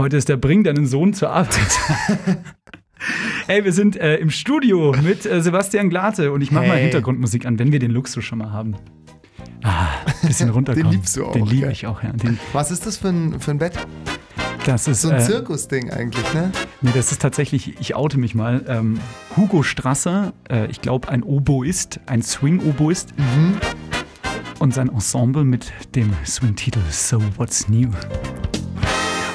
[0.00, 1.56] Heute ist der Bring deinen Sohn zur Arbeit.
[3.46, 6.82] Hey, wir sind äh, im Studio mit äh, Sebastian Glate und ich mache mal Hey.
[6.82, 8.76] Hintergrundmusik an, wenn wir den Luxus schon mal haben.
[9.64, 9.88] Ah,
[10.22, 10.92] bisschen runterkommen.
[10.92, 12.12] liebst du auch, Den liebe ich auch, ja.
[12.12, 13.72] Den, Was ist das für ein, für ein Bett?
[14.66, 16.52] das ist, So ein äh, Zirkusding eigentlich, ne?
[16.82, 19.00] nee, das ist tatsächlich, ich oute mich mal, ähm,
[19.36, 23.54] Hugo Strasser, äh, ich glaube ein Oboist, ein Swing-Oboist Mhm.
[24.60, 27.88] und sein Ensemble mit dem Swing-Titel So What's New.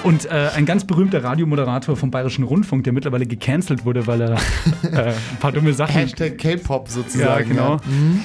[0.05, 4.33] Und äh, ein ganz berühmter Radiomoderator vom Bayerischen Rundfunk, der mittlerweile gecancelt wurde, weil er
[4.33, 7.25] äh, ein paar dumme Sachen Hashtag K-Pop sozusagen.
[7.25, 7.77] Ja, genau.
[7.87, 8.21] Mhm.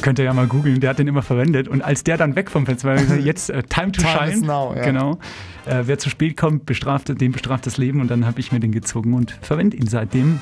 [0.00, 1.66] Könnt ihr ja mal googeln, der hat den immer verwendet.
[1.66, 4.32] Und als der dann weg vom Fenster war, gesagt, jetzt äh, time to Time shine.
[4.32, 4.84] is now, ja.
[4.84, 5.18] Genau.
[5.66, 8.00] Äh, wer zu spät kommt, bestraft, dem bestraft das Leben.
[8.00, 10.40] Und dann habe ich mir den gezogen und verwende ihn seitdem.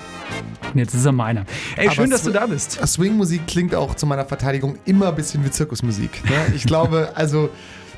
[0.74, 1.46] Und jetzt ist er meiner.
[1.76, 2.86] Ey, Aber schön, dass du da bist.
[2.86, 6.22] Swing-Musik klingt auch zu meiner Verteidigung immer ein bisschen wie Zirkusmusik.
[6.24, 6.54] Ne?
[6.54, 7.48] Ich glaube, also,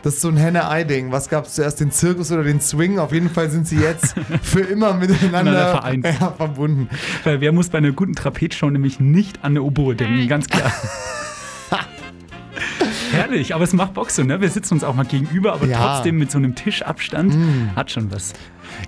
[0.02, 1.12] das ist so ein Henne-Ei-Ding.
[1.12, 2.98] Was gab es zuerst, den Zirkus oder den Swing?
[2.98, 6.06] Auf jeden Fall sind sie jetzt für immer miteinander vereint.
[6.20, 6.88] Ja, verbunden.
[7.24, 10.72] Weil wer muss bei einer guten Trapezshow nämlich nicht an eine Oboe denken, ganz klar.
[13.12, 14.40] Herrlich, aber es macht Bock so, ne?
[14.40, 15.78] Wir sitzen uns auch mal gegenüber, aber Ja.
[15.96, 17.34] trotzdem mit so einem Tischabstand
[17.76, 18.32] hat schon was.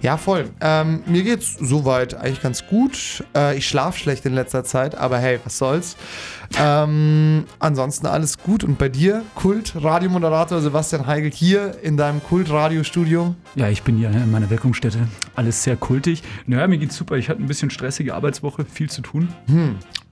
[0.02, 0.50] Ja, voll.
[0.60, 3.24] Ähm, mir geht's soweit eigentlich ganz gut.
[3.34, 5.96] Äh, ich schlafe schlecht in letzter Zeit, aber hey, was soll's.
[6.58, 8.64] Ähm, ansonsten alles gut.
[8.64, 13.34] Und bei dir, Kult, Radiomoderator Sebastian Heigl hier in deinem Kult-Radiostudio.
[13.54, 15.08] Ja, ich bin hier in meiner Wirkungsstätte.
[15.34, 16.22] Alles sehr kultig.
[16.46, 17.16] Naja, mir geht's super.
[17.16, 19.28] Ich hatte ein bisschen stressige Arbeitswoche, viel zu tun.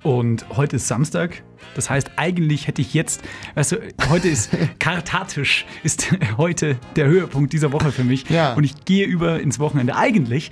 [0.02, 1.42] Und heute ist Samstag.
[1.74, 3.22] Das heißt, eigentlich hätte ich jetzt,
[3.54, 3.76] weißt du,
[4.08, 8.28] heute ist kartatisch, ist heute der Höhepunkt dieser Woche für mich.
[8.28, 8.54] Ja.
[8.54, 10.50] Und ich gehe über ins Wochenende eigentlich.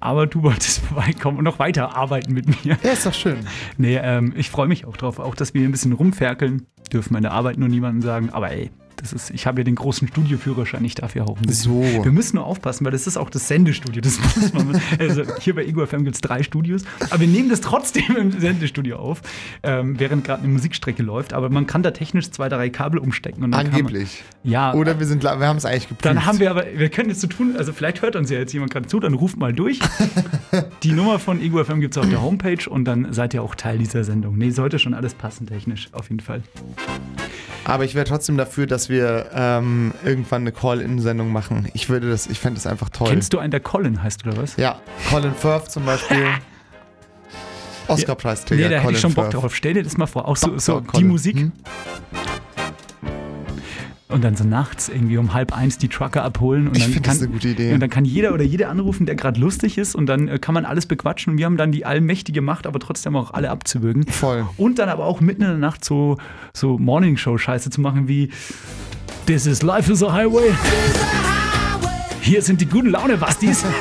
[0.00, 2.78] Aber du wolltest vorbeikommen und noch weiter arbeiten mit mir.
[2.82, 3.38] Ja, ist doch schön.
[3.76, 5.18] Nee, ähm, ich freue mich auch drauf.
[5.18, 6.66] Auch, dass wir hier ein bisschen rumferkeln.
[6.92, 8.30] Dürfen meine Arbeit nur niemandem sagen.
[8.30, 8.70] Aber ey,
[9.00, 10.84] das ist, ich habe ja den großen Studioführerschein.
[10.84, 11.72] Ich darf ja auch ein bisschen.
[11.72, 12.04] So.
[12.04, 14.02] Wir müssen nur aufpassen, weil das ist auch das Sendestudio.
[14.02, 16.84] Das muss man, also hier bei Ego FM gibt es drei Studios.
[17.08, 19.22] Aber wir nehmen das trotzdem im Sendestudio auf,
[19.62, 21.32] ähm, während gerade eine Musikstrecke läuft.
[21.32, 23.42] Aber man kann da technisch zwei, drei Kabel umstecken.
[23.44, 24.18] Und Angeblich.
[24.18, 26.04] Kann man, ja, Oder wir sind, wir haben es eigentlich geprüft.
[26.04, 28.52] dann haben wir aber, wir können jetzt so tun, also vielleicht hört uns ja jetzt
[28.52, 29.80] jemand gerade zu, dann ruft mal durch.
[30.82, 33.54] Die Nummer von Ego FM gibt es auf der Homepage und dann seid ihr auch
[33.54, 34.36] Teil dieser Sendung.
[34.36, 36.42] Nee, sollte schon alles passen technisch, auf jeden Fall.
[37.64, 41.68] Aber ich wäre trotzdem dafür, dass wir ähm, irgendwann eine Call-In-Sendung machen.
[41.74, 43.08] Ich würde das, ich fände das einfach toll.
[43.08, 44.56] Kennst du einen, der Colin heißt oder was?
[44.56, 46.26] Ja, Colin Firth zum Beispiel.
[47.88, 48.62] Oscar-Preisträger.
[48.62, 49.42] Nee, da hätte Colin ich schon Bock Firth.
[49.42, 49.54] drauf.
[49.54, 51.04] Stell dir das mal vor, auch so, so die.
[51.04, 51.52] Musik Hm?
[54.10, 57.08] Und dann so nachts irgendwie um halb eins die Trucker abholen und Ich dann finde
[57.08, 57.72] kann, das eine gute Idee.
[57.72, 60.54] und dann kann jeder oder jede anrufen, der gerade lustig ist und dann äh, kann
[60.54, 64.06] man alles bequatschen und wir haben dann die allmächtige Macht, aber trotzdem auch alle abzuwürgen.
[64.06, 64.46] Voll.
[64.56, 66.16] Und dann aber auch mitten in der Nacht so,
[66.52, 68.30] so Morningshow-Scheiße zu machen wie
[69.26, 70.50] This is Life is a Highway.
[72.20, 73.64] Hier sind die guten Laune-Bastis.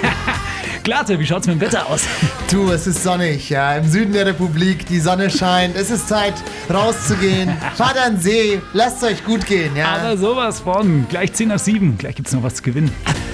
[0.90, 2.04] Glatte, wie schaut's mit dem Wetter aus?
[2.50, 3.76] Du, es ist sonnig, ja.
[3.76, 5.76] Im Süden der Republik, die Sonne scheint.
[5.76, 6.34] Es ist Zeit,
[6.68, 7.52] rauszugehen.
[7.76, 9.98] Fahrt an den See, lasst euch gut gehen, ja.
[9.98, 11.08] Aber sowas von.
[11.08, 12.00] Gleich 10 nach 7.
[12.00, 12.92] Gleich gibt's noch was zu gewinnen.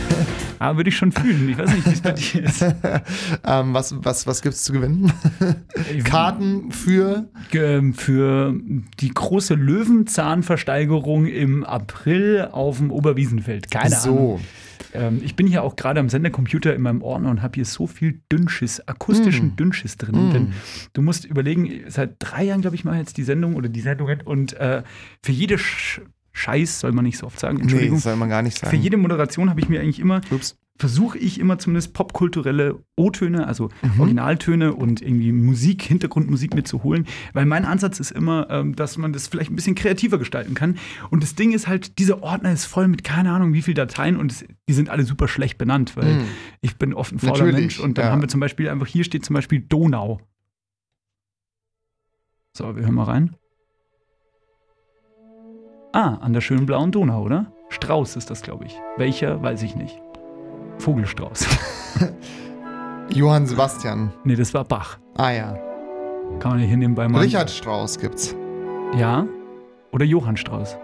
[0.59, 1.47] Aber würde ich schon fühlen.
[1.47, 2.61] Ich weiß nicht, wie es bei dir ist.
[3.45, 5.13] ähm, was was, was gibt's zu gewinnen?
[6.03, 7.29] Karten für.
[7.53, 8.53] Ähm, Für
[8.99, 13.72] die große Löwenzahnversteigerung im April auf dem Oberwiesenfeld.
[13.72, 14.39] Keine Ahnung.
[14.39, 14.39] So.
[14.95, 17.88] Ähm, ich bin hier auch gerade am Sendercomputer in meinem Ordner und habe hier so
[17.88, 19.56] viel Dünnschiss, akustischen Mm.
[19.56, 20.31] Dünnschiss drin.
[20.33, 20.53] Denn
[20.94, 23.81] du musst überlegen, seit drei Jahren, glaube ich, mache ich jetzt die Sendung oder die
[23.81, 24.84] Sendungen und äh,
[25.22, 26.01] für jede Sch
[26.38, 27.95] Scheiß, soll man nicht so oft sagen, Nee, Entschuldigung.
[27.95, 28.81] das soll man gar nicht für sagen.
[28.81, 30.57] jede Moderation habe ich mir eigentlich immer, Ups.
[30.77, 33.99] Versuche ich immer zumindest popkulturelle O-Töne, also Mhm.
[34.01, 39.27] Originaltöne und irgendwie Musik, Hintergrundmusik mitzuholen, weil mein Ansatz ist immer, ähm, dass man das
[39.27, 40.77] vielleicht ein bisschen kreativer gestalten kann.
[41.11, 44.17] Und das Ding ist halt, dieser Ordner ist voll mit keine Ahnung wie viel Dateien
[44.17, 46.23] und es, die sind alle super schlecht benannt, weil Mhm.
[46.59, 48.11] ich bin oft ein fauler Natürlich, Mensch und dann ja.
[48.11, 50.19] haben wir zum Beispiel einfach, hier steht zum Beispiel Donau.
[52.57, 53.35] So, wir hören mal rein.
[55.93, 57.53] Ah, an der schönen blauen Donau, oder?
[57.69, 58.75] Strauß ist das, glaube ich.
[58.97, 59.97] Welcher, weiß ich nicht.
[60.79, 61.47] Vogelstrauß.
[63.13, 64.11] Johann Sebastian.
[64.23, 64.97] nee, das war Bach.
[65.16, 65.57] Ah ja.
[66.39, 67.19] Kann man hier nebenbei mal.
[67.22, 68.35] Richard Strauss gibt's.
[68.97, 69.25] Ja.
[69.91, 70.77] Oder Johann Strauß.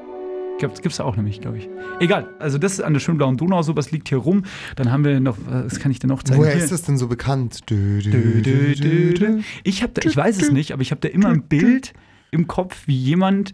[0.59, 1.67] Gibt es auch nämlich, glaube ich.
[1.99, 4.43] Egal, also das ist an der schönen blauen Donau, sowas liegt hier rum.
[4.75, 6.39] Dann haben wir noch, was kann ich denn noch zeigen?
[6.39, 6.63] Woher Hier.
[6.63, 7.67] ist das denn so bekannt?
[7.67, 9.39] Dö, dö, Dö, dö, dö.
[9.63, 11.93] Ich habe da, ich weiß es nicht, aber ich habe da immer ein Bild
[12.29, 13.53] im Kopf, wie jemand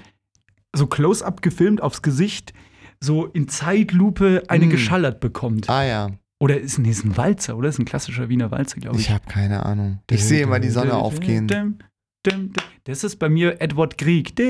[0.75, 2.51] so close-up gefilmt aufs Gesicht,
[2.99, 4.69] so in Zeitlupe eine Mm.
[4.69, 5.69] geschallert bekommt.
[5.69, 6.09] Ah ja.
[6.39, 7.69] Oder ist, nee, ist ein Walzer, oder?
[7.69, 9.05] Ist ein klassischer Wiener Walzer, glaube ich.
[9.05, 9.99] Ich habe keine Ahnung.
[10.09, 11.79] Ich sehe immer die Sonne aufgehen.
[12.83, 14.33] Das ist bei mir Edward Grieg.
[14.39, 14.45] Ah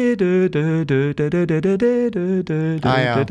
[3.02, 3.26] ja.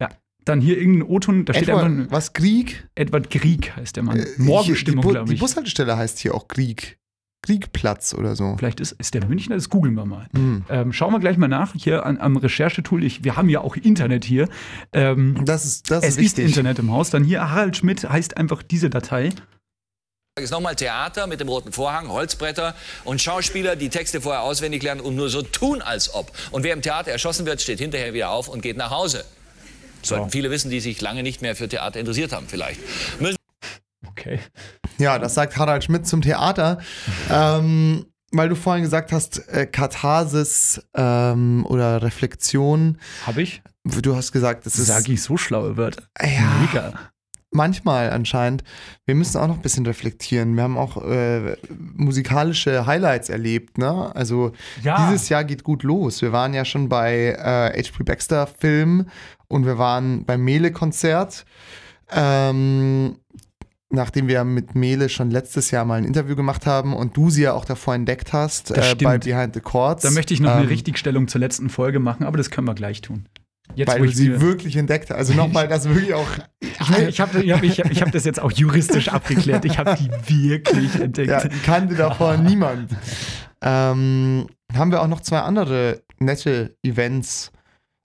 [0.00, 0.08] Ja,
[0.44, 2.88] dann hier irgendein O-Ton, da steht einfach Edward, ein, was, Krieg?
[2.94, 4.18] Edward Krieg heißt der Mann.
[4.18, 5.40] Äh, Morgenstimmung, die, glaube Die ich.
[5.40, 6.98] Bushaltestelle heißt hier auch Krieg.
[7.42, 8.56] Kriegplatz oder so.
[8.58, 10.26] Vielleicht ist, ist der Münchner, das googeln wir mal.
[10.34, 10.64] Hm.
[10.68, 13.02] Ähm, schauen wir gleich mal nach, hier an, am Recherchetool.
[13.04, 14.48] Ich, wir haben ja auch Internet hier.
[14.92, 16.46] Ähm, Das ist, das es ist ist wichtig.
[16.46, 17.10] Internet im Haus.
[17.10, 19.30] Dann hier Harald Schmidt heißt einfach diese Datei.
[20.38, 22.74] ist nochmal Theater mit dem roten Vorhang, Holzbretter
[23.04, 26.32] und Schauspieler, die Texte vorher auswendig lernen und nur so tun, als ob.
[26.50, 29.24] Und wer im Theater erschossen wird, steht hinterher wieder auf und geht nach Hause.
[30.02, 32.80] Sollten viele wissen, die sich lange nicht mehr für Theater interessiert haben, vielleicht.
[33.20, 33.37] Müssen
[34.18, 34.40] Okay.
[34.98, 36.78] Ja, das sagt Harald Schmidt zum Theater.
[37.30, 42.98] ähm, weil du vorhin gesagt hast, äh, Katharsis ähm, oder Reflexion.
[43.26, 43.62] Habe ich?
[43.84, 46.02] Du hast gesagt, das ist Sag ich so schlaue Wörter.
[46.20, 46.50] Ja.
[46.60, 46.92] Mega.
[47.50, 48.62] manchmal anscheinend.
[49.06, 50.54] Wir müssen auch noch ein bisschen reflektieren.
[50.56, 51.56] Wir haben auch äh,
[51.96, 53.78] musikalische Highlights erlebt.
[53.78, 54.14] Ne?
[54.14, 55.08] Also Ja.
[55.10, 56.20] dieses Jahr geht gut los.
[56.20, 58.04] Wir waren ja schon bei äh, H.P.
[58.04, 59.06] Baxter Film
[59.46, 61.46] und wir waren beim Mele-Konzert.
[62.10, 63.16] Ähm,
[63.90, 67.42] nachdem wir mit Mele schon letztes Jahr mal ein Interview gemacht haben und du sie
[67.42, 69.18] ja auch davor entdeckt hast äh, bei.
[69.18, 70.02] Behind the Chords.
[70.02, 72.74] Da möchte ich noch eine Ähm, Richtigstellung zur letzten Folge machen, aber das können wir
[72.74, 73.26] gleich tun.
[73.74, 75.16] Jetzt, Weil du sie sie wirklich entdeckt hast.
[75.18, 76.26] Also nochmal, das wirklich auch.
[77.08, 79.64] Ich habe ich hab, ich hab, ich hab das jetzt auch juristisch abgeklärt.
[79.64, 81.28] Ich habe die wirklich entdeckt.
[81.28, 82.92] Ja, kannte davor niemand.
[83.60, 87.50] Ähm, haben wir auch noch zwei andere nette Events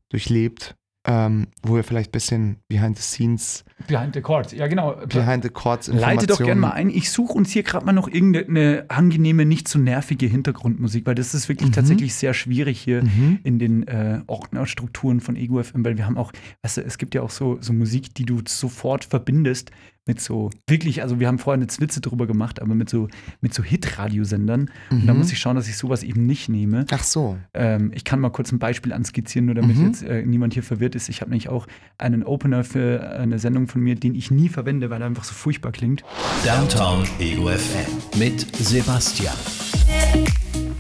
[0.10, 4.54] durchlebt, ähm, wo wir vielleicht ein bisschen behind the scenes, Behind the Court.
[4.54, 4.96] Ja, genau.
[5.10, 6.90] behind the chords Leite doch gerne mal ein.
[6.90, 11.34] Ich suche uns hier gerade mal noch irgendeine angenehme, nicht zu nervige Hintergrundmusik, weil das
[11.34, 11.74] ist wirklich Mhm.
[11.74, 13.40] tatsächlich sehr schwierig hier Mhm.
[13.44, 17.14] in den äh, Ordnerstrukturen von Ego FM, weil wir haben auch, weißt du, es gibt
[17.16, 19.72] ja auch so, so Musik, die du sofort verbindest
[20.06, 23.08] mit so, wirklich, also wir haben vorher eine Zwitze drüber gemacht, aber mit so,
[23.40, 24.70] mit so Hit-Radiosendern.
[24.92, 25.20] Und da Mhm.
[25.20, 26.86] muss ich schauen, dass ich sowas eben nicht nehme.
[26.92, 27.38] Ach so.
[27.54, 29.86] Ähm, ich kann mal kurz ein Beispiel anskizzieren, nur damit Mhm.
[29.88, 31.08] jetzt äh, niemand hier verwirrt ist.
[31.10, 31.68] Ich habe nämlich auch
[31.98, 35.34] einen Opener für eine Sendung von mir, den ich nie verwende, weil er einfach so
[35.34, 36.04] furchtbar klingt.
[36.44, 39.34] Downtown Ego FM mit Sebastian.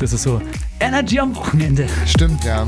[0.04, 0.42] Das ist so
[0.82, 1.88] Energy am Wochenende.
[2.06, 2.66] Stimmt, ja.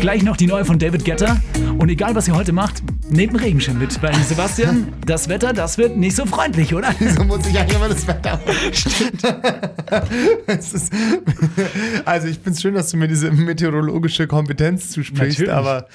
[0.00, 1.36] Gleich noch die neue von David Guetta.
[1.78, 4.02] Und egal, was ihr heute macht, nehmt einen Regenschirm mit.
[4.02, 6.94] Weil Sebastian, das Wetter, das wird nicht so freundlich, oder?
[7.16, 8.40] So muss ich eigentlich immer das Wetter.
[8.72, 9.22] Stimmt.
[10.46, 10.90] ist,
[12.06, 15.52] also ich finde es schön, dass du mir diese meteorologische Kompetenz zusprichst, Natürlich.
[15.52, 15.86] aber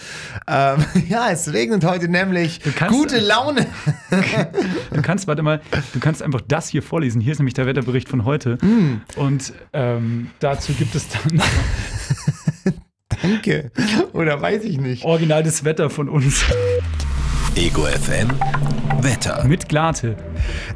[0.47, 2.59] ähm, ja, es regnet heute nämlich.
[2.75, 3.65] kannst- Gute Laune.
[4.94, 5.61] Du kannst, warte mal,
[5.94, 7.21] du kannst einfach das hier vorlesen.
[7.21, 8.57] Hier ist nämlich der Wetterbericht von heute.
[9.15, 11.41] Und ähm, dazu gibt es dann
[13.21, 13.71] Danke.
[14.11, 15.05] Oder weiß ich nicht.
[15.05, 16.43] original das Wetter von uns
[17.55, 18.29] Ego FM
[19.01, 19.43] Wetter.
[19.45, 20.17] mit Glate.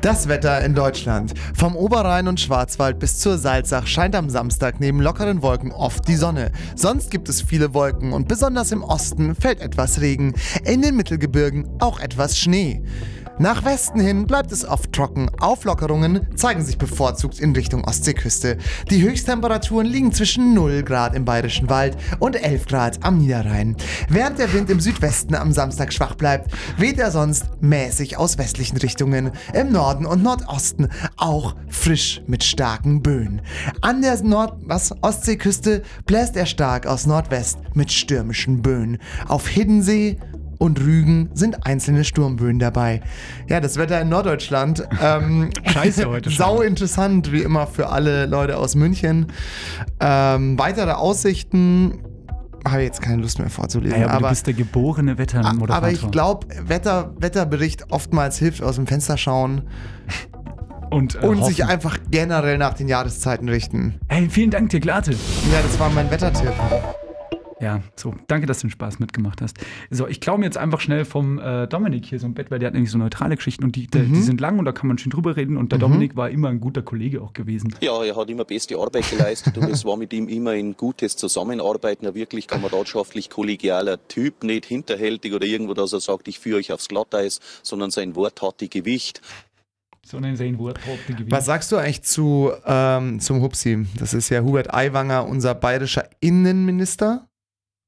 [0.02, 1.34] Das Wetter in Deutschland.
[1.56, 6.16] Vom Oberrhein und Schwarzwald bis zur Salzach scheint am Samstag neben lockeren Wolken oft die
[6.16, 6.52] Sonne.
[6.76, 10.34] Sonst gibt es viele Wolken und besonders im Osten fällt etwas Regen.
[10.64, 12.84] In den Mittelgebirgen auch etwas Schnee.
[13.40, 15.30] Nach Westen hin bleibt es oft trocken.
[15.40, 18.58] Auflockerungen zeigen sich bevorzugt in Richtung Ostseeküste.
[18.90, 23.76] Die Höchsttemperaturen liegen zwischen 0 Grad im Bayerischen Wald und 11 Grad am Niederrhein.
[24.10, 28.78] Während der Wind im Südwesten am Samstag schwach bleibt, weht er sonst mäßig aus westlichen
[28.78, 29.32] Richtungen.
[29.54, 33.44] Im Norden und Nordosten auch frisch mit starken Böen.
[33.82, 38.98] An der Nord was, Ostseeküste bläst er stark aus Nordwest mit stürmischen Böen.
[39.28, 40.18] Auf Hiddensee
[40.58, 43.02] und Rügen sind einzelne Sturmböen dabei.
[43.48, 44.88] Ja, das Wetter in Norddeutschland.
[45.02, 46.46] Ähm, Scheiße heute schon.
[46.46, 49.28] Sau interessant, wie immer für alle Leute aus München.
[50.00, 52.00] Ähm, weitere Aussichten
[52.66, 54.00] habe ich jetzt keine Lust mehr vorzulesen.
[54.00, 55.76] Ja, aber, du aber, bist der geborene Wettermoderator.
[55.76, 59.64] aber ich glaube, Wetter, Wetterbericht oftmals hilft aus dem Fenster schauen
[60.90, 64.00] und, äh, und sich einfach generell nach den Jahreszeiten richten.
[64.08, 65.12] Hey, vielen Dank dir, Glate.
[65.12, 66.54] Ja, das war mein Wettertipp.
[67.60, 69.58] Ja, so, danke, dass du den Spaß mitgemacht hast.
[69.90, 72.60] So, ich klaue mir jetzt einfach schnell vom äh, Dominik hier so ein Bett, weil
[72.60, 74.14] der hat nämlich so neutrale Geschichten und die, der, Mhm.
[74.14, 75.58] die sind lang und da kann man schön drüber reden.
[75.58, 77.74] Und der Dominik war immer ein guter Kollege auch gewesen.
[77.82, 81.16] Ja, er hat immer beste Arbeit geleistet und es war mit ihm immer ein gutes
[81.18, 82.06] Zusammenarbeiten.
[82.06, 86.72] Ein wirklich kameradschaftlich kollegialer Typ, nicht hinterhältig oder irgendwo, dass er sagt, ich führe euch
[86.72, 89.22] aufs Glatteis, sondern sein Wort hatte Gewicht.
[90.06, 90.80] So nennen sie ihn Wort.
[91.30, 93.86] Was sagst du eigentlich zu, ähm, zum Hupsi?
[94.00, 97.27] Das ist ja Hubert Aiwanger, unser bayerischer Innenminister.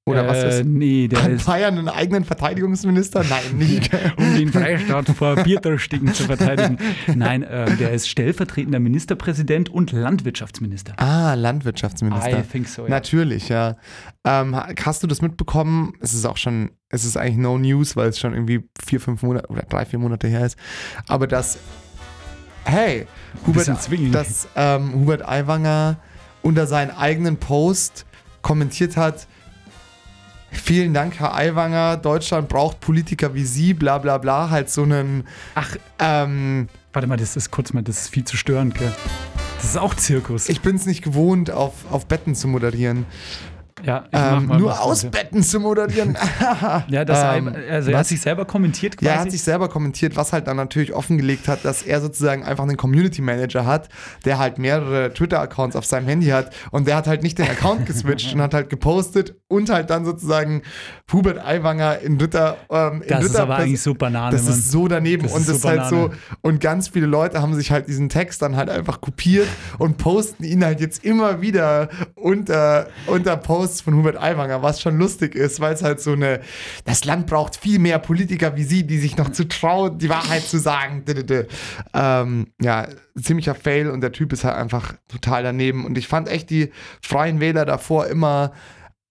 [0.09, 0.65] Oder was äh, ist?
[0.65, 3.23] Nee, der Hat ist, Bayern einen eigenen Verteidigungsminister?
[3.29, 3.89] Nein, nicht.
[4.17, 6.77] um den Freistaat vor Biertürstigen zu verteidigen.
[7.15, 10.93] Nein, äh, der ist stellvertretender Ministerpräsident und Landwirtschaftsminister.
[10.97, 12.39] ah, Landwirtschaftsminister.
[12.39, 12.89] I think so, ja.
[12.89, 13.77] Natürlich, ja.
[14.25, 15.93] Ähm, ha- hast du das mitbekommen?
[16.01, 19.21] Es ist auch schon, es ist eigentlich no news, weil es schon irgendwie vier, fünf
[19.23, 20.57] Monate oder drei, vier Monate her ist.
[21.07, 21.57] Aber dass,
[22.65, 23.05] hey,
[23.47, 23.67] Hubert,
[24.11, 25.97] dass ähm, Hubert Aiwanger
[26.41, 28.05] unter seinen eigenen Post
[28.41, 29.27] kommentiert hat,
[30.51, 31.97] Vielen Dank, Herr Aiwanger.
[31.97, 34.49] Deutschland braucht Politiker wie Sie, bla bla bla.
[34.49, 35.25] Halt so einen.
[35.55, 38.91] Ach, Ähm, warte mal, das ist kurz mal, das ist viel zu störend, gell?
[39.57, 40.47] Das ist auch Zirkus.
[40.47, 43.05] ich bin es nicht gewohnt, auf, auf Betten zu moderieren.
[43.83, 45.11] Ja, Ähm, nur was aus Betten.
[45.11, 46.17] Betten zu moderieren.
[46.89, 48.09] Ja, das Ähm, also er hat was?
[48.09, 49.05] sich selber kommentiert quasi.
[49.05, 52.43] Ja, er hat sich selber kommentiert, was halt dann natürlich offengelegt hat, dass er sozusagen
[52.43, 53.89] einfach einen Community Manager hat,
[54.25, 57.85] der halt mehrere Twitter-Accounts auf seinem Handy hat und der hat halt nicht den Account
[57.85, 60.61] geswitcht und hat halt gepostet und halt dann sozusagen
[61.11, 62.57] Hubert Aiwanger in Ritter.
[62.69, 64.53] Ähm, in das ist Ritter aber eigentlich so Banane, Das Mann.
[64.53, 66.11] ist so daneben Das und ist das ist halt so.
[66.41, 70.43] Und ganz viele Leute haben sich halt diesen Text dann halt einfach kopiert und posten
[70.43, 75.59] ihn halt jetzt immer wieder unter, unter Posts von Hubert Aiwanger, was schon lustig ist,
[75.59, 76.41] weil es halt so eine.
[76.85, 80.43] Das Land braucht viel mehr Politiker wie Sie, die sich noch zu trauen, die Wahrheit
[80.43, 81.03] zu sagen.
[81.93, 82.87] Ähm, ja,
[83.21, 85.85] ziemlicher Fail und der Typ ist halt einfach total daneben.
[85.85, 86.71] Und ich fand echt die
[87.01, 88.51] Freien Wähler davor immer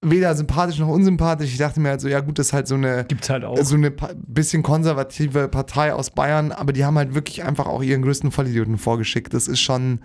[0.00, 1.50] weder sympathisch noch unsympathisch.
[1.50, 3.56] Ich dachte mir halt so, ja gut, das ist halt so eine Gibt's halt auch.
[3.62, 3.92] so eine
[4.26, 8.78] bisschen konservative Partei aus Bayern, aber die haben halt wirklich einfach auch ihren größten Vollidioten
[8.78, 9.34] vorgeschickt.
[9.34, 10.00] Das ist schon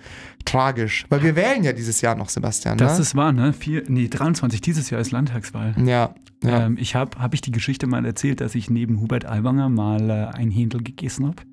[0.45, 1.05] tragisch.
[1.09, 2.77] Weil wir wählen ja dieses Jahr noch, Sebastian.
[2.77, 3.01] das ne?
[3.01, 3.53] ist wahr, ne?
[3.53, 5.75] Vier, nee, 23, dieses Jahr ist Landtagswahl.
[5.85, 6.65] ja, ja.
[6.65, 10.09] Ähm, ich habe hab ich die Geschichte mal erzählt, dass ich neben Hubert Aiwanger mal
[10.09, 11.43] äh, ein Händel gegessen habe.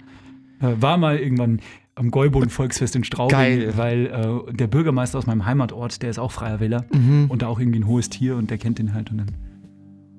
[0.61, 1.61] Äh, war mal irgendwann
[2.01, 3.73] am Gäuboden Volksfest in Straubing, Geil.
[3.77, 7.27] weil äh, der Bürgermeister aus meinem Heimatort, der ist auch freier Wähler Mhm.
[7.29, 9.29] und da auch irgendwie ein hohes Tier und der kennt den halt und dann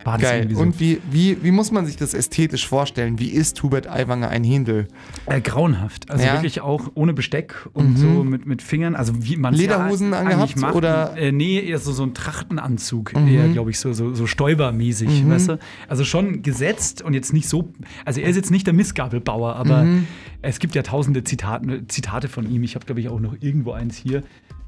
[0.03, 0.47] war das Geil.
[0.51, 0.59] so.
[0.61, 3.19] Und wie, wie, wie muss man sich das ästhetisch vorstellen?
[3.19, 4.87] Wie ist Hubert Aiwanger ein Händel?
[5.25, 6.09] Äh, grauenhaft.
[6.11, 6.33] Also Ja.
[6.33, 8.95] wirklich auch ohne Besteck und so mit, mit Fingern.
[8.95, 10.75] Also wie man Lederhosen angehabt, macht.
[10.75, 11.15] oder?
[11.17, 13.13] Äh, nee, eher so, so ein Trachtenanzug.
[13.15, 13.27] Mhm.
[13.27, 15.59] Eher, glaube ich, so, so, so stäubermäßig, weißt du?
[15.87, 17.71] Also schon gesetzt und jetzt nicht so.
[18.05, 20.07] Also er ist jetzt nicht der Missgabelbauer, aber Mhm.
[20.41, 22.63] es gibt ja tausende Zitaten, Zitate von ihm.
[22.63, 24.23] Ich habe, glaube ich, auch noch irgendwo eins hier.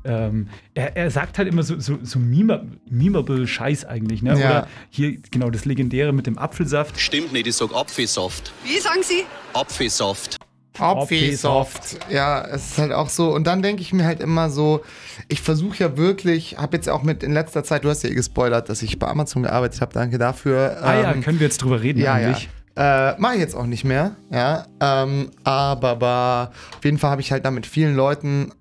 [0.05, 4.21] Ähm, er, er sagt halt immer so, so, so meme- memeable Scheiß eigentlich.
[4.21, 4.31] Ne?
[4.31, 4.35] Ja.
[4.49, 6.99] Oder hier genau das Legendäre mit dem Apfelsaft.
[6.99, 8.51] Stimmt nicht, ich sag Apfelsaft.
[8.65, 9.23] Wie sagen Sie?
[9.53, 10.37] Apfelsaft.
[10.79, 11.97] Apfelsoft.
[12.09, 13.31] Ja, es ist halt auch so.
[13.33, 14.81] Und dann denke ich mir halt immer so,
[15.27, 18.15] ich versuche ja wirklich, habe jetzt auch mit in letzter Zeit, du hast ja eh
[18.15, 20.77] gespoilert, dass ich bei Amazon gearbeitet habe, danke dafür.
[20.81, 22.49] Ah ja, Ähm, können wir jetzt drüber reden Ja, eigentlich?
[22.75, 23.11] ja.
[23.11, 24.65] Äh, Mache ich jetzt auch nicht mehr, ja.
[24.79, 28.51] Ähm, aber, aber auf jeden Fall habe ich halt da mit vielen Leuten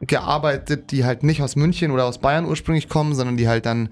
[0.00, 3.88] gearbeitet, die halt nicht aus München oder aus Bayern ursprünglich kommen, sondern die halt dann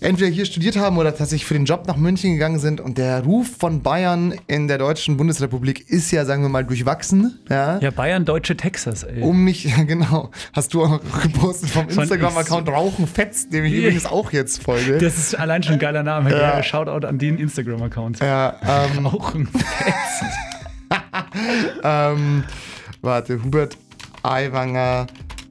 [0.00, 2.80] entweder hier studiert haben oder tatsächlich für den Job nach München gegangen sind.
[2.82, 7.38] Und der Ruf von Bayern in der deutschen Bundesrepublik ist ja, sagen wir mal, durchwachsen.
[7.48, 7.78] Ja.
[7.78, 9.22] Ja, Bayern, Deutsche, Texas, ey.
[9.22, 13.82] Um mich, ja genau, hast du auch gepostet vom Instagram-Account Rauchen Fetzt, dem ich Yeah.
[13.84, 14.98] übrigens auch jetzt folge.
[14.98, 16.30] Das ist allein schon ein geiler Name.
[16.30, 16.62] Ja.
[16.62, 18.18] Shoutout an den Instagram-Account.
[18.20, 18.56] ja,
[18.96, 20.24] ähm, Auch ein Fetz.
[21.82, 22.44] Ähm,
[23.00, 23.76] warte, Hubert
[24.30, 25.06] Aiwanger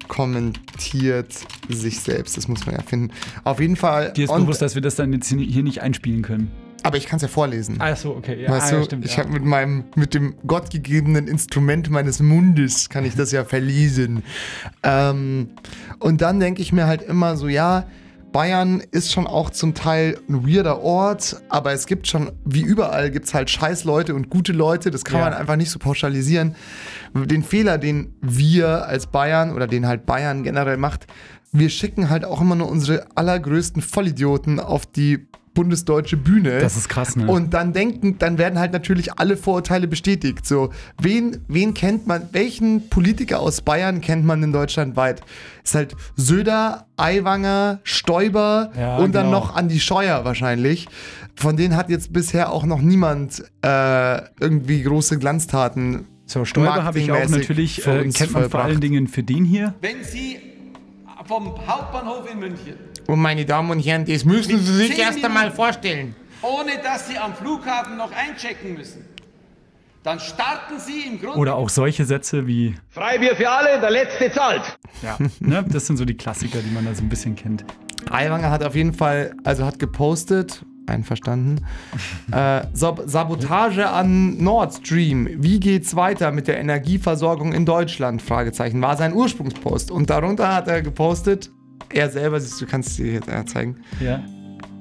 [0.08, 1.34] kommentiert
[1.70, 2.38] sich selbst.
[2.38, 3.12] Das muss man ja finden.
[3.44, 4.14] Auf jeden Fall.
[4.14, 6.52] Dir ist bewusst, dass wir das dann jetzt hier nicht einspielen können.
[6.84, 7.78] aber ich kann es ja vorlesen.
[7.80, 8.44] Ah, so, okay.
[8.44, 9.06] Ja, weißt ah, du, ja, stimmt.
[9.06, 9.24] ich ja.
[9.24, 14.22] habe mit meinem, mit dem gottgegebenen Instrument meines Mundes kann ich das ja verlesen.
[14.84, 15.50] Ähm,
[16.00, 17.88] und dann denke ich mir halt immer so, ja,
[18.40, 23.10] Bayern ist schon auch zum Teil ein weirder Ort, aber es gibt schon, wie überall,
[23.10, 24.92] gibt es halt scheiß Leute und gute Leute.
[24.92, 25.30] Das kann Ja.
[25.30, 26.54] man einfach nicht so pauschalisieren.
[27.14, 31.08] Den Fehler, den wir als Bayern oder den halt Bayern generell macht,
[31.54, 36.60] wir schicken halt auch immer nur unsere allergrößten Vollidioten auf die bundesdeutsche Bühne.
[36.60, 37.26] Das ist krass, ne?
[37.26, 40.46] Und dann denken, dann werden halt natürlich alle Vorurteile bestätigt.
[40.46, 40.70] So,
[41.02, 45.22] wen, wen kennt man, welchen Politiker aus Bayern kennt man in Deutschland weit?
[45.64, 49.40] Ist halt Söder, Aiwanger, Stoiber Ja, und dann genau.
[49.40, 50.88] noch Andi Scheuer wahrscheinlich.
[51.36, 56.06] Von denen hat jetzt bisher auch noch niemand äh, irgendwie große Glanztaten.
[56.28, 59.74] so, Stoiber habe ich auch natürlich, äh, kennt man vor allen Dingen für den hier.
[59.82, 60.38] Wenn Sie
[61.26, 62.76] vom Hauptbahnhof in München,
[63.08, 66.16] Und meine Damen und Herren, das müssen Sie sich erst einmal vorstellen.
[66.42, 69.06] ohne dass Sie am Flughafen noch einchecken müssen,
[70.04, 74.32] dann starten Sie im Grunde Oder auch solche Sätze wie, Freibier für alle, der Letzte
[74.32, 74.78] zahlt.
[75.02, 75.66] ja, ne?
[75.68, 77.66] Das sind so die Klassiker, die man da so ein bisschen kennt.
[78.12, 81.66] Aiwanger hat auf jeden Fall, also hat gepostet, einverstanden,
[82.32, 85.28] äh, Sab Sabotage an Nord Stream.
[85.38, 88.22] Wie geht's weiter mit der Energieversorgung in Deutschland?
[88.22, 88.80] Fragezeichen.
[88.84, 89.90] War sein Ursprungspost.
[89.90, 91.50] Und darunter hat er gepostet,
[91.94, 93.78] er selber, siehst du, kannst dir jetzt zeigen.
[94.00, 94.24] Ja.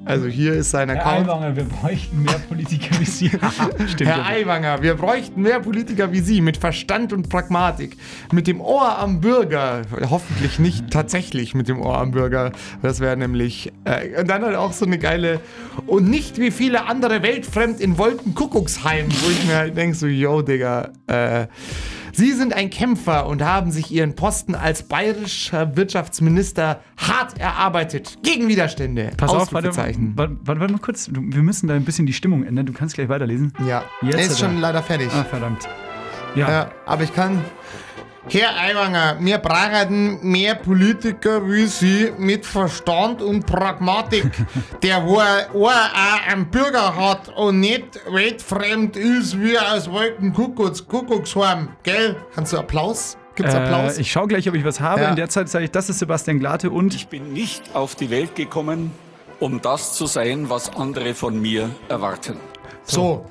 [0.05, 1.27] Also hier ist sein Herr Account.
[1.27, 3.31] Aiwanger, wir bräuchten mehr Politiker wie Sie.
[3.87, 4.09] Stimmt.
[4.09, 4.25] Herr ja.
[4.25, 7.97] Aiwanger, wir bräuchten mehr Politiker wie Sie mit Verstand und Pragmatik.
[8.31, 9.81] Mit dem Ohr am Bürger.
[10.09, 12.51] Hoffentlich nicht tatsächlich mit dem Ohr am Bürger.
[12.83, 13.73] Das wäre nämlich.
[13.83, 15.39] Äh, und dann halt auch so eine geile.
[15.87, 20.43] Und nicht wie viele andere weltfremd in Wolkenkuckucksheim, wo ich mir halt denke, so, yo,
[20.43, 20.91] Digga.
[21.07, 21.47] Äh,
[22.17, 28.17] Sie sind ein Kämpfer und haben sich Ihren Posten als bayerischer Wirtschaftsminister hart erarbeitet.
[28.23, 29.11] Gegen Widerstände.
[29.17, 31.09] Pass auf, warte, warte, warte, mal kurz.
[31.11, 32.65] Wir müssen da ein bisschen die Stimmung ändern.
[32.67, 33.51] Du kannst gleich weiterlesen.
[33.67, 34.61] Ja, Jetzt er ist schon er.
[34.61, 35.09] leider fertig.
[35.13, 35.67] Ah, verdammt.
[36.35, 36.49] Ja.
[36.49, 37.43] Ja, aber ich kann.
[38.27, 44.31] Herr Aiwanger, wir brauchen mehr Politiker wie Sie mit Verstand und Pragmatik,
[44.83, 51.69] der wo er auch einen Bürger hat und nicht weltfremd ist wie aus Wolkenkuckucks, Kuckucksheim,
[51.83, 52.15] gell?
[52.33, 53.15] Kannst du Applaus?
[53.35, 53.97] Gibt's Applaus?
[53.97, 55.01] Äh, ich schaue gleich, ob ich was habe.
[55.01, 55.09] Ja.
[55.09, 58.09] In der Zeit sage ich, das ist Sebastian Glate und Ich bin nicht auf die
[58.09, 58.91] Welt gekommen,
[59.39, 62.37] um das zu sein, was andere von mir erwarten.
[62.85, 63.25] so.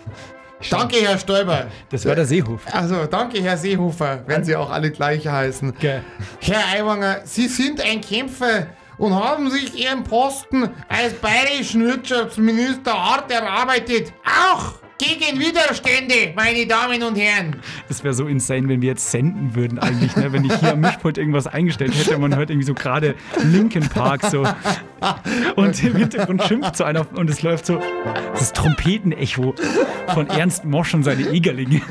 [0.71, 1.67] Danke, Herr Stoiber.
[1.91, 2.63] das war der Seehof.
[2.73, 5.75] Also, danke, Herr Seehofer, wenn Sie auch alle gleich heißen.
[5.79, 6.03] Gell.
[6.41, 8.67] Herr Aiwanger, Sie sind ein Kämpfer
[8.99, 14.13] und haben sich Ihren Posten als bayerischen Wirtschaftsminister hart erarbeitet.
[14.25, 17.57] Auch gegen Widerstände, meine Damen und Herren.
[17.89, 20.33] Das wäre so insane, wenn wir jetzt senden würden eigentlich, ne?
[20.33, 23.89] Wenn ich hier am Mischpult irgendwas eingestellt hätte und man hört irgendwie so gerade Linkin
[23.89, 24.47] Park so.
[25.57, 27.81] Und im Hintergrund schimpft so einer und es läuft so
[28.33, 29.55] das Trompetenecho
[30.15, 31.83] von Ernst Mosch und seine Egerlinge.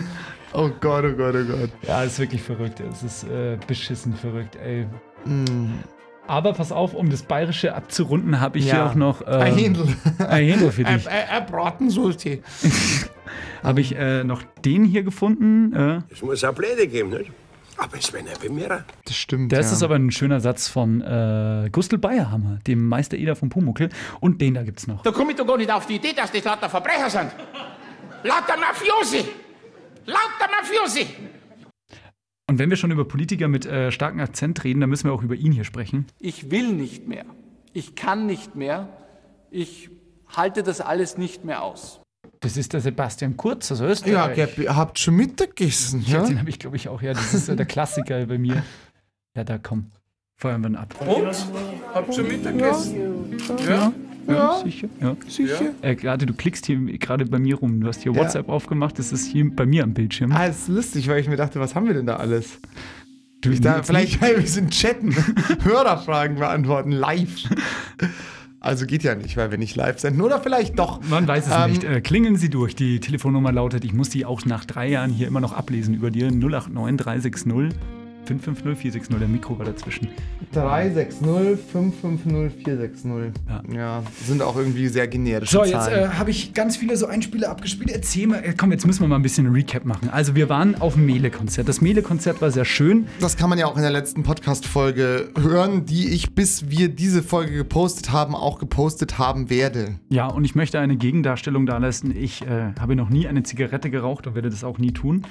[0.53, 1.69] Oh Gott, oh Gott, oh Gott.
[1.81, 2.79] Ja, das ist wirklich verrückt.
[2.79, 4.85] Es ist äh, beschissen verrückt, ey.
[5.25, 5.79] Mm.
[6.27, 8.75] Aber pass auf, um das Bayerische abzurunden, habe ich Ja.
[8.75, 9.87] hier auch noch äh, Ein Händel.
[10.19, 11.07] ein Händel für dich.
[11.09, 12.39] ein, ein Bratensoße.
[13.63, 15.73] Habe ich äh, noch den hier gefunden.
[15.73, 17.31] Äh, Es muss auch Pläne geben, nicht?
[17.77, 18.83] Aber es werden ja mehr.
[19.05, 19.51] Das stimmt.
[19.51, 19.73] Das ja.
[19.73, 23.89] ist aber ein schöner Satz von äh, Gustl Bayerhammer, dem Meister Eder von Pumuckel.
[24.19, 25.01] Und den da gibt's noch.
[25.03, 27.31] Da komme ich doch gar nicht auf die Idee, dass das lauter Verbrecher sind.
[28.23, 29.25] Lauter Mafiosi!
[30.05, 31.07] Lauter Mafiosi!
[32.49, 35.23] Und wenn wir schon über Politiker mit äh, starkem Akzent reden, dann müssen wir auch
[35.23, 36.05] über ihn hier sprechen.
[36.19, 37.25] Ich will nicht mehr.
[37.71, 38.89] Ich kann nicht mehr.
[39.49, 39.89] Ich
[40.27, 42.01] halte das alles nicht mehr aus.
[42.41, 44.35] Das ist der Sebastian Kurz aus Ja, Österreich.
[44.35, 46.21] gell, ihr habt schon Mittagessen, ja?
[46.21, 46.25] ja?
[46.27, 47.01] Den habe ich, glaube ich, auch.
[47.01, 48.63] Ja, das ist äh, der Klassiker bei mir.
[49.35, 49.91] Ja, da komm.
[50.35, 50.93] Feuern wir ihn ab.
[51.93, 53.39] Habt schon Mittagessen?
[53.59, 53.93] Ja, ja,
[54.63, 54.87] sicher.
[55.01, 55.15] Ja.
[55.27, 55.71] Sicher?
[55.81, 57.81] Äh, gerade du klickst hier gerade bei mir rum.
[57.81, 58.97] Du hast hier WhatsApp aufgemacht.
[58.99, 60.31] Das ist hier bei mir am Bildschirm.
[60.31, 62.59] Ah, das ist lustig, weil ich mir dachte, was haben wir denn da alles?
[63.41, 65.13] Du, Ich da, vielleicht wir sind chatten,
[65.63, 67.43] Hörerfragen beantworten, live.
[68.61, 70.21] Also geht ja nicht, weil wir nicht live senden.
[70.21, 71.01] Oder vielleicht doch.
[71.09, 71.83] Man weiß es Ähm, nicht.
[71.83, 72.75] Äh, klingeln Sie durch.
[72.75, 76.09] Die Telefonnummer lautet, ich muss die auch nach drei Jahren hier immer noch ablesen über
[76.11, 76.31] dir.
[76.31, 77.73] 089 360
[78.25, 79.19] 550 460.
[79.19, 80.09] Der Mikro war dazwischen.
[80.53, 83.33] 360 550 460.
[83.47, 83.61] Ja.
[83.73, 84.03] Ja.
[84.25, 87.91] sind auch irgendwie sehr generische So, jetzt äh, habe ich ganz viele so Einspieler abgespielt.
[87.91, 90.09] Erzähl mal, äh, komm, jetzt müssen wir mal ein bisschen ein Recap machen.
[90.09, 91.67] Also, wir waren auf dem Mele-Konzert.
[91.67, 93.07] Das Mele-Konzert war sehr schön.
[93.19, 97.23] das kann man ja auch in der letzten Podcast-Folge hören, die ich, bis wir diese
[97.23, 99.95] Folge gepostet haben, auch gepostet haben werde.
[100.09, 102.15] Ja, und ich möchte eine Gegendarstellung da lassen.
[102.15, 105.23] Ich äh, habe noch nie eine Zigarette geraucht und werde das auch nie tun.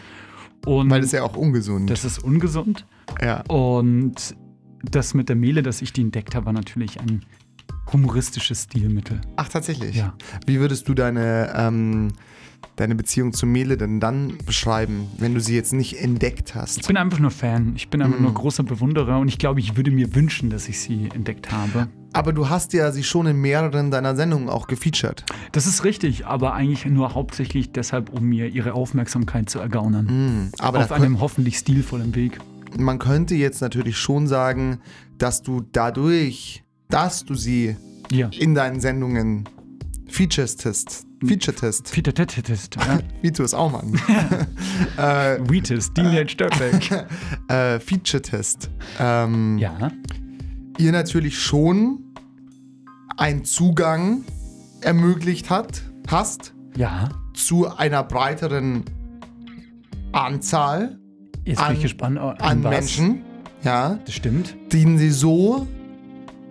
[0.66, 1.90] Und Weil das ist ja auch ungesund.
[1.90, 2.86] das ist ungesund.
[3.20, 3.42] ja.
[3.48, 4.36] Und
[4.82, 7.24] das mit der Mehle, dass ich die entdeckt habe, war natürlich ein
[7.92, 9.20] humoristisches Stilmittel.
[9.36, 9.96] Ach, tatsächlich?
[9.96, 10.14] Ja.
[10.46, 12.08] Wie würdest du deine, ähm,
[12.76, 16.78] deine Beziehung zu Mele denn dann beschreiben, wenn du sie jetzt nicht entdeckt hast?
[16.80, 17.72] Ich bin einfach nur Fan.
[17.76, 18.24] Ich bin einfach Mhm.
[18.24, 21.88] nur großer Bewunderer und ich glaube, ich würde mir wünschen, dass ich sie entdeckt habe.
[22.14, 25.24] Aber du hast ja sie schon in mehreren deiner Sendungen auch gefeatured.
[25.52, 30.50] Das ist richtig, aber eigentlich nur hauptsächlich deshalb, um mir ihre Aufmerksamkeit zu ergaunern.
[30.58, 32.38] Aber Auf einem hoffentlich stilvollen Weg.
[32.78, 34.78] man könnte jetzt natürlich schon sagen,
[35.18, 37.76] dass du dadurch, dass du sie
[38.10, 38.28] Ja.
[38.38, 39.48] in deinen Sendungen
[41.26, 42.76] featuretest, featuretest.
[42.76, 42.98] Ja.
[43.20, 43.94] wie du es auch machen,
[45.48, 47.06] Wheatus, Dean Störbeck.
[47.48, 49.90] äh, featuretest, ähm, Ja.
[50.78, 52.00] ihr natürlich schon
[53.16, 54.24] einen Zugang
[54.80, 57.08] ermöglicht hat, hast Ja.
[57.34, 58.84] zu einer breiteren
[60.12, 60.98] Anzahl
[61.44, 62.18] Jetzt bin An- ich gespannt.
[62.18, 62.60] An, an.
[62.60, 63.22] Menschen,
[63.64, 64.54] ja, Das stimmt.
[64.72, 65.66] den sie so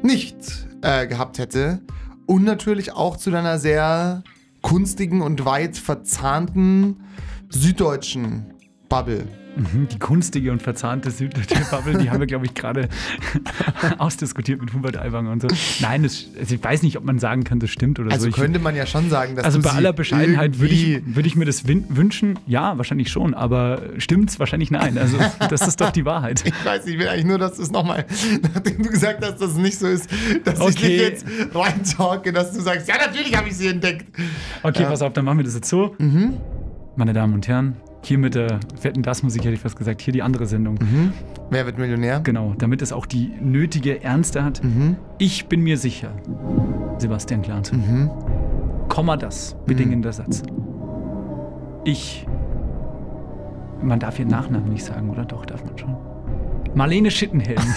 [0.03, 0.36] nicht
[0.81, 1.79] äh, gehabt hätte.
[2.25, 4.21] Und natürlich auch zu deiner sehr
[4.62, 7.04] kunstigen und weit verzahnten
[7.50, 8.54] süddeutschen
[8.89, 9.28] Bubble.
[9.55, 12.87] Mhm, Die kunstige und verzahnte süddeutsche Bubble, die haben wir, glaube ich, gerade
[13.97, 15.47] ausdiskutiert mit Hubert Aiwanger und so.
[15.81, 18.29] Nein, das, also ich weiß nicht, ob man sagen kann, das stimmt oder Also so.
[18.29, 21.35] Ich, könnte man ja schon sagen, dass also bei aller Bescheidenheit würde ich, würde ich
[21.35, 22.39] mir das wünschen.
[22.47, 24.39] Ja, wahrscheinlich schon, aber stimmt's?
[24.39, 24.97] Wahrscheinlich nein.
[24.97, 25.17] Also
[25.49, 26.43] das ist doch die Wahrheit.
[26.51, 28.05] Ich weiß, ich will eigentlich nur, dass du es nochmal,
[28.53, 30.09] nachdem du gesagt hast, dass es nicht so ist,
[30.43, 30.87] dass ich Okay.
[30.87, 34.05] dich jetzt reintalke, dass du sagst, ja, natürlich habe ich sie entdeckt.
[34.63, 35.95] Okay, pass auf, dann machen wir das jetzt so.
[36.95, 40.13] Meine Damen und Herren, hier mit der Wetten das Musik hätte ich fast gesagt, hier
[40.13, 40.77] die andere Sendung.
[41.49, 42.21] Wer wird Millionär?
[42.21, 44.61] Genau, damit es auch die nötige Ernste hat.
[45.17, 46.11] Ich bin mir sicher,
[46.97, 47.75] Sebastian Glante.
[48.89, 50.43] Komma das, bedingender Satz.
[51.83, 52.25] Ich
[53.81, 55.25] man darf ihren Nachnamen nicht sagen, oder?
[55.25, 55.95] Doch, darf man schon.
[56.73, 57.61] Marlene Schittenhelm.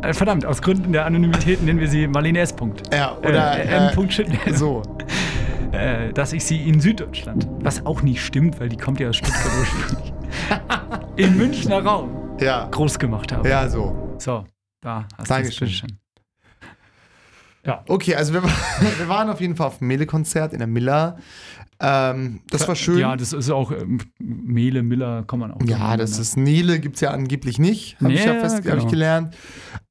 [0.00, 2.52] Äh, Verdammt, aus Gründen der Anonymität nennen wir sie Marlene S.
[2.52, 2.82] Punkt.
[2.94, 4.04] Ja, oder, äh, M.
[4.04, 4.56] äh, Schittenhelm.
[4.56, 4.82] So.
[5.72, 9.16] Äh, dass ich sie in Süddeutschland, was auch nicht stimmt, weil die kommt ja aus
[9.16, 10.12] Stuttgart ursprünglich,
[11.16, 12.68] im Münchner Raum Ja.
[12.70, 13.48] groß gemacht habe.
[13.48, 14.14] Ja, so.
[14.18, 14.44] So,
[14.80, 15.66] da hast du es Dankeschön.
[15.68, 15.98] bitteschön.
[17.66, 17.84] Ja.
[17.86, 18.42] Okay, also wir,
[18.98, 21.18] wir waren auf jeden Fall auf dem Mele-Konzert in der Miller.
[21.80, 22.98] Ähm, das war schön.
[22.98, 25.60] Ja, das ist auch ähm, Mehle, Miller, kann man auch.
[25.64, 26.22] Ja, das ne?
[26.22, 28.86] ist Nele, gibt es ja angeblich nicht, habe ich ja fest hab ich genau.
[28.86, 29.36] gelernt.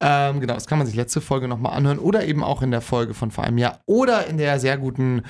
[0.00, 2.82] Ähm, genau, das kann man sich letzte Folge nochmal anhören oder eben auch in der
[2.82, 5.22] Folge von vor einem Jahr oder in der sehr guten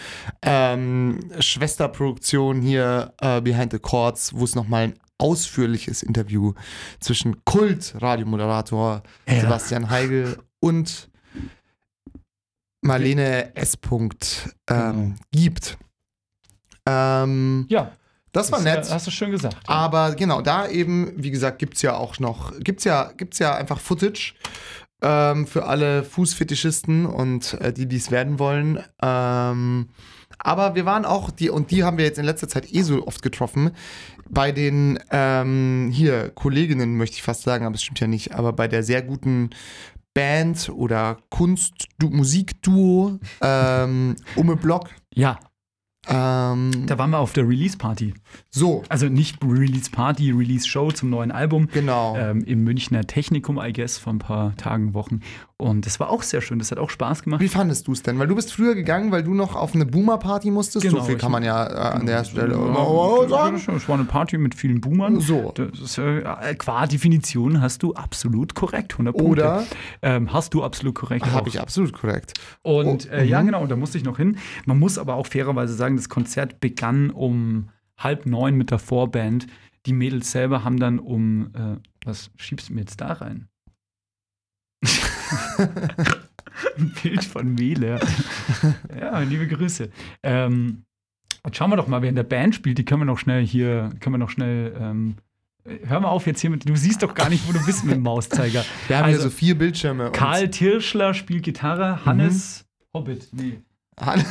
[0.42, 6.54] ähm, Schwesterproduktion hier äh, Behind the Chords, wo es nochmal ein ausführliches Interview
[7.00, 9.40] zwischen Kult-Radiomoderator Ja.
[9.40, 11.08] Sebastian Heigl und
[12.80, 13.76] Marlene S.
[13.76, 15.78] Punkt, ähm, gibt.
[16.88, 17.92] Ähm, Ja,
[18.32, 18.86] das war das, nett.
[18.88, 19.56] äh, Hast du schön gesagt.
[19.68, 19.74] ja.
[19.74, 23.38] Aber genau, da eben, wie gesagt, gibt es ja auch noch, gibt es ja, gibt's
[23.38, 24.34] ja einfach Footage
[25.02, 28.82] ähm, für alle Fußfetischisten und äh, die, die es werden wollen.
[29.02, 29.88] Ähm,
[30.38, 33.06] aber wir waren auch, die, und die haben wir jetzt in letzter Zeit eh so
[33.06, 33.72] oft getroffen,
[34.30, 38.52] bei den ähm, hier Kolleginnen, möchte ich fast sagen, aber es stimmt ja nicht, aber
[38.52, 39.50] bei der sehr guten
[40.14, 44.90] Band oder Kunst, Musikduo ähm, Umme Block.
[45.14, 45.38] Ja,
[46.08, 48.14] Ähm, da waren wir auf der Release-Party.
[48.50, 51.68] so, Also nicht Release-Party, Release-Show zum neuen Album.
[51.72, 52.16] genau.
[52.16, 55.20] Ähm, Im Münchner Technikum, I guess, vor ein paar Tagen, Wochen.
[55.60, 56.60] Und das war auch sehr schön.
[56.60, 57.40] Das hat auch Spaß gemacht.
[57.40, 58.16] Wie fandest du es denn?
[58.20, 60.84] Weil du bist früher gegangen, weil du noch auf eine Boomer-Party musstest.
[60.86, 63.56] Genau, so viel kann man ja äh, an der Stelle mal das- sagen.
[63.76, 65.18] Es war eine Party mit vielen Boomern.
[65.20, 65.52] So.
[65.56, 66.22] Das ist, äh,
[66.56, 69.30] qua Definition hast du absolut korrekt, 100 Punkte.
[69.42, 69.64] Oder?
[70.00, 71.26] Ähm, hast du absolut korrekt.
[71.26, 72.34] Habe ich absolut korrekt.
[72.62, 73.46] Und Oh, äh, ja, mhm.
[73.46, 74.38] genau, da musste ich noch hin.
[74.64, 79.48] Man muss aber auch fairerweise sagen, das Konzert begann um halb neun mit der Vorband.
[79.86, 83.48] Die Mädels selber haben dann um, äh, was schiebst du mir jetzt da rein?
[86.78, 88.00] Ein Bild von Mele.
[88.98, 89.90] Ja, liebe Grüße.
[90.22, 90.82] Ähm,
[91.44, 92.78] jetzt schauen wir doch mal, wer in der Band spielt.
[92.78, 94.74] Die können wir noch schnell hier, können wir noch schnell.
[94.80, 95.14] Ähm,
[95.86, 96.68] hör mal auf jetzt hier mit.
[96.68, 98.64] Du siehst doch gar nicht, wo du bist mit dem Mauszeiger.
[98.88, 100.06] Wir haben Also, ja so vier Bildschirme.
[100.06, 102.64] und- Karl Tirschler spielt Gitarre, Hannes
[102.94, 103.58] Hobbit, nee.
[104.00, 104.24] Han-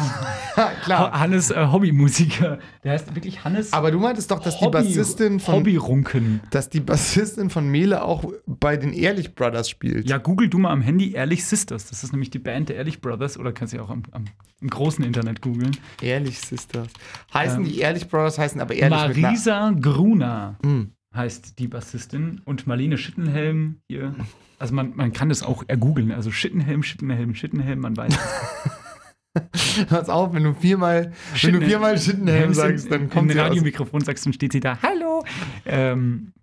[0.55, 1.11] Ja, Klar.
[1.11, 2.59] Ha- Hannes äh, Hobbymusiker.
[2.83, 6.39] Der heißt wirklich Hannes Aber du meintest doch, dass die Hobby- Bassistin von Hobbyrunken.
[6.51, 10.09] dass die Bassistin von Mele auch bei den Ehrlich Brothers spielt.
[10.09, 11.87] Ja, google du mal am Handy Ehrlich Sisters.
[11.87, 14.25] Das ist nämlich die Band der Ehrlich Brothers oder kannst du ja auch am, am,
[14.61, 15.75] im großen Internet googeln.
[16.01, 16.87] Ehrlich Sisters.
[17.33, 20.91] Heißen Ähm, die Ehrlich Brothers, heißen aber Ehrlich Marisa Gruner Hm.
[21.15, 24.15] heißt die Bassistin und Marlene Schittenhelm hier.
[24.59, 26.11] Also man, man kann das auch ergoogeln.
[26.11, 28.17] Also Schittenhelm, Schittenhelm, Schittenhelm, man weiß.
[29.89, 33.47] Pass auf, wenn du viermal, wenn du viermal Schittenhelm sagst, dann kommt sie aus.
[33.47, 34.77] Radiomikrofon sagst und steht sie da.
[34.81, 35.23] Hallo.
[35.65, 36.33] Ähm,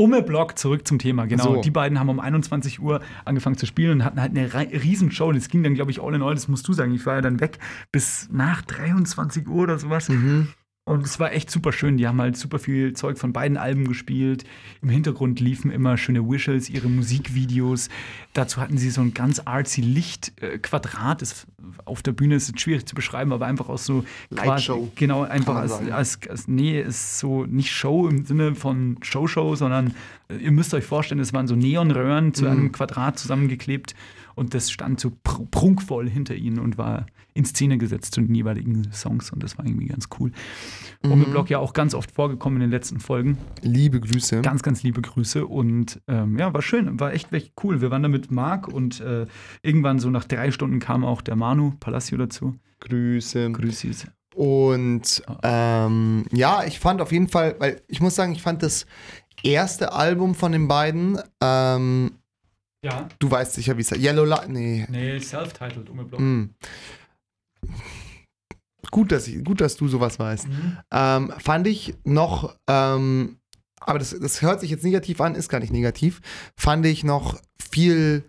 [0.00, 1.56] Umme Block, zurück zum Thema, genau.
[1.56, 1.60] So.
[1.60, 5.30] Die beiden haben um 21 Uhr angefangen zu spielen und hatten halt eine Riesenshow.
[5.32, 6.94] Das ging dann, glaube ich, all in all, das musst du sagen.
[6.94, 7.58] Ich war ja dann weg
[7.92, 10.08] bis nach 23 Uhr oder sowas.
[10.08, 10.48] Mhm.
[10.86, 11.98] Und es war echt super schön.
[11.98, 14.44] Die haben halt super viel Zeug von beiden Alben gespielt.
[14.82, 17.90] Im Hintergrund liefen immer schöne Visuals, ihre Musikvideos.
[18.32, 21.22] Dazu hatten sie so ein ganz artsy Lichtquadrat.
[21.22, 21.46] Das
[21.84, 25.22] auf der Bühne ist jetzt schwierig zu beschreiben, aber einfach aus so Lightshow, quasi- Genau,
[25.22, 29.94] einfach als, als, als nee, ist so nicht Show im Sinne von Show-Show, sondern
[30.28, 32.50] äh, ihr müsst euch vorstellen, es waren so Neonröhren zu Mhm.
[32.50, 33.94] einem Quadrat zusammengeklebt
[34.40, 38.34] und das stand so pr prunkvoll hinter ihnen und war in Szene gesetzt zu den
[38.34, 40.32] jeweiligen Songs und das war irgendwie ganz cool.
[41.02, 41.12] Mhm.
[41.12, 43.36] Und im Blog ja auch ganz oft vorgekommen in den letzten Folgen.
[43.60, 44.40] Liebe Grüße.
[44.40, 47.82] Ganz, ganz liebe Grüße und ähm, ja, war schön, war echt, echt cool.
[47.82, 49.26] Wir waren da mit Marc und äh,
[49.60, 52.54] irgendwann so nach drei Stunden kam auch der Manu Palacio dazu.
[52.80, 53.52] Grüße.
[53.52, 54.06] Grüßis.
[54.34, 58.86] Und ähm, ja, ich fand auf jeden Fall, weil ich muss sagen, ich fand das
[59.42, 62.12] erste Album von den beiden, ähm,
[62.82, 63.08] Ja.
[63.18, 64.00] du weißt sicher, wie es heißt.
[64.00, 64.86] Yellow Light, nee.
[64.88, 66.20] Nee, self-titled, um Blog.
[66.20, 66.54] Hm.
[68.90, 70.48] Gut, dass ich, gut, dass du sowas weißt.
[70.48, 70.78] Mhm.
[70.90, 73.38] Ähm, fand ich noch, ähm,
[73.80, 76.20] aber das, das hört sich jetzt negativ an, ist gar nicht negativ,
[76.56, 77.40] fand ich noch
[77.70, 78.24] viel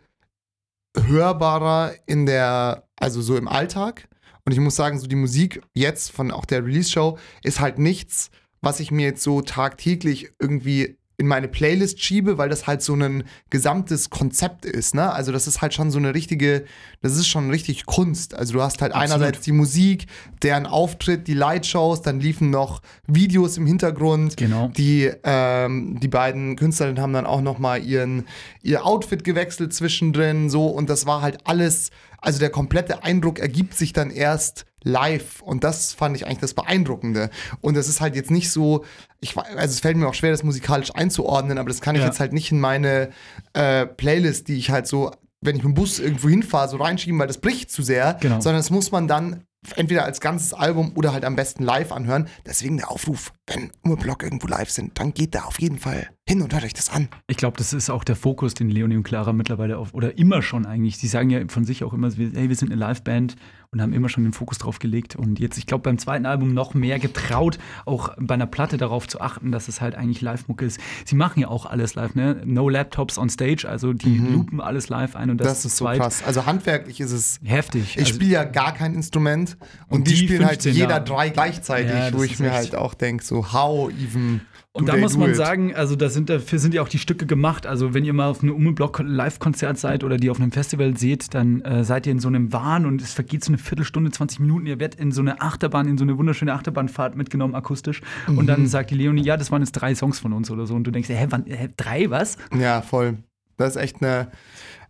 [0.96, 4.08] hörbarer in der, also so im Alltag.
[4.46, 8.30] Und ich muss sagen, so die Musik jetzt von auch der Release-Show ist halt nichts,
[8.62, 12.96] was ich mir jetzt so tagtäglich irgendwie in meine Playlist schiebe, weil das halt so
[12.96, 15.14] ein gesamtes Konzept ist, ne?
[15.14, 16.66] Also das ist halt schon so eine richtige,
[17.04, 18.34] das ist schon richtig Kunst.
[18.34, 19.22] Also du hast halt Absolut.
[19.22, 20.08] einerseits die Musik,
[20.42, 24.36] deren Auftritt, die Lightshows, dann liefen noch Videos im Hintergrund.
[24.36, 24.70] Genau.
[24.70, 28.26] Die, ähm, die beiden Künstlerinnen haben dann auch noch mal ihren,
[28.64, 33.76] ihr Outfit gewechselt zwischendrin, so und das war halt alles, also der komplette Eindruck ergibt
[33.76, 35.42] sich dann erst live.
[35.42, 37.30] Und das fand ich eigentlich das Beeindruckende.
[37.62, 38.84] Und es ist halt jetzt nicht so,
[39.20, 42.08] ich, also es fällt mir auch schwer, das musikalisch einzuordnen, aber das kann ich Ja.
[42.08, 43.10] jetzt halt nicht in meine
[43.54, 47.20] äh, Playlist, die ich halt so, wenn ich mit dem Bus irgendwo hinfahre, so reinschieben,
[47.20, 48.40] weil das bricht zu sehr, Genau.
[48.42, 49.44] sondern das muss man dann
[49.76, 52.28] entweder als ganzes Album oder halt am besten live anhören.
[52.46, 56.42] Deswegen der Aufruf, wenn Urblock irgendwo live sind, dann geht da auf jeden Fall hin
[56.42, 57.10] und hört euch das an.
[57.28, 60.42] Ich glaube, das ist auch der Fokus, den Leonie und Clara mittlerweile auf, oder immer
[60.42, 60.98] schon eigentlich.
[60.98, 63.36] Sie sagen ja von sich auch immer, hey, wir sind eine Liveband
[63.72, 65.16] und haben immer schon den Fokus drauf gelegt.
[65.16, 69.08] Und jetzt, ich glaube, beim zweiten Album noch mehr getraut, auch bei einer Platte darauf
[69.08, 70.80] zu achten, dass es halt eigentlich Live-Mucke ist.
[71.06, 72.42] Sie machen ja auch alles live, ne?
[72.46, 75.52] No Laptops on Stage, also die loopen alles live ein und das, Mhm.
[75.52, 76.24] Das, ist so krass.
[76.26, 77.96] Also handwerklich ist es Heftig.
[77.98, 79.51] Ich Also- spiele ja gar kein Instrument
[79.88, 81.00] und, Und die, die spielen halt 15 jeder da.
[81.00, 84.42] drei gleichzeitig, Ja, wo das ich mir echt- halt auch denke, so how even
[84.74, 85.36] Und da muss man it?
[85.36, 87.68] sagen, also da sind, dafür sind ja auch die Stücke gemacht.
[87.68, 91.34] Also wenn ihr mal auf einem Umeblock Live-Konzert seid oder die auf einem Festival seht,
[91.34, 94.40] dann äh, seid ihr in so einem Wahn und es vergeht so eine Viertelstunde, 20
[94.40, 94.66] Minuten.
[94.68, 98.02] Ihr werdet in so eine Achterbahn, in so eine wunderschöne Achterbahnfahrt mitgenommen, akustisch.
[98.28, 98.48] Und Mhm.
[98.48, 100.74] dann sagt die Leonie, ja, das waren jetzt drei Songs von uns oder so.
[100.76, 102.38] Und du denkst, hä, wann, hä drei, was?
[102.58, 103.18] Ja, voll.
[103.58, 104.30] Das ist echt eine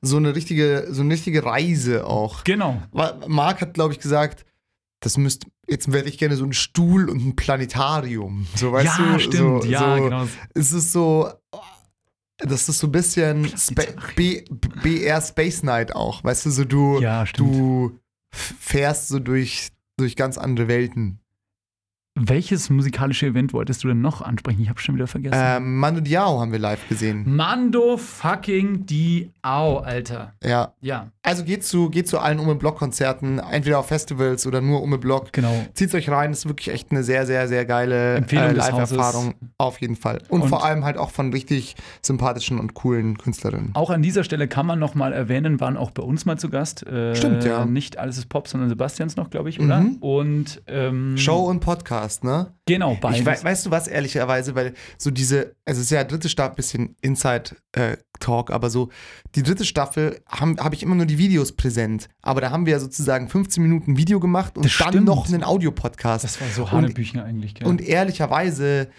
[0.03, 2.43] so eine richtige so eine richtige Reise auch.
[2.43, 2.81] Genau.
[3.27, 4.45] Marc hat glaube ich gesagt,
[5.01, 8.47] das müsste jetzt werde ich gerne so einen Stuhl und ein Planetarium.
[8.55, 9.63] So weißt Ja, du, stimmt.
[9.63, 10.27] so, Ja, so, genau.
[10.53, 11.29] Es ist so
[12.37, 13.83] das ist so ein bisschen Spa
[14.15, 17.99] B, BR Space Night auch, weißt du, so du Ja, du
[18.31, 21.19] fährst so durch durch ganz andere Welten.
[22.15, 24.61] Welches musikalische Event wolltest du denn noch ansprechen?
[24.61, 25.39] Ich habe schon wieder vergessen.
[25.41, 27.23] Ähm, Manu Diao haben wir live gesehen.
[27.37, 30.33] Mando fucking Diao, Alter.
[30.43, 30.73] Ja.
[30.81, 31.07] Ja.
[31.23, 34.97] Also geht zu, geht zu allen Ume Block Konzerten, entweder auf Festivals oder nur Ume
[34.97, 35.31] Block.
[35.31, 35.53] Genau.
[35.73, 39.35] Zieht's euch rein, ist wirklich echt eine sehr, sehr, sehr geile äh, Live-Erfahrung.
[39.57, 40.21] Auf jeden Fall.
[40.27, 43.69] Und, Und- vor allem halt auch von richtig sympathischen und coolen Künstlerinnen.
[43.73, 46.49] Auch an dieser Stelle kann man noch mal erwähnen, waren auch bei uns mal zu
[46.49, 46.85] Gast.
[46.85, 47.63] Äh, Stimmt, ja.
[47.63, 49.79] Nicht alles ist Pop, sondern Sebastians noch, glaube ich, oder?
[49.79, 49.95] Mhm.
[50.01, 52.53] Und ähm, Show und Podcast, ne?
[52.65, 53.19] Genau, beides.
[53.19, 56.55] Ich wei weißt du was, ehrlicherweise, weil so diese, also es ist ja dritte Staffel,
[56.55, 58.89] bisschen Inside-Talk, aber so
[59.35, 62.09] die dritte Staffel habe hab ich immer nur die Videos präsent.
[62.21, 65.05] Aber da haben wir ja sozusagen 15 Minuten Video gemacht und Das dann stimmt.
[65.07, 66.23] noch einen Audiopodcast.
[66.23, 67.55] das war so Hanebüchen eigentlich.
[67.55, 67.67] Gell?
[67.67, 68.89] Und ehrlicherweise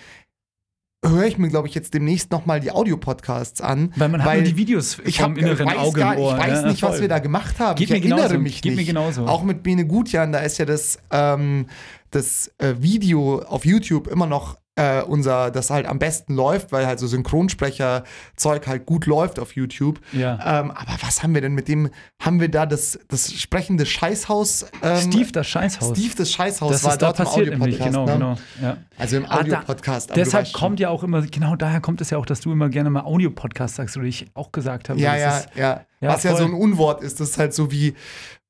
[1.04, 3.92] höre ich mir, glaube ich, jetzt demnächst nochmal die Audio-Podcasts an.
[3.96, 6.36] weil man hat nur die Videos ich vom hab, inneren weiß Auge gar, im Ohr.
[6.36, 7.00] Ich weiß Ja, nicht, was voll.
[7.00, 7.76] wir da gemacht haben.
[7.76, 8.38] Geht ich mir erinnere genauso.
[8.38, 8.86] mich Geht mir nicht.
[8.86, 9.26] genauso.
[9.26, 11.66] Auch mit Bene Gutjan, da ist ja das, ähm,
[12.14, 16.86] das äh, Video auf YouTube immer noch äh, unser, das halt am besten läuft, weil
[16.86, 20.00] halt so Synchronsprecher-Zeug halt gut läuft auf YouTube.
[20.12, 20.60] Ja.
[20.60, 21.90] Ähm, aber was haben wir denn mit dem?
[22.22, 24.66] Haben wir da das, das sprechende Scheißhaus?
[24.82, 25.90] Ähm, Steve, das Scheißhaus.
[25.98, 28.36] Steve, das Scheißhaus das war da dort im passiert nämlich, Audiopodcast, genau, ne?
[28.58, 28.66] genau.
[28.66, 28.76] Ja.
[28.98, 30.10] Also im Ah, da- Audiopodcast.
[30.10, 32.68] du Deshalb kommt ja auch immer, genau daher kommt es ja auch, dass du immer
[32.70, 34.98] gerne mal Audio-Podcast sagst, oder ich auch gesagt habe.
[34.98, 36.40] Ja, ja, ist- ja, Ja, Was ja voll.
[36.40, 37.94] so ein Unwort ist, das ist halt so wie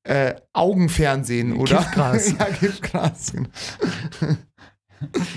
[0.03, 1.77] äh, Augenfernsehen, oder?
[1.77, 2.31] Giftgras.
[2.39, 3.31] ja, Giftgras.
[3.31, 3.49] genau.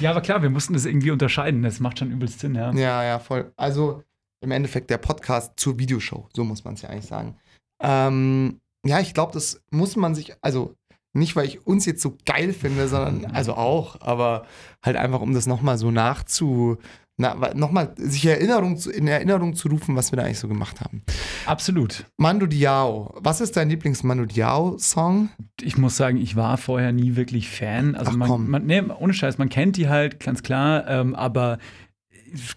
[0.00, 1.62] ja, aber klar, wir mussten das irgendwie unterscheiden.
[1.62, 2.72] Das macht schon übelst Sinn, ja.
[2.72, 3.52] Ja, ja, voll.
[3.56, 4.02] Also
[4.40, 7.36] im Endeffekt der Podcast zur Videoshow, so muss man es ja eigentlich sagen.
[7.82, 10.74] Ähm, ja, ich glaube, das muss man sich, also
[11.12, 14.46] nicht, weil ich uns jetzt so geil finde, sondern also auch, aber
[14.84, 19.96] halt einfach, um das nochmal so nachzu, na, nochmal sich Erinnerung in Erinnerung zu rufen,
[19.96, 21.02] was wir da eigentlich so gemacht haben.
[21.46, 22.04] Absolut.
[22.18, 25.30] Mando Diao, was ist dein Lieblings-Mando Diao-Song?
[25.60, 27.94] Ich muss sagen, ich war vorher nie wirklich Fan.
[27.94, 28.50] Also Ach, man, komm.
[28.50, 31.58] man nee, ohne Scheiß, man kennt die halt, ganz klar, ähm, aber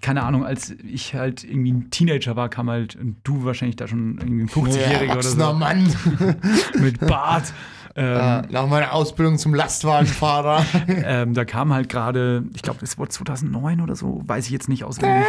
[0.01, 3.87] keine Ahnung, als ich halt irgendwie ein Teenager war, kam halt, und du wahrscheinlich da
[3.87, 5.95] schon irgendwie ein 50-Jähriger oder so, Mann.
[6.79, 7.53] mit Bart.
[7.99, 10.65] Ähm, Ja, nach meiner Ausbildung zum Lastwagenfahrer.
[10.87, 14.69] ähm, da kam halt gerade, ich glaube, das war 2009 oder so, weiß ich jetzt
[14.69, 15.25] nicht auswendig.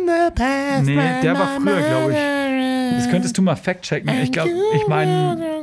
[0.00, 0.84] in the past.
[0.84, 2.98] Nee, der war früher, glaube ich.
[2.98, 4.08] Das könntest du mal fact-checken.
[4.22, 5.62] Ich glaube, ich meine,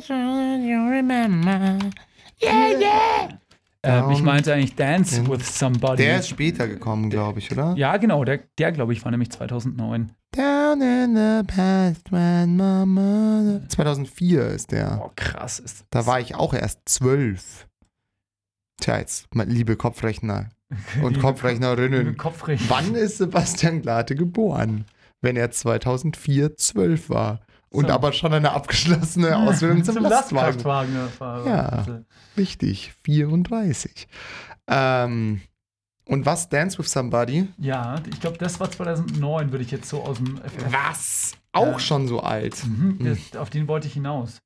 [3.83, 6.03] äh, ich meinte eigentlich Dance with Somebody.
[6.03, 7.73] Der ist später gekommen, glaube ich, oder?
[7.75, 10.11] ja, genau, der, der glaube ich, war nämlich 2009.
[10.71, 13.67] Down in the past when my mother.
[13.67, 15.01] 2004 ist der.
[15.03, 15.59] Oh, krass.
[15.59, 17.67] Ist Da war ich auch erst zwölf.
[18.79, 20.49] Tja, jetzt, liebe Kopfrechner
[21.03, 22.15] und Kopfrechnerinnen.
[22.15, 22.69] Kopfrechner.
[22.69, 24.85] Wann ist Sebastian Glate geboren?
[25.21, 27.41] Wenn er 2004 zwölf war.
[27.69, 27.93] Und So.
[27.93, 30.53] aber schon eine abgeschlossene Ausbildung zum, Lastwagen.
[30.55, 31.47] Lastwagenfahrer.
[31.47, 31.85] Ja.
[32.37, 34.07] Richtig, 34.
[34.67, 35.41] Ähm,
[36.11, 36.49] und was?
[36.49, 37.47] Dance with Somebody?
[37.57, 40.71] Ja, ich glaube, das war 2009, würde ich jetzt so aus dem FF.
[40.71, 41.31] Was?
[41.53, 41.79] Auch Ja.
[41.79, 42.63] schon so alt.
[42.65, 44.37] Mhm, das, auf den wollte ich hinaus.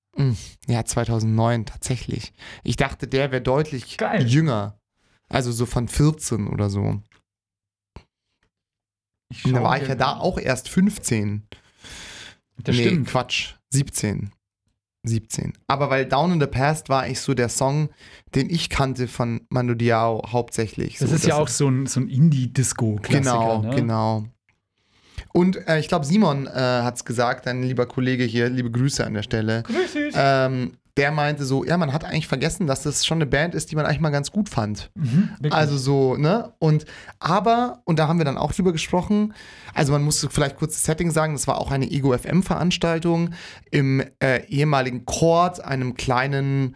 [0.67, 2.32] Ja, 2009 tatsächlich.
[2.63, 4.25] Ich dachte, der wäre deutlich Geil.
[4.25, 4.80] jünger.
[5.28, 7.01] Also so von 14 oder so.
[9.43, 11.47] Da war ich ja da auch erst 15.
[12.63, 13.08] Das nee, stimmt.
[13.10, 13.56] Quatsch.
[13.71, 14.32] 17.
[15.08, 15.54] 17.
[15.68, 17.89] Aber weil Down in the Past war eigentlich so der Song,
[18.34, 20.98] den ich kannte von Mando Diao hauptsächlich.
[20.98, 23.22] Das so, ist ja auch so ein, so ein Indie-Disco-Klassiker.
[23.22, 23.76] Genau, ne?
[23.76, 24.24] genau.
[25.34, 29.06] Und äh, ich glaube, Simon äh, hat es gesagt, dein lieber Kollege hier, liebe Grüße
[29.06, 29.63] an der Stelle.
[29.63, 30.15] Grüß dich.
[30.18, 33.71] Ähm, der meinte so, ja, man hat eigentlich vergessen, dass das schon eine Band ist,
[33.71, 34.91] die man eigentlich mal ganz gut fand.
[34.95, 35.29] Mhm.
[35.49, 36.53] Also so, ne?
[36.60, 36.86] Und
[37.19, 39.34] aber, und da haben wir dann auch drüber gesprochen,
[39.73, 43.31] also man muss vielleicht kurz das Setting sagen, das war auch eine Ego FM-Veranstaltung
[43.71, 46.75] im äh, ehemaligen Court, einem kleinen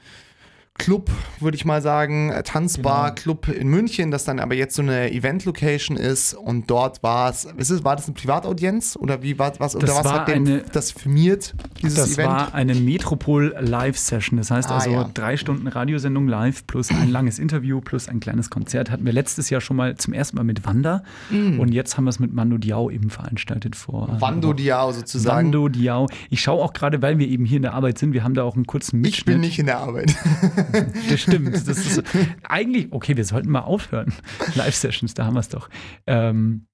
[0.79, 5.11] Club, würde ich mal sagen, äh, Tanzbar-Club in München, das dann aber jetzt so eine
[5.11, 9.51] Event-Location ist und dort war es, ist es, war das eine Privataudienz oder wie war
[9.59, 12.29] was, oder Das was war hat denn eine- das firmiert, dieses das Event?
[12.29, 14.37] war eine Metropol Live-Session.
[14.37, 15.09] Das heißt Ah, also ja.
[15.13, 18.89] drei Stunden Radiosendung live plus ein langes Interview plus ein kleines Konzert.
[18.89, 22.09] Hatten wir letztes Jahr schon mal zum ersten Mal mit Wanda und jetzt haben wir
[22.09, 24.07] es mit Mando Diao eben veranstaltet vor.
[24.07, 24.21] Mm.
[24.21, 25.47] Wando Diao sozusagen.
[25.47, 26.07] Wando Diao.
[26.29, 28.43] Ich schaue auch gerade, weil wir eben hier in der Arbeit sind, wir haben da
[28.43, 29.19] auch einen kurzen Mitschnitt.
[29.19, 30.15] ich bin nicht in der Arbeit.
[31.09, 31.53] Das stimmt.
[31.53, 32.03] Das ist
[32.43, 34.13] eigentlich, okay, wir sollten mal aufhören.
[34.55, 35.69] Live-Sessions, da haben wir es doch.
[36.07, 36.67] Ähm,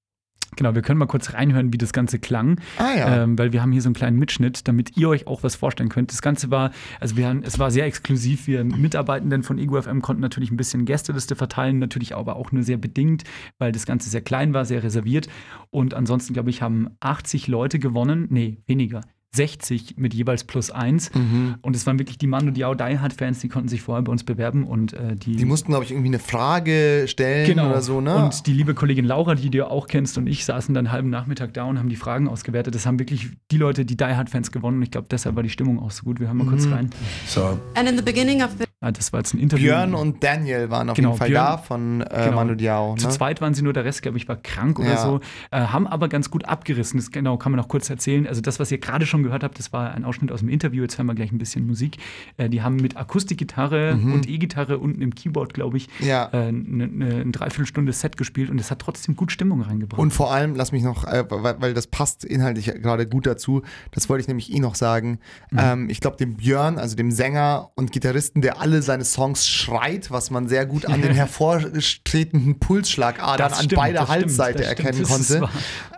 [0.56, 2.60] genau, wir können mal kurz reinhören, wie das Ganze klang.
[2.78, 3.24] Ah ja.
[3.24, 5.90] Ähm, weil wir haben hier so einen kleinen Mitschnitt, damit ihr euch auch was vorstellen
[5.90, 6.12] könnt.
[6.12, 8.48] Das Ganze war, also wir haben, es war sehr exklusiv.
[8.48, 12.64] Wir Mitarbeitenden von Ego FM konnten natürlich ein bisschen Gästeliste verteilen, natürlich aber auch nur
[12.64, 13.24] sehr bedingt,
[13.58, 15.28] weil das Ganze sehr klein war, sehr reserviert.
[15.70, 18.28] Und ansonsten, glaube ich, haben 80 Leute gewonnen.
[18.30, 19.02] Nee, weniger.
[19.36, 21.14] 60 mit jeweils plus eins.
[21.14, 21.56] Mhm.
[21.62, 24.12] Und es waren wirklich die Mando Diao Die Hard Fans, die konnten sich vorher bei
[24.12, 27.70] uns bewerben und äh, die, Die mussten, glaube ich, irgendwie eine Frage stellen genau.
[27.70, 28.16] oder so, ne?
[28.26, 31.10] Und die liebe Kollegin Laura, die du auch kennst, und ich saßen dann einen halben
[31.10, 32.76] Nachmittag da und haben die Fragen ausgewertet.
[32.76, 34.78] Das haben wirklich die Leute, die Die Hard Fans gewonnen.
[34.78, 36.20] Und ich glaube, deshalb war die Stimmung auch so gut.
[36.20, 36.50] Wir hören mal Mhm.
[36.50, 36.90] kurz rein.
[37.28, 39.66] So, And in the beginning of the Ah, das war jetzt ein Interview.
[39.68, 42.36] Björn und Daniel waren auf Genau, jeden Fall Björn- da von äh, Genau.
[42.36, 42.96] Mando Diao.
[42.98, 43.14] Zu Ne?
[43.14, 44.98] zweit waren sie nur, der Rest, glaube ich, war krank oder Ja.
[44.98, 45.22] so.
[45.50, 47.00] Äh, haben aber ganz gut abgerissen.
[47.00, 48.28] Das genau kann man noch kurz erzählen.
[48.28, 50.82] Also das, was ihr gerade schon gehört habt, das war ein Ausschnitt aus dem Interview.
[50.84, 51.98] Jetzt hören wir gleich ein bisschen Musik.
[52.38, 54.14] Äh, die haben mit Akustikgitarre Mhm.
[54.14, 56.30] und E-Gitarre unten im Keyboard, glaube ich, Ja.
[56.32, 60.00] äh, eine ne, ein Dreiviertelstunde Set gespielt und es hat trotzdem gut Stimmung reingebracht.
[60.00, 63.62] Und vor allem, lass mich noch, äh, weil, weil das passt inhaltlich gerade gut dazu,
[63.92, 65.20] das wollte ich nämlich eh noch sagen.
[65.52, 65.60] Mhm.
[65.62, 70.12] Ähm, ich glaube, dem Björn, also dem Sänger und Gitarristen, der alle seine Songs schreit,
[70.12, 74.80] was man sehr gut an den hervortretenden Pulsschlagadern Das an stimmt, beider stimmt, Halsseite stimmt,
[74.80, 75.50] erkennen ist konnte,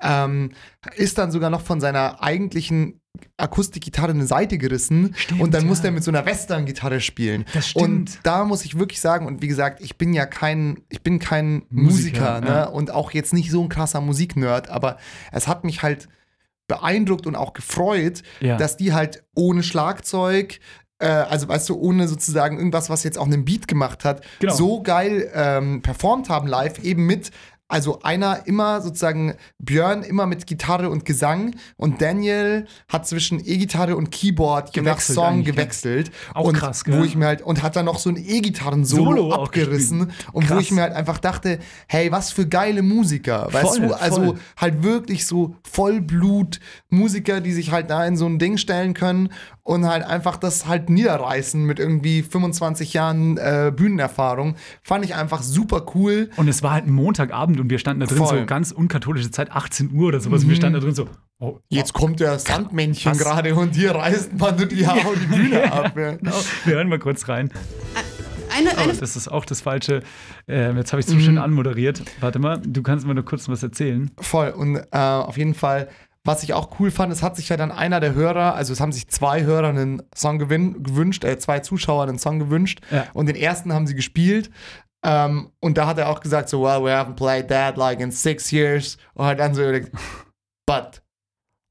[0.01, 0.51] ähm,
[0.95, 3.01] ist dann sogar noch von seiner eigentlichen
[3.37, 5.67] Akustikgitarre eine Seite gerissen und dann ja.
[5.67, 7.45] musste er mit so einer Western-Gitarre spielen.
[7.53, 7.85] Das stimmt.
[7.85, 11.19] Und da muss ich wirklich sagen, und wie gesagt, ich bin ja kein, ich bin
[11.19, 12.47] kein Musiker, Musiker, ne?
[12.47, 12.63] ja.
[12.65, 14.97] und auch jetzt nicht so ein krasser Musiknerd, aber
[15.31, 16.07] es hat mich halt
[16.67, 18.57] beeindruckt und auch gefreut, Ja.
[18.57, 20.59] dass die halt ohne Schlagzeug,
[20.99, 24.53] äh, also weißt du, ohne sozusagen irgendwas, was jetzt auch einen Beat gemacht hat, Genau.
[24.53, 27.31] so geil ähm, performt haben live, eben mit.
[27.69, 33.97] Also einer immer sozusagen Björn immer mit Gitarre und Gesang und Daniel hat zwischen E-Gitarre
[33.97, 36.11] und Keyboard Gewechselt Song gewechselt.
[36.33, 37.05] Auch und krass, wo gell?
[37.05, 40.63] ich mir halt und hat dann noch so ein E-Gitarren-Solo abgerissen und wo Krass.
[40.63, 43.93] ich mir halt einfach dachte, hey, was für geile Musiker, weißt Voll, du?
[43.93, 44.39] Also voll.
[44.55, 49.29] halt wirklich so Vollblut-Musiker, die sich halt da in so ein Ding stellen können
[49.67, 54.55] und halt einfach das halt niederreißen mit irgendwie 25 Jahren äh, Bühnenerfahrung.
[54.81, 56.29] Fand ich einfach super cool.
[56.37, 58.39] Und es war halt ein Montagabend und wir standen da drin, Voll.
[58.39, 60.43] so ganz unkatholische Zeit, 18 Uhr oder sowas.
[60.43, 64.37] Und wir standen da drin so, oh, Jetzt kommt der Sandmännchen gerade und hier reißt
[64.39, 65.97] man nur die, Haare die Bühne ab.
[65.97, 66.13] Ja.
[66.13, 66.33] genau.
[66.63, 67.51] Wir hören mal kurz rein.
[68.55, 70.01] eine, Oh, eine das ist auch das Falsche.
[70.47, 71.19] Ähm, jetzt habe ich es Mhm.
[71.19, 72.01] zu schön anmoderiert.
[72.21, 74.09] Warte mal, du kannst mir nur kurz was erzählen.
[74.19, 74.49] Voll.
[74.51, 75.89] Und äh, auf jeden Fall,
[76.27, 78.81] was ich auch cool fand, es hat sich ja dann einer der Hörer, also es
[78.81, 82.81] haben sich zwei Hörer einen Song gewünscht, äh, zwei Zuschauer einen Song gewünscht.
[82.91, 83.05] Ja.
[83.13, 84.51] Und den ersten haben sie gespielt.
[85.05, 88.11] Ähm, und da hat er auch gesagt, so, well, we haven't played that like in
[88.11, 88.97] six years.
[89.13, 89.61] Und hat dann so
[90.65, 91.01] but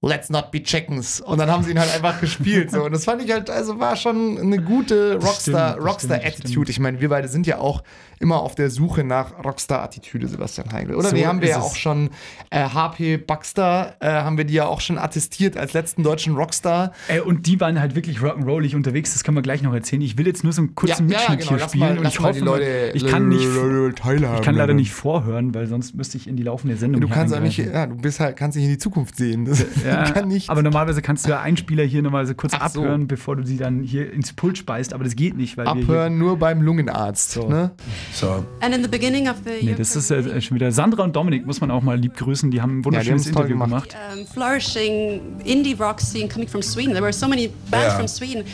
[0.02, 1.20] let's not be chickens.
[1.20, 2.70] Und dann haben sie ihn halt einfach gespielt.
[2.70, 2.84] So.
[2.84, 6.16] Und das fand ich halt, also war schon eine gute Das Rockstar, stimmt, das Rockstar
[6.18, 6.50] stimmt, das Attitude.
[6.50, 6.68] stimmt.
[6.70, 7.82] Ich meine, wir beide sind ja auch
[8.18, 10.94] immer auf der Suche nach Rockstar-Attitüde, Sebastian Heigl.
[10.94, 11.64] Oder So die haben wir ja es.
[11.64, 12.10] auch schon,
[12.50, 16.92] äh, HP Baxter, äh, haben wir die ja auch schon attestiert als letzten deutschen Rockstar.
[17.08, 20.02] Ey, und die waren halt wirklich rock'n'rollig unterwegs, das können wir gleich noch erzählen.
[20.02, 21.50] Ich will jetzt nur so einen kurzen Ja, ja, Mitschnitt genau.
[21.58, 25.54] hier spielen mal- und ich hoffe, Leute- ich kann nicht, ich kann leider nicht vorhören,
[25.54, 28.20] weil sonst müsste ich in die laufende Sendung Du kannst auch nicht, ja, du bist
[28.20, 29.44] halt, kannst nicht in die Zukunft sehen.
[29.44, 30.48] Das Ja, kann nicht.
[30.50, 32.80] aber normalerweise kannst du ja Einspieler hier normalerweise kurz Ach so.
[32.80, 35.72] abhören, bevor du sie dann hier ins Pult speist, aber das geht nicht, weil wir
[35.72, 37.32] Abhören nur beim Lungenarzt.
[37.32, 37.48] So.
[37.48, 37.72] Ne?
[38.12, 38.44] So.
[38.60, 39.72] and in the beginning of the hier.
[39.72, 40.72] Nee, das ist äh, schon wieder.
[40.72, 43.58] Sandra und Dominik muss man auch mal lieb grüßen, die haben ein wunderschönes toll Interview
[43.58, 43.90] gemacht.
[43.90, 44.18] gemacht.
[44.18, 46.92] um, flourishing indie rock scene coming from Sweden.
[46.92, 47.98] There were so many bands Yeah.
[47.98, 48.44] from Sweden.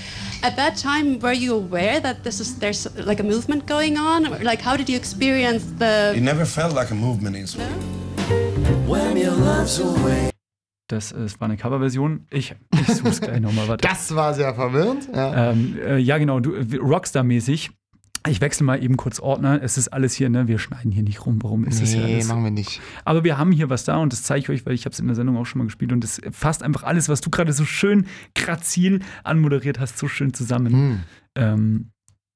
[0.43, 4.25] At that time, were you aware that this is there's like a movement going on?
[4.43, 6.15] Like, how did you experience the?
[6.17, 8.03] It never felt like a movement in Sweden.
[10.89, 12.27] Das, äh, das war eine Coverversion.
[12.31, 13.69] Ich, ich such's gleich nochmal.
[13.69, 13.87] Warte.
[13.89, 15.09] Das war sehr verwirrend.
[15.15, 15.51] Ja.
[15.53, 17.71] Ähm, äh, ja, genau, äh, Rockstar-mäßig.
[18.29, 19.61] Ich wechsle mal eben kurz Ordner.
[19.63, 20.47] Es ist alles hier, ne?
[20.47, 21.39] Wir schneiden hier nicht rum.
[21.43, 22.29] Warum ist das hier nee, alles?
[22.29, 22.81] machen wir nicht.
[23.05, 25.01] Aber wir haben hier was da und das zeige ich euch, weil ich habe es
[25.01, 27.53] in der Sendung auch schon mal gespielt und das fasst einfach alles, was du gerade
[27.53, 30.73] so schön grazil anmoderiert hast, so schön zusammen.
[30.73, 31.01] Hm.
[31.35, 31.91] Ähm,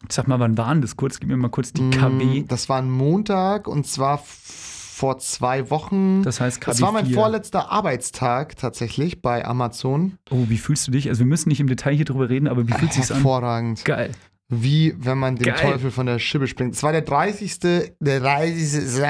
[0.08, 1.20] sag mal, wann waren das kurz?
[1.20, 2.42] Gib mir mal kurz die KW.
[2.42, 6.22] Mm, Das war ein Montag und zwar vor zwei Wochen.
[6.22, 7.14] Das heißt KW Das war mein 4.
[7.14, 10.14] vorletzter Arbeitstag tatsächlich bei Amazon.
[10.30, 11.08] Oh, wie fühlst du dich?
[11.08, 13.18] Also wir müssen nicht im Detail hier drüber reden, aber wie fühlt sich's an?
[13.18, 13.84] Hervorragend.
[13.84, 14.12] Geil.
[14.48, 15.56] Wie wenn man den Geil.
[15.72, 16.74] Teufel von der Schippe springt.
[16.74, 17.58] Es war der 30.
[17.58, 19.00] Der 30.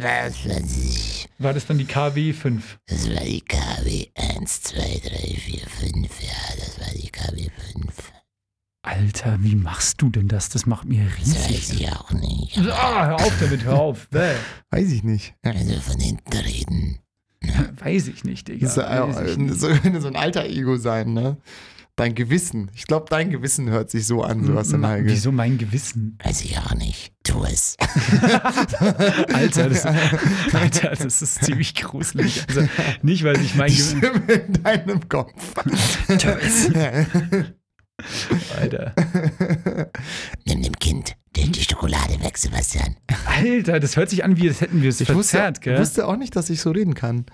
[0.00, 1.28] 30.
[1.38, 2.78] War das dann die KW 5?
[2.86, 4.06] Das war die KW
[4.38, 4.80] 1, 2, 3,
[5.38, 6.22] 4, 5.
[6.22, 8.12] Ja, das war die KW 5.
[8.82, 10.50] Alter, wie machst du denn das?
[10.50, 11.80] Das macht mir Das weiß riesig.
[11.80, 12.58] ich auch nicht.
[12.68, 14.08] Ah, hör auf damit, hör auf.
[14.70, 15.34] Weiß ich nicht.
[15.42, 16.98] Wir von hinten reden.
[17.78, 18.66] Weiß ich nicht, Digga.
[18.66, 19.58] Das ist ja, Weiß ich nicht.
[19.58, 21.38] so, könnte so ein alter Ego sein, ne?
[21.96, 22.72] Dein Gewissen.
[22.74, 25.06] Ich glaube, dein Gewissen hört sich so an, Sebastian Ma- Heige.
[25.10, 26.18] Wieso mein Gewissen?
[26.24, 27.12] Weiß ich auch nicht.
[27.22, 27.76] Tu es.
[29.32, 29.86] Alter, das,
[30.52, 32.42] Alter, das ist ziemlich gruselig.
[32.48, 32.66] Also
[33.02, 33.98] nicht, weil ich mein Die Gewissen.
[33.98, 35.32] Stimme in deinem Kopf.
[38.58, 38.92] Alter.
[40.44, 42.96] Nimm dem Kind die, die Schokolade weg, Sebastian.
[43.26, 45.78] Alter, das hört sich an, wie als hätten wir es Ich wusste, verzerrt, gell?
[45.78, 47.26] wusste auch nicht, dass ich so reden kann.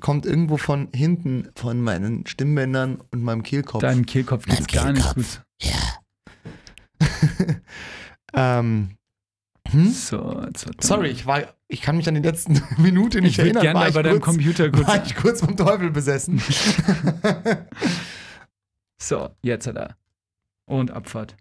[0.00, 3.82] Kommt irgendwo von hinten, von meinen Stimmbändern und meinem Kehlkopf.
[3.82, 5.42] Deinem Kehlkopf geht's gar nicht gut.
[8.34, 8.96] ähm,
[9.68, 9.90] hm?
[9.90, 10.44] So,
[10.80, 13.62] Sorry, ich war, ich kann mich an die letzten Minute nicht Ich erinnern.
[13.62, 16.42] gerne war mal ich bei deinem kurz, Computer kurz- War ich kurz vom Teufel besessen.
[19.00, 19.96] So, jetzt hat er.
[20.66, 21.36] Und Abfahrt.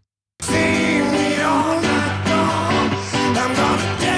[3.32, 4.11] Alter, die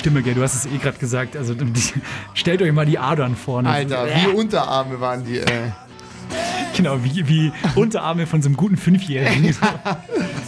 [0.00, 1.36] Stimme, gell, du hast es eh gerade gesagt.
[1.36, 1.82] Also die,
[2.32, 3.68] stellt euch mal die Adern vorne.
[3.68, 5.72] Alter, wie Unterarme waren die, ey.
[6.74, 9.54] Genau, wie, wie Unterarme von so einem guten Fünfjährigen.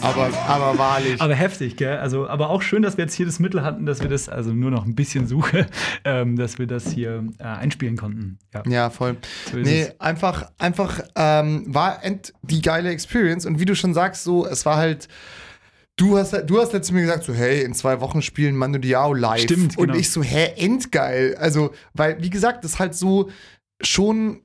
[0.00, 1.20] Aber, aber wahrlich.
[1.20, 1.98] Aber heftig, gell?
[1.98, 4.54] Also, aber auch schön, dass wir jetzt hier das Mittel hatten, dass wir das, also
[4.54, 5.66] nur noch ein bisschen Suche,
[6.04, 8.38] ähm, dass wir das hier äh, einspielen konnten.
[8.54, 9.18] Ja, Ja, voll.
[9.50, 10.00] So nee, es.
[10.00, 12.00] einfach, einfach ähm, war
[12.42, 13.44] die geile Experience.
[13.44, 15.08] Und wie du schon sagst, so, es war halt.
[15.96, 19.12] Du hast, du hast letztens mir gesagt, so, hey, in zwei Wochen spielen Mando Diao
[19.12, 19.42] live.
[19.42, 19.98] Stimmt, Und genau.
[19.98, 21.36] ich so, hä, endgeil.
[21.36, 23.30] Also, weil, wie gesagt, das ist halt so
[23.82, 24.40] schon,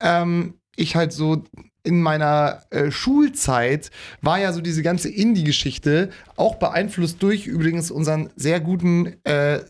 [0.00, 1.44] ähm, ich halt so
[1.82, 3.90] in meiner äh, Schulzeit
[4.22, 9.60] war ja so diese ganze Indie-Geschichte auch beeinflusst durch übrigens unseren sehr guten äh,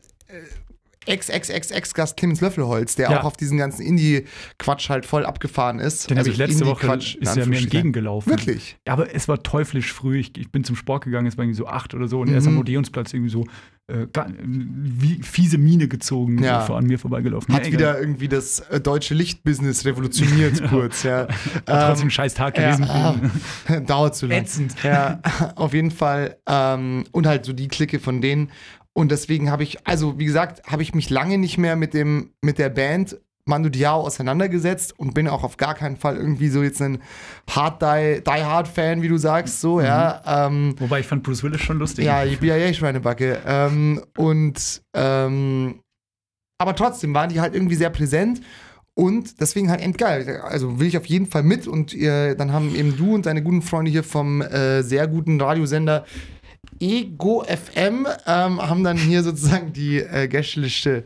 [1.07, 3.21] Ex-Ex-Ex-Ex-Gast Clemens Löffelholz, der Ja.
[3.21, 6.11] auch auf diesen ganzen Indie-Quatsch halt voll abgefahren ist.
[6.11, 8.31] Den habe Also ich letzte Woche, Indie-Quatsch, in ist er mir entgegengelaufen.
[8.31, 8.77] Wirklich?
[8.87, 10.19] Ja, aber es war teuflisch früh.
[10.19, 12.39] Ich, ich bin zum Sport gegangen, es war irgendwie so acht oder so und er
[12.39, 12.61] ist am Mhm.
[12.61, 13.45] Odeonsplatz irgendwie so
[13.87, 14.07] äh,
[14.43, 16.61] wie fiese Miene gezogen, Ja.
[16.63, 17.55] so vor an mir vorbeigelaufen.
[17.55, 21.29] Hat Ja, wieder irgendwie das äh, deutsche Lichtbusiness revolutioniert, kurz, ja.
[21.67, 22.85] War trotzdem Ähm, ein scheiß Tag gewesen.
[22.87, 23.15] Ja,
[23.69, 24.39] ah, dauert zu lang.
[24.39, 24.75] Ätzend.
[24.83, 25.21] Ja,
[25.57, 26.39] auf jeden Fall.
[26.49, 28.51] Ähm, und halt so die Clique von denen.
[28.97, 32.31] Und deswegen habe ich, also wie gesagt, habe ich mich lange nicht mehr mit dem,
[32.43, 36.63] mit der Band Mando Diao auseinandergesetzt und bin auch auf gar keinen Fall irgendwie so
[36.63, 37.03] jetzt ein
[37.51, 40.23] Hard Die, Die Hard Fan, wie du sagst, so, ja.
[40.47, 42.07] Ähm, Wobei ich fand Bruce Willis schon lustig.
[42.07, 43.43] ja, die BIA-Schweinebacke.
[43.47, 45.81] Ähm, und ähm,
[46.59, 48.41] aber trotzdem waren die halt irgendwie sehr präsent.
[48.97, 50.41] Und deswegen halt endgeil.
[50.43, 51.67] Also will ich auf jeden Fall mit.
[51.67, 55.41] Und ihr, dann haben eben du und deine guten Freunde hier vom äh, sehr guten
[55.41, 56.05] Radiosender
[56.81, 61.05] Ego FM ähm, haben dann hier sozusagen die äh, Gästeliste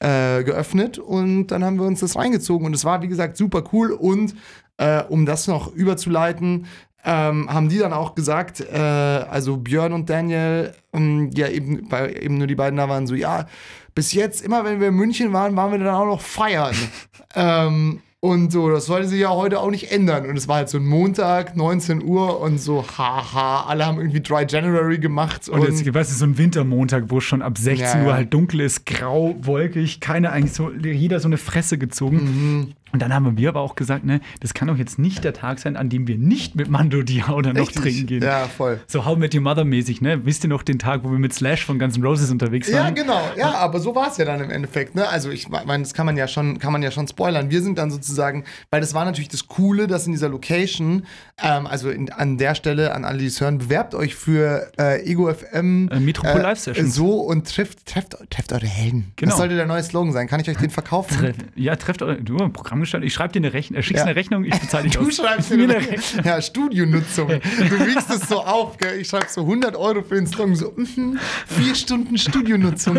[0.00, 3.64] äh, geöffnet und dann haben wir uns das reingezogen und es war wie gesagt super
[3.72, 4.34] cool und
[4.78, 6.66] äh, um das noch überzuleiten,
[7.04, 12.16] ähm, haben die dann auch gesagt, äh, also Björn und Daniel, ähm, ja eben, weil
[12.22, 13.46] eben nur die beiden da waren, so ja,
[13.94, 16.74] bis jetzt, immer wenn wir in München waren, waren wir dann auch noch feiern.
[17.34, 20.26] ähm, und so, das sollte sich ja heute auch nicht ändern.
[20.26, 24.20] Und es war halt so ein Montag, 19 Uhr und so, haha, alle haben irgendwie
[24.20, 25.48] Dry January gemacht.
[25.48, 28.06] Und jetzt, weißt du, so ein Wintermontag, wo es schon ab 16 Ja.
[28.06, 32.74] Uhr halt dunkel ist, grau, wolkig, keiner eigentlich so, jeder so eine Fresse gezogen.
[32.92, 35.58] Und dann haben wir aber auch gesagt, ne, das kann doch jetzt nicht der Tag
[35.58, 37.82] sein, an dem wir nicht mit Mando Diao dann noch Richtig.
[37.82, 38.22] trinken gehen.
[38.22, 38.80] Ja, voll.
[38.86, 40.24] So How Met Your Mother mäßig, ne?
[40.24, 42.84] Wisst ihr noch den Tag, wo wir mit Slash von Guns N' Roses unterwegs Ja,
[42.84, 42.94] waren?
[42.94, 43.20] genau.
[43.36, 44.94] Ja, aber so war es ja dann im Endeffekt.
[44.94, 45.08] Ne?
[45.08, 47.50] Also ich meine, das kann man ja schon, kann man ja schon spoilern.
[47.50, 51.04] Wir sind dann sozusagen, weil das war natürlich das Coole, dass in dieser Location,
[51.42, 55.02] ähm, also in, an der Stelle an alle, die es hören, bewerbt euch für äh,
[55.04, 56.94] Ego FM Äh, Metropol Live Sessions.
[56.94, 59.12] so und trifft, trefft, trefft eure Helden.
[59.16, 59.30] Genau.
[59.30, 60.26] Das sollte der neue Slogan sein.
[60.26, 61.16] Kann ich euch den verkaufen?
[61.18, 63.06] Tre ja, trefft eure, du, Programm gestaltet.
[63.08, 64.06] Ich schreibe dir eine Rechnung, äh, schickst Ja.
[64.06, 65.16] eine Rechnung, ich bezahle dich Du aus.
[65.16, 66.24] schreibst mir eine Rechnung.
[66.24, 67.28] Ja, Studionutzung.
[67.68, 69.00] Du wiegst es so auf, gell?
[69.00, 72.98] Ich schreibe so 100 Euro für den Slogan, so mhm, vier Stunden Studionutzung,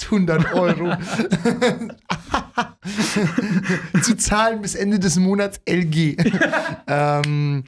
[0.00, 0.96] 800 Euro.
[4.02, 6.16] Zu zahlen bis Ende des Monats LG.
[6.86, 7.64] ähm,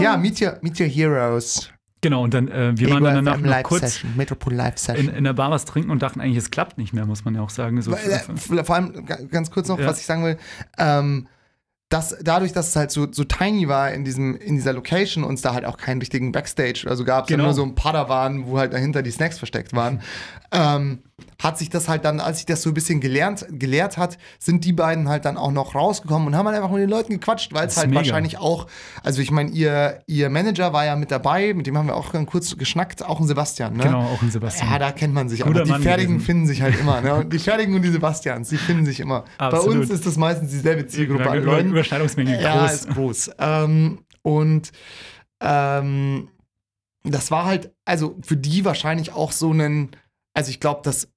[0.00, 1.68] ja, Meet Your, Meet Your Heroes.
[2.02, 4.76] Genau, und dann, äh, wir waren Ego dann danach noch Live kurz Session, Metropol Live
[4.76, 5.08] Session.
[5.08, 7.34] in, in der Bar was trinken und dachten eigentlich, es klappt nicht mehr, muss man
[7.34, 7.80] ja auch sagen.
[7.80, 9.86] So, Weil, äh, vor allem ga- ganz kurz noch, Ja.
[9.86, 10.36] was ich sagen will.
[10.78, 11.28] Ähm,
[11.88, 15.34] dass dadurch, dass es halt so, so tiny war in, diesem, in dieser Location und
[15.34, 17.42] es da halt auch keinen richtigen Backstage oder so gab, Genau.
[17.42, 20.00] sondern nur so ein Padawan, wo halt dahinter die Snacks versteckt waren,
[20.52, 21.02] ähm,
[21.42, 24.64] hat sich das halt dann, als sich das so ein bisschen gelernt, gelehrt hat, sind
[24.64, 27.52] die beiden halt dann auch noch rausgekommen und haben halt einfach mit den Leuten gequatscht,
[27.52, 28.00] weil es halt mega.
[28.00, 28.66] wahrscheinlich auch,
[29.02, 32.12] also ich meine, ihr, ihr Manager war ja mit dabei, mit dem haben wir auch
[32.12, 33.84] ganz kurz geschnackt, auch ein Sebastian, ne?
[33.84, 34.70] Genau, auch ein Sebastian.
[34.70, 35.40] Ja, da kennt man sich.
[35.40, 35.64] Guter noch.
[35.64, 36.26] Die Mann Fertigen gewesen.
[36.26, 37.00] finden sich halt immer.
[37.00, 37.14] Ne?
[37.22, 39.24] Und die Fertigen und die Sebastians, die finden sich immer.
[39.38, 39.76] Bei Absolut.
[39.78, 41.70] uns ist das meistens dieselbe Zielgruppe an Leuten.
[41.70, 42.72] Überschneidungsmenge Ja, groß.
[42.72, 43.30] ist groß.
[43.38, 44.70] Ähm, und
[45.40, 46.28] ähm,
[47.04, 49.90] das war halt, also für die wahrscheinlich auch so ein,
[50.34, 51.08] also ich glaube, das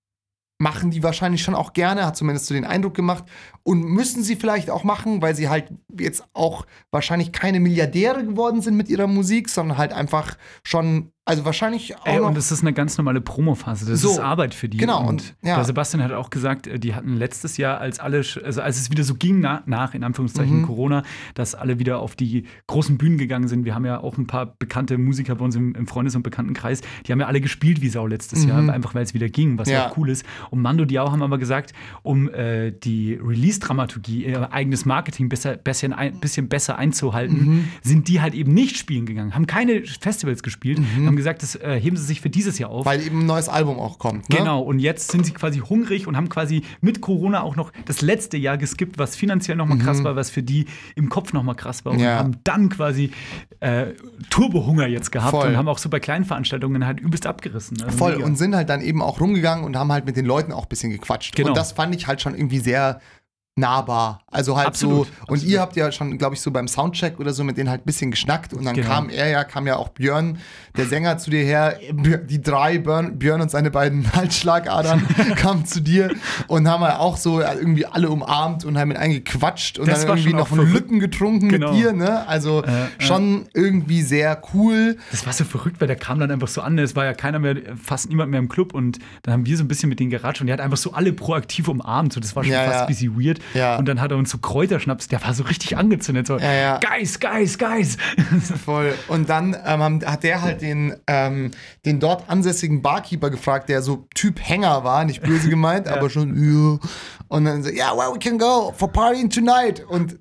[0.57, 3.25] machen die wahrscheinlich schon auch gerne, hat zumindest so den Eindruck gemacht.
[3.63, 8.61] Und müssen sie vielleicht auch machen, weil sie halt jetzt auch wahrscheinlich keine Milliardäre geworden
[8.61, 12.51] sind mit ihrer Musik, sondern halt einfach schon, also wahrscheinlich auch Ey, noch und das
[12.51, 13.85] ist eine ganz normale Promophase.
[13.89, 14.77] Das So, ist Arbeit für die.
[14.77, 15.63] genau, Und, ja.
[15.63, 19.03] Sebastian hat auch gesagt, äh, die hatten letztes Jahr, als alle, also als es wieder
[19.03, 20.65] so ging na, nach, in Anführungszeichen, Mhm.
[20.67, 21.03] Corona,
[21.33, 23.65] dass alle wieder auf die großen Bühnen gegangen sind.
[23.65, 26.81] Wir haben ja auch ein paar bekannte Musiker bei uns im, im Freundes- und Bekanntenkreis,
[27.07, 28.49] die haben ja alle gespielt wie Sau letztes Mhm.
[28.49, 29.75] Jahr, einfach weil es wieder ging, was ja.
[29.79, 29.89] Ja.
[29.89, 30.25] auch cool ist.
[30.51, 31.73] Und Mando Diao haben aber gesagt,
[32.03, 37.67] um äh, die Release-Dramaturgie, ihr eigenes Marketing besser, bisschen, ein, bisschen besser einzuhalten, Mhm.
[37.81, 41.79] sind die halt eben nicht spielen gegangen, haben keine Festivals gespielt, haben gesagt, das äh,
[41.79, 42.85] heben sie sich für dieses Jahr auf.
[42.85, 42.89] Mhm.
[42.89, 44.29] weil eben ein neues Album auch kommt.
[44.29, 44.37] Ne?
[44.37, 48.01] Genau, und jetzt sind sie quasi hungrig und haben quasi mit Corona auch noch das
[48.01, 51.85] letzte Jahr geskippt, was finanziell nochmal krass war, was für die im Kopf nochmal krass
[51.85, 51.91] war.
[51.93, 52.03] Und Mhm.
[52.03, 52.17] Ja.
[52.19, 53.11] haben dann quasi
[53.61, 53.87] äh,
[54.29, 55.47] Turbohunger jetzt gehabt Voll.
[55.49, 57.81] und haben auch so bei kleinen Veranstaltungen halt übelst abgerissen.
[57.81, 58.25] Also Voll mega.
[58.25, 60.69] und sind halt dann eben auch rumgegangen und haben halt mit den Leuten auch ein
[60.69, 61.35] bisschen gequatscht.
[61.35, 61.49] Genau.
[61.49, 62.99] Und das fand ich halt schon irgendwie sehr
[63.57, 64.19] nahbar.
[64.29, 67.31] Also halt Absolut, so, und ihr habt ja schon, glaube ich, so beim Soundcheck oder
[67.31, 68.87] so mit denen halt ein bisschen geschnackt und dann Genau.
[68.89, 70.39] kam er ja, kam ja auch Björn,
[70.75, 75.79] der Sänger, zu dir her, die drei, Björn, Björn und seine beiden Halsschlagadern kamen zu
[75.81, 76.13] dir
[76.47, 80.17] und haben halt auch so irgendwie alle umarmt und haben mit eingequatscht und Das dann
[80.17, 80.73] irgendwie noch verrückt.
[80.73, 81.71] Lücken getrunken Genau.
[81.71, 82.27] mit dir, ne?
[82.27, 82.61] Also
[82.99, 84.97] schon irgendwie sehr cool.
[85.11, 86.77] Das war so verrückt, weil der kam dann einfach so an.
[86.77, 88.73] Es war ja keiner mehr, fast niemand mehr im Club.
[88.73, 90.91] Und dann haben wir so ein bisschen mit denen geratscht und der hat einfach so
[90.91, 92.11] alle proaktiv umarmt.
[92.13, 92.81] So, das war schon Ja, fast ja.
[92.81, 93.39] ein bisschen weird.
[93.53, 93.77] Ja.
[93.77, 96.27] Und dann hat er uns so Kräuterschnaps, der war so richtig angezündet.
[96.27, 96.79] So, Ja, ja.
[96.79, 97.97] Guys, guys, guys.
[98.65, 98.93] Voll.
[99.07, 101.51] Und dann ähm, hat der halt den, ähm,
[101.85, 106.35] den dort ansässigen Barkeeper gefragt, der so Typ Hänger war, nicht böse gemeint, aber schon,
[106.35, 106.79] ja.
[107.27, 109.83] Und dann so, ja, well, we can go for partying tonight.
[109.87, 110.19] Und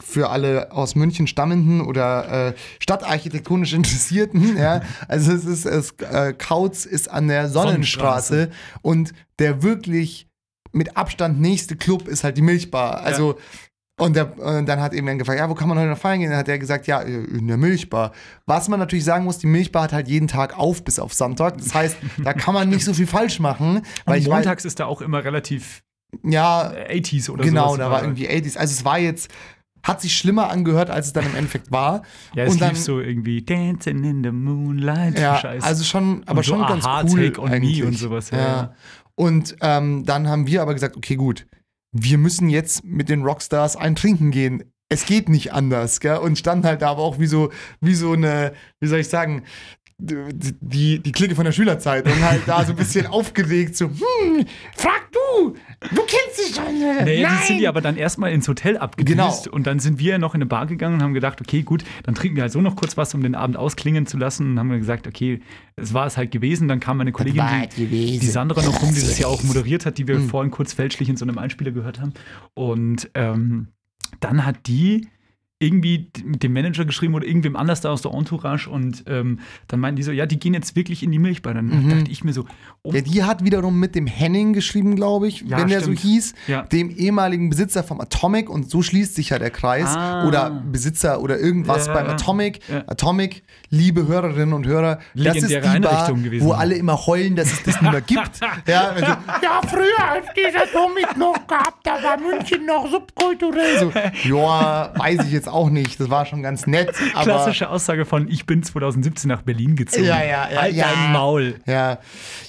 [0.00, 6.32] für alle aus München stammenden oder äh, stadtarchitektonisch Interessierten, ja, also es ist, es, äh,
[6.36, 8.50] Kautz ist an der Sonnenstraße
[8.82, 10.28] und der wirklich
[10.72, 13.00] mit Abstand nächste Club ist halt die Milchbar.
[13.00, 13.38] Also
[14.00, 16.20] und, der, und dann hat eben dann gefragt, ja, wo kann man heute noch feiern
[16.20, 16.30] gehen?
[16.30, 18.12] Dann hat er gesagt, ja, in der Milchbar.
[18.46, 21.58] Was man natürlich sagen muss, die Milchbar hat halt jeden Tag auf bis auf Sonntag.
[21.58, 23.82] Das heißt, da kann man nicht so viel falsch machen.
[24.06, 25.82] Weil Und ich weiß, montags ist da auch immer relativ
[26.24, 27.78] ja, 80s oder genau, sowas.
[27.78, 28.56] da war irgendwie 80s.
[28.56, 29.30] Also es war jetzt,
[29.82, 32.02] hat sich schlimmer angehört, als es dann im Endeffekt war.
[32.34, 35.18] Ja, es und dann, lief so irgendwie Dancing in the Moonlight.
[35.18, 35.62] ja, Scheiß.
[35.62, 37.80] also schon, aber Und so schon ganz cool on eigentlich.
[37.80, 38.30] Me und sowas.
[38.30, 38.74] Ja, Ja.
[39.20, 41.46] Und ähm, dann haben wir aber gesagt, okay, gut,
[41.92, 44.72] wir müssen jetzt mit den Rockstars ein Trinken gehen.
[44.88, 46.16] Es geht nicht anders, gell?
[46.16, 47.52] Und standen halt da aber auch wie so,
[47.82, 49.42] wie so eine, wie soll ich sagen,
[50.00, 54.44] die, die Clique von der Schülerzeit und halt da so ein bisschen aufgeregt, so, hm,
[54.76, 55.54] frag du,
[55.94, 56.78] du kennst dich schon.
[56.80, 57.38] Naja, Nein.
[57.42, 59.54] die sind die aber dann erstmal ins Hotel abgedüst Genau.
[59.54, 62.14] und dann sind wir noch in eine Bar gegangen und haben gedacht, okay, gut, dann
[62.14, 64.70] trinken wir halt so noch kurz was, um den Abend ausklingen zu lassen und haben
[64.70, 65.40] wir gesagt, okay,
[65.76, 66.68] es war es halt gewesen.
[66.68, 67.42] Dann kam meine Kollegin,
[67.76, 68.20] die, gewesen.
[68.20, 70.28] die Sandra noch rum, die das ja auch moderiert hat, die wir Mhm.
[70.28, 72.12] vorhin kurz fälschlich in so einem Einspieler gehört haben.
[72.54, 73.68] Und ähm,
[74.20, 75.08] dann hat die
[75.62, 79.78] irgendwie mit dem Manager geschrieben oder irgendwem anders da aus der Entourage und ähm, dann
[79.78, 81.52] meinten die so, ja, die gehen jetzt wirklich in die Milchbar.
[81.52, 81.90] Dann Mhm.
[81.90, 82.46] dachte ich mir so,
[82.82, 85.98] oh, Ja, die hat wiederum mit dem Henning geschrieben, glaube ich, Ja, wenn der stimmt.
[85.98, 86.62] so hieß, Ja.
[86.62, 89.94] dem ehemaligen Besitzer vom Atomic und so schließt sich ja der Kreis.
[89.94, 90.26] Ah.
[90.26, 92.06] Oder Besitzer oder irgendwas Ja, beim.
[92.06, 92.60] Atomic.
[92.66, 92.84] Ja.
[92.86, 96.46] Atomic, liebe Hörerinnen und Hörer, das ist die Legendäre Bar, gewesen.
[96.46, 98.40] wo alle immer heulen, dass es das nicht mehr gibt.
[98.66, 103.78] ja, also, ja, früher, als dieser Atomic noch gab, da war München noch subkulturell.
[103.78, 103.92] So,
[104.34, 106.00] ja, weiß ich jetzt auch nicht.
[106.00, 106.92] Das war schon ganz nett.
[107.14, 110.04] Aber klassische Aussage von, ich bin 2017 nach Berlin gezogen.
[110.04, 110.60] Ja, ja, ja.
[110.62, 110.88] Halt ja.
[110.88, 111.56] dein Maul.
[111.66, 111.98] Ja.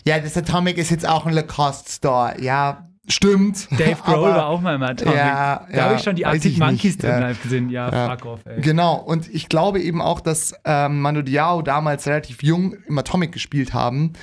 [0.06, 2.36] ja, das Atomic ist jetzt auch ein Lacoste Store.
[2.42, 3.68] Ja, stimmt.
[3.72, 5.16] Dave Grohl war auch mal im Atomic.
[5.16, 7.04] Ja, da ja, habe ich schon die Arctic Monkeys nicht.
[7.04, 7.20] drin Ja.
[7.20, 7.70] live gesehen.
[7.70, 8.10] Ja, Ja.
[8.10, 8.62] fuck off, ey.
[8.62, 13.32] Genau, und ich glaube eben auch, dass ähm, Manu Diao damals relativ jung im Atomic
[13.32, 14.14] gespielt haben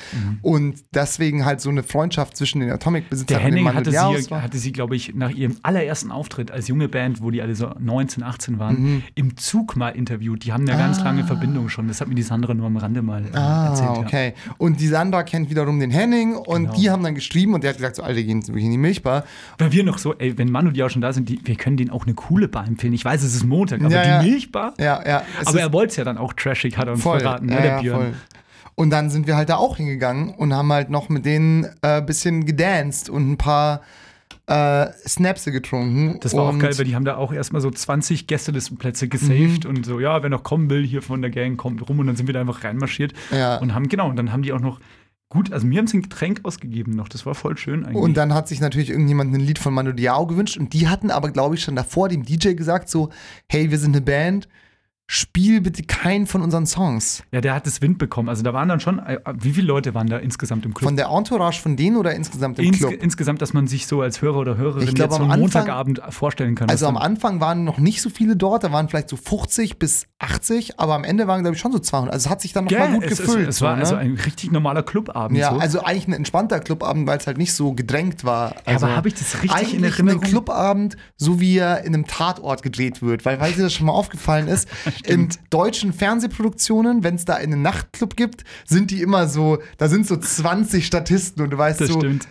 [0.42, 4.24] und deswegen halt so eine Freundschaft zwischen den Atomic-Besitzern und den Henning Manu hatte Diaos
[4.24, 4.42] sie, war.
[4.42, 7.70] hatte sie, glaube ich, nach ihrem allerersten Auftritt als junge Band, wo die alle so
[7.78, 9.02] 19, 18 waren, Mhm.
[9.14, 10.44] im Zug mal interviewt.
[10.44, 11.88] Die haben eine ganz lange Verbindung schon.
[11.88, 13.90] Das hat mir die Sandra nur am Rande mal äh, Ah, erzählt.
[13.98, 14.34] Okay.
[14.58, 16.74] Und die Sandra kennt wiederum den Henning und Genau.
[16.74, 19.24] die haben dann geschrieben und der hat gesagt, so, Alter, gehen wirklich in die Milchbar.
[19.58, 21.76] Weil wir noch so, ey, wenn Manu die auch schon da sind, die, wir können
[21.76, 22.92] denen auch eine coole Bar empfehlen.
[22.92, 24.22] Ich weiß, es ist Montag, aber Ja, die ja.
[24.32, 24.74] Milchbar?
[24.78, 25.22] Ja, ja.
[25.44, 27.20] Aber er wollte es ja dann auch trashig, hat er uns voll.
[27.20, 27.96] verraten, ne, ja, der ja, Björn.
[28.00, 28.14] voll.
[28.74, 31.98] Und dann sind wir halt da auch hingegangen und haben halt noch mit denen ein
[31.98, 33.82] äh, bisschen gedanced und ein paar
[34.46, 36.18] äh, Snapse getrunken.
[36.20, 39.84] Das war auch geil, weil die haben da auch erstmal so 20 Gästelistenplätze gesaved und
[39.84, 42.28] so, ja, wer noch kommen will hier von der Gang, kommt rum und dann sind
[42.28, 43.56] wir da einfach reinmarschiert Ja.
[43.58, 44.80] und haben, genau, und dann haben die auch noch
[45.30, 48.02] gut, also mir haben sie ein Getränk ausgegeben noch, das war voll schön eigentlich.
[48.02, 51.10] Und dann hat sich natürlich irgendjemand ein Lied von Manu Diao gewünscht und die hatten
[51.10, 53.10] aber, glaube ich, schon davor dem DJ gesagt so,
[53.48, 54.48] hey, wir sind eine Band,
[55.10, 57.22] spiel bitte keinen von unseren Songs.
[57.32, 59.94] ja, der hat das Wind bekommen, also da waren dann schon, äh, wie viele Leute
[59.94, 60.86] waren da insgesamt im Club?
[60.86, 62.92] Von der Entourage von denen oder insgesamt im Ins, Club?
[63.00, 65.40] Insgesamt, dass man sich so als Hörer oder Hörerin Ich glaub, jetzt so am Anfang-
[65.40, 66.68] Montagabend vorstellen kann.
[66.68, 70.06] Also am Anfang waren noch nicht so viele dort, da waren vielleicht so 50 bis
[70.18, 72.12] 80, aber am Ende waren, glaube ich, schon so 200.
[72.12, 73.48] Also es hat sich dann noch Ja, mal gut es, gefüllt.
[73.48, 73.80] Es, es war so, ne?
[73.82, 75.38] also ein richtig normaler Clubabend.
[75.38, 75.58] Ja, so.
[75.58, 78.50] also eigentlich ein entspannter Clubabend, weil es halt nicht so gedrängt war.
[78.50, 80.22] Ja, Also aber habe ich das richtig eigentlich in Erinnerung?
[80.22, 83.24] ein Clubabend, so wie er in einem Tatort gedreht wird.
[83.24, 84.68] Weil, weil dir das schon mal aufgefallen ist,
[85.06, 90.06] in deutschen Fernsehproduktionen, wenn es da einen Nachtclub gibt, sind die immer so, da sind
[90.06, 92.28] so 20 Statisten und du weißt Das so, stimmt.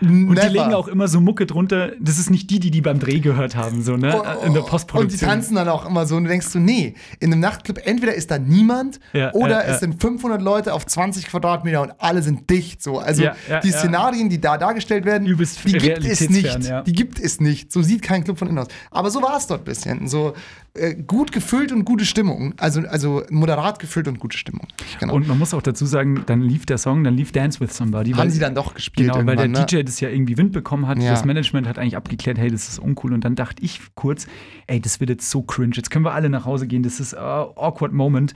[0.00, 1.92] Und Und die legen auch immer so Mucke drunter.
[2.00, 4.08] Das ist nicht die, die die beim Dreh gehört haben, so, ne?
[4.08, 5.28] In der Und die Postproduktion.
[5.30, 8.30] tanzen dann auch immer so und du denkst so, nee, in einem Nachtclub entweder ist
[8.30, 9.72] da niemand Ja, oder ja.
[9.74, 12.98] es sind 500 Leute auf 20 Quadratmeter und alle sind dicht so.
[12.98, 13.70] Also Ja, ja, die.
[13.70, 16.72] Szenarien, die da dargestellt werden, Übelst die gibt es nicht.
[16.86, 17.72] Die gibt es nicht.
[17.72, 18.68] So sieht kein Club von innen aus.
[18.90, 20.08] Aber so war es dort ein bisschen.
[20.08, 20.34] So
[20.74, 22.54] äh, gut gefüllt und gute Stimmung.
[22.56, 24.66] Also, also moderat gefüllt und gute Stimmung.
[25.00, 25.14] Genau.
[25.14, 28.12] Und man muss auch dazu sagen, dann lief der Song, dann lief Dance with Somebody.
[28.12, 29.66] Haben weil- sie dann doch gespielt Genau, weil der ne?
[29.66, 30.98] DJ das ja irgendwie Wind bekommen hat.
[30.98, 31.10] Ja.
[31.10, 33.12] Das Management hat eigentlich abgeklärt, hey, das ist uncool.
[33.12, 34.26] Und dann dachte ich kurz,
[34.66, 35.72] ey, das wird jetzt so cringe.
[35.74, 36.82] Jetzt können wir alle nach Hause gehen.
[36.82, 38.34] Das ist äh, awkward Moment.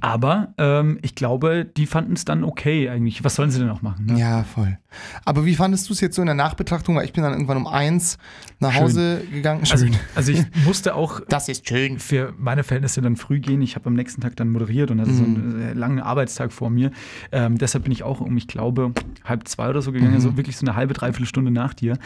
[0.00, 3.24] Aber ähm, ich glaube, die fanden es dann okay eigentlich.
[3.24, 4.06] Was sollen sie denn auch machen?
[4.06, 4.18] Ne?
[4.18, 4.78] Ja, voll.
[5.24, 6.96] Aber wie fandest du es jetzt so in der Nachbetrachtung?
[6.96, 8.16] Weil ich bin dann irgendwann um eins
[8.58, 8.82] nach Schön.
[8.82, 9.62] Hause gegangen.
[9.70, 11.98] Also, also ich musste auch Das ist schön.
[11.98, 13.60] für meine Verhältnisse dann früh gehen.
[13.62, 15.36] Ich habe am nächsten Tag dann moderiert und hatte so Mhm.
[15.36, 16.90] einen äh, langen Arbeitstag vor mir.
[17.30, 18.92] Ähm, deshalb bin ich auch um, ich glaube,
[19.24, 20.16] halb zwei oder so gegangen, Mhm.
[20.16, 21.98] also wirklich so eine halbe, dreiviertel Stunde nach dir.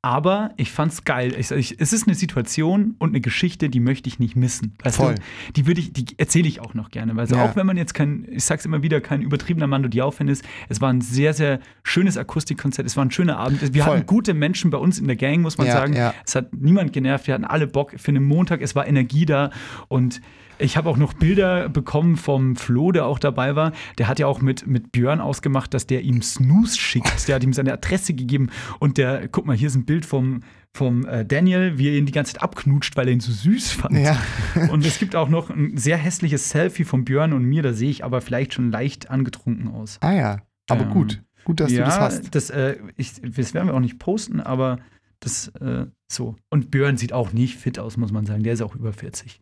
[0.00, 1.34] Aber ich fand's geil.
[1.36, 4.74] Ich, ich, es ist eine Situation und eine Geschichte, die möchte ich nicht missen.
[4.84, 5.16] Weißt Voll.
[5.16, 5.22] Du?
[5.56, 7.16] Die würde ich, die erzähle ich auch noch gerne.
[7.16, 7.44] Weil so Ja.
[7.44, 10.80] auch wenn man jetzt kein, ich sag's immer wieder, kein übertriebener Mando Diao-Fan ist, es
[10.80, 12.86] war ein sehr, sehr schönes Akustikkonzert.
[12.86, 13.74] Es war ein schöner Abend.
[13.74, 13.96] Wir Voll.
[13.96, 15.94] hatten gute Menschen bei uns in der Gang, muss man Ja, sagen.
[15.94, 16.14] ja.
[16.24, 17.26] Es hat niemand genervt.
[17.26, 18.62] Wir hatten alle Bock für einen Montag.
[18.62, 19.50] Es war Energie da.
[19.88, 20.20] Und
[20.58, 23.72] ich habe auch noch Bilder bekommen vom Flo, der auch dabei war.
[23.98, 27.28] Der hat ja auch mit, mit Björn ausgemacht, dass der ihm Snooze schickt.
[27.28, 28.50] Der hat ihm seine Adresse gegeben.
[28.78, 30.40] Und der, guck mal, hier ist ein Bild vom,
[30.74, 33.72] vom äh, Daniel, wie er ihn die ganze Zeit abknutscht, weil er ihn so süß
[33.72, 33.96] fand.
[33.96, 34.16] Ja.
[34.70, 37.62] Und es gibt auch noch ein sehr hässliches Selfie von Björn und mir.
[37.62, 39.98] Da sehe ich aber vielleicht schon leicht angetrunken aus.
[40.00, 41.22] Ah ja, aber Ähm, gut.
[41.44, 42.34] Gut, dass ja, du das hast.
[42.34, 44.78] Das, äh, ich, das werden wir auch nicht posten, aber
[45.20, 46.36] das äh, so.
[46.50, 48.42] Und Björn sieht auch nicht fit aus, muss man sagen.
[48.42, 49.40] Der ist auch über 40.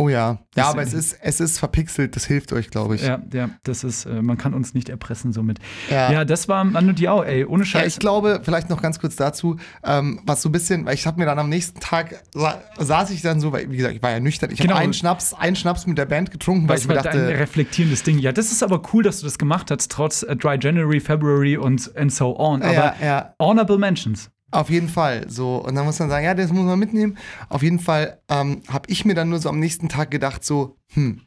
[0.00, 0.38] Oh ja.
[0.54, 3.02] Ja, aber es ist, es ist verpixelt, das hilft euch, glaube ich.
[3.02, 5.58] Ja, ja, das ist, äh, man kann uns nicht erpressen somit.
[5.90, 6.12] Ja.
[6.12, 7.94] Ja, das war Manu Diao, ey, ohne Ja, Scheiß.
[7.94, 11.18] ich glaube, vielleicht noch ganz kurz dazu, ähm, was so ein bisschen, weil ich habe
[11.18, 14.10] mir dann am nächsten Tag, sa saß ich dann so, weil, wie gesagt, ich war
[14.12, 14.74] ja nüchtern, ich Genau.
[14.74, 18.04] habe einen Schnaps, einen Schnaps mit der Band getrunken, weil Was ich mir dachte, reflektierendes
[18.04, 18.20] Ding?
[18.20, 21.56] Ja, das ist aber cool, dass du das gemacht hast, trotz äh, Dry January, February
[21.56, 22.62] und and so on.
[22.62, 23.34] Aber Ja, ja.
[23.40, 24.30] honorable mentions.
[24.50, 25.28] Auf jeden Fall.
[25.28, 27.18] So, und dann muss man sagen, ja, das muss man mitnehmen.
[27.50, 30.76] Auf jeden Fall ähm, habe ich mir dann nur so am nächsten Tag gedacht, so,
[30.94, 31.20] hm,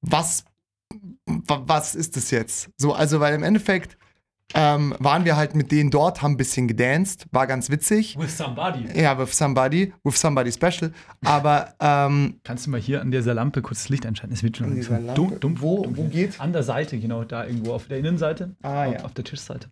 [0.00, 0.44] was,
[1.26, 2.70] wa- was ist das jetzt?
[2.76, 3.98] So, also, weil im Endeffekt
[4.54, 8.18] ähm, waren wir halt mit denen dort, haben ein bisschen gedanced, war ganz witzig.
[8.18, 8.86] With somebody.
[9.00, 10.92] Ja, with somebody, with somebody special.
[11.24, 14.34] Aber ähm, Kannst du mal hier an dieser Lampe kurz das Licht einschalten?
[14.34, 14.76] Es wird schon
[15.14, 15.96] dumm, dumm, Wo- dumm.
[15.96, 16.38] wo geht's?
[16.40, 18.54] An der Seite, genau, da irgendwo auf der Innenseite.
[18.62, 19.04] Ah, auf, ja.
[19.04, 19.70] auf der Tischseite.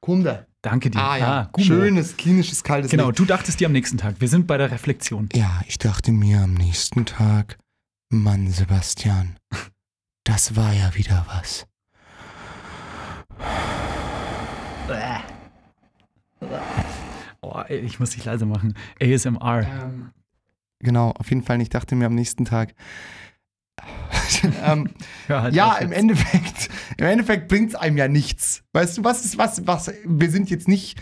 [0.00, 0.46] Kunde.
[0.66, 0.98] Danke dir.
[0.98, 1.64] Ah ja, Gummo.
[1.64, 3.20] schönes, klinisches, kaltes Genau, Licht.
[3.20, 4.16] du dachtest dir am nächsten Tag.
[4.20, 5.28] Wir sind bei der Reflexion.
[5.32, 7.56] Ja, ich dachte mir am nächsten Tag,
[8.10, 9.36] Mann, Sebastian,
[10.24, 11.68] das war ja wieder was.
[17.42, 18.74] Oh, ey, ich muss dich leise machen.
[19.00, 19.66] ASMR.
[20.80, 21.60] Genau, auf jeden Fall.
[21.60, 22.74] Ich dachte mir am nächsten Tag.
[24.64, 24.90] ähm,
[25.26, 25.92] Hör halt ja, im.
[25.92, 28.62] Endeffekt, im Endeffekt bringt es einem ja nichts.
[28.72, 31.00] Weißt du, was ist, was, was, wir sind jetzt nicht,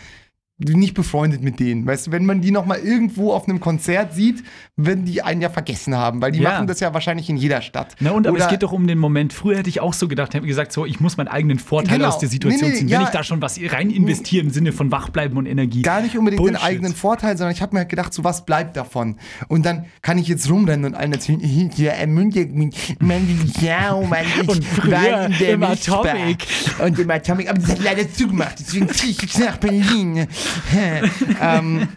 [0.59, 1.85] nicht befreundet mit denen.
[1.85, 4.45] Weißt du, wenn man die nochmal irgendwo auf einem Konzert sieht,
[4.77, 6.51] werden die einen ja vergessen haben, weil die Ja.
[6.51, 7.97] machen das ja wahrscheinlich in jeder Stadt.
[7.99, 9.33] Na und aber Oder- es geht doch um den Moment.
[9.33, 12.09] Früher hätte ich auch so gedacht, hätte gesagt, so, ich muss meinen eigenen Vorteil Genau.
[12.09, 12.89] aus der Situation Nee, nee, ziehen.
[12.89, 12.99] ja.
[13.01, 15.83] Wenn ich da schon was rein investiere im Sinne von Wachbleiben und Energie.
[15.83, 16.65] Gar nicht unbedingt den Bullshit.
[16.65, 19.17] eigenen Vorteil, sondern ich habe mir halt gedacht, so was bleibt davon.
[19.49, 21.41] Und dann kann ich jetzt rumrennen und allen erzählen,
[21.77, 25.63] ja, im München, mein, ja, mein, ich Und früher im.
[25.65, 26.47] Atomic.
[26.79, 30.29] Und im Atomic, aber das hat leider zugemacht, deswegen ziehe ich nach Berlin.
[31.41, 31.89] ähm,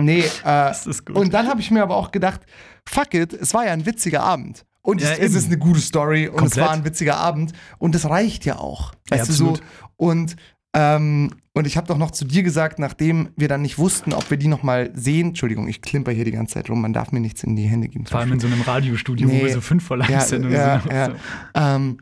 [0.00, 0.72] nee, äh,
[1.12, 2.40] und dann habe ich mir aber auch gedacht,
[2.86, 4.64] fuck it, es war ja ein witziger Abend.
[4.82, 6.64] Und Ja, es, es ist eine gute Story und es Komplett.
[6.64, 8.92] war ein witziger Abend und das reicht ja auch.
[9.10, 9.58] Ja, Weißt du so?
[9.96, 10.36] Und,
[10.74, 14.30] ähm, und ich habe doch noch zu dir gesagt, nachdem wir dann nicht wussten, ob
[14.30, 15.28] wir die noch mal sehen.
[15.28, 16.80] Entschuldigung, ich klimper hier die ganze Zeit rum.
[16.80, 18.06] Man darf mir nichts in die Hände geben.
[18.06, 20.82] Vor allem in so einem Radiostudio, wo wir so fünf vor live ja, sind ja.
[20.90, 21.06] Ja.
[21.06, 21.12] So.
[21.54, 21.98] Ähm,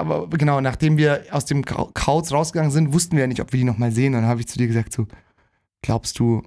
[0.00, 3.52] aber genau, nachdem wir aus dem Krau- Kauz rausgegangen sind, wussten wir ja nicht, ob
[3.52, 4.14] wir die noch mal sehen.
[4.14, 5.06] Und dann habe ich zu dir gesagt so,
[5.82, 6.42] glaubst du,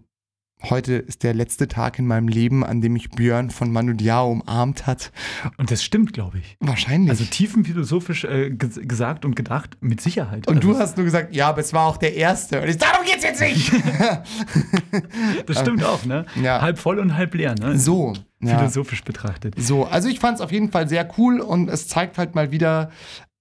[0.70, 4.32] heute ist der letzte Tag in meinem Leben, an dem mich Björn von Manu Diao
[4.32, 5.12] umarmt hat?
[5.58, 6.58] Und das stimmt, glaube ich.
[6.60, 7.10] Wahrscheinlich.
[7.12, 10.48] Also tiefenphilosophisch äh, ges gesagt und gedacht, mit Sicherheit.
[10.48, 12.62] und also, du hast nur gesagt, ja, aber es war auch der erste.
[12.62, 13.72] Und ich, darum geht's jetzt nicht.
[15.46, 16.26] Das stimmt auch, ne?
[16.42, 16.62] Ja.
[16.62, 17.78] Halb voll und halb leer, ne?
[17.78, 18.14] So.
[18.42, 18.58] Ja.
[18.58, 19.56] Philosophisch betrachtet.
[19.58, 22.52] So, also ich fand es auf jeden Fall sehr cool und es zeigt halt mal
[22.52, 22.92] wieder,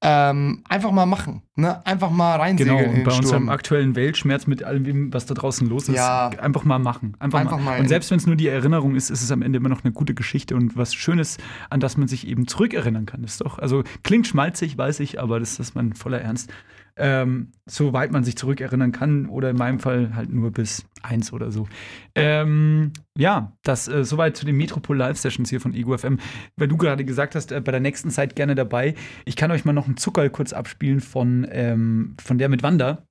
[0.07, 1.41] ähm, einfach mal machen.
[1.57, 1.85] Ne?
[1.87, 5.89] Einfach mal reinsegeln Genau, und bei unserem aktuellen Weltschmerz mit allem, was da draußen los
[5.89, 6.29] ist, Ja.
[6.29, 7.17] einfach mal machen.
[7.21, 7.65] Einfach, Einfach mal.
[7.65, 7.81] mal.
[7.81, 9.93] Und selbst wenn es nur die Erinnerung ist, ist es am Ende immer noch eine
[9.93, 11.39] gute Geschichte und was Schönes,
[11.71, 13.23] an das man sich eben zurückerinnern kann.
[13.23, 16.51] Das ist doch, also klingt schmalzig, weiß ich, aber das ist mein voller Ernst.
[16.97, 21.51] Ähm, soweit man sich zurückerinnern kann, oder in meinem Fall halt nur bis eins oder
[21.51, 21.67] so.
[22.15, 26.19] Ähm, ja, das äh, soweit zu den Metropol Live Sessions hier von Ego FM.
[26.57, 28.95] Weil du gerade gesagt hast, äh, bei der nächsten Zeit gerne dabei.
[29.25, 33.07] Ich kann euch mal noch einen Zuckerl kurz abspielen von, ähm, von der mit Wanda.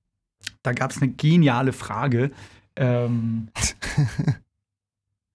[0.61, 2.31] Da gab es eine geniale Frage.
[2.75, 3.49] Ähm,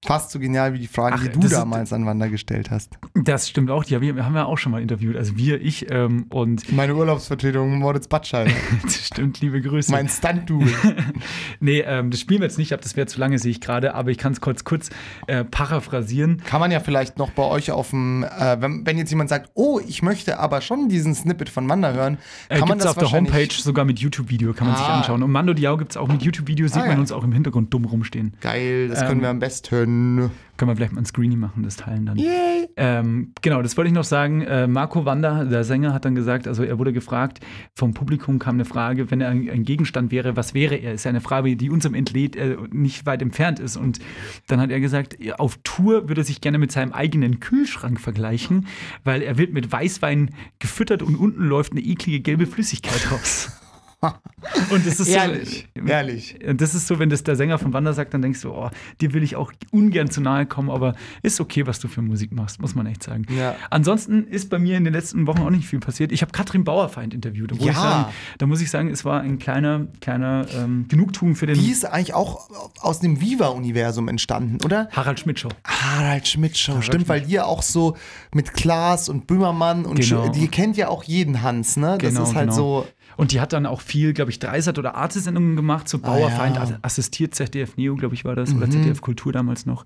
[0.07, 2.71] Fast so genial wie die Fragen, Ach, die du das ist- damals an Wanda gestellt
[2.71, 2.97] hast.
[3.17, 3.83] das stimmt auch.
[3.83, 5.17] Die haben wir haben ja auch schon mal interviewt.
[5.17, 8.47] Also wir, ich ähm, und Meine Urlaubsvertretung Moritz Batschall.
[8.85, 9.91] das stimmt, liebe Grüße.
[9.91, 10.73] mein Stunt-Double.
[11.61, 13.93] nee, ähm, das spielen wir jetzt nicht ab, das wäre zu lange, sehe ich gerade,
[13.97, 14.89] aber ich kann es kurz kurz
[15.27, 16.43] äh, paraphrasieren.
[16.45, 19.51] Kann man ja vielleicht noch bei euch auf dem, äh, wenn, wenn jetzt jemand sagt,
[19.55, 22.19] oh, ich möchte aber schon diesen Snippet von Wanda hören,
[22.49, 24.99] Äh, kann man gibt's das auf der Homepage sogar mit YouTube-Video, kann man sich Ah.
[24.99, 25.25] anschauen.
[25.25, 26.99] Und Mando Diao gibt es auch mit YouTube-Video, sieht Ah, man ja.
[27.01, 28.35] uns auch im Hintergrund dumm rumstehen.
[28.41, 29.88] Geil, das Ähm, können wir am besten.
[29.89, 32.17] Können wir vielleicht mal ein Screening machen, das teilen dann.
[32.19, 32.69] Yay.
[32.77, 34.43] Ähm, genau, das wollte ich noch sagen.
[34.43, 37.41] Äh, Marco Wanda, der Sänger, hat dann gesagt, also er wurde gefragt,
[37.77, 40.95] vom Publikum kam eine Frage, wenn er ein, ein Gegenstand wäre, was wäre er?
[40.95, 43.77] Ist ja eine Frage, die unserem Entleed äh, nicht weit entfernt ist.
[43.77, 44.01] Und
[44.49, 48.67] dann hat er gesagt, auf Tour würde er sich gerne mit seinem eigenen Kühlschrank vergleichen,
[49.05, 53.53] weil er wird mit Weißwein gefüttert und unten läuft eine eklige gelbe Flüssigkeit raus.
[54.71, 56.39] Und das ist Ehrlich, so, ehrlich.
[56.47, 58.71] Und das ist so, wenn das der Sänger von Wanda sagt, dann denkst du, oh,
[59.01, 62.33] dir will ich auch ungern zu nahe kommen, aber ist okay, was du für Musik
[62.33, 63.27] machst, muss man echt sagen.
[63.37, 63.57] Ja.
[63.71, 66.13] Ansonsten ist bei mir in den letzten Wochen auch nicht viel passiert.
[66.13, 67.59] Ich habe Katrin Bauerfeind interviewt.
[67.59, 67.71] Wo Ja.
[67.73, 68.05] ich sagen,
[68.39, 71.85] da muss ich sagen, es war ein kleiner, kleiner ähm, Genugtuung für den Die ist
[71.85, 72.49] eigentlich auch
[72.81, 74.89] aus dem Viva-Universum entstanden, oder?
[74.93, 75.49] Harald Schmidt Show.
[75.65, 77.97] Harald Schmidt Show, stimmt, weil die ja auch so
[78.33, 80.29] mit Klaas und Böhmermann und Genau.
[80.29, 81.99] Die kennt ja auch jeden Hans, ne?
[82.01, 82.87] Das ist halt so.
[83.19, 86.65] Und die hat dann auch viel, glaube ich, Dreisat oder Arte-Sendungen gemacht, so Bauerfeind, Ah,
[86.65, 86.75] ja.
[86.77, 88.71] ass- assistiert ZDF Neo, glaube ich, war das, oder Mhm.
[88.71, 89.85] ZDF Kultur damals noch.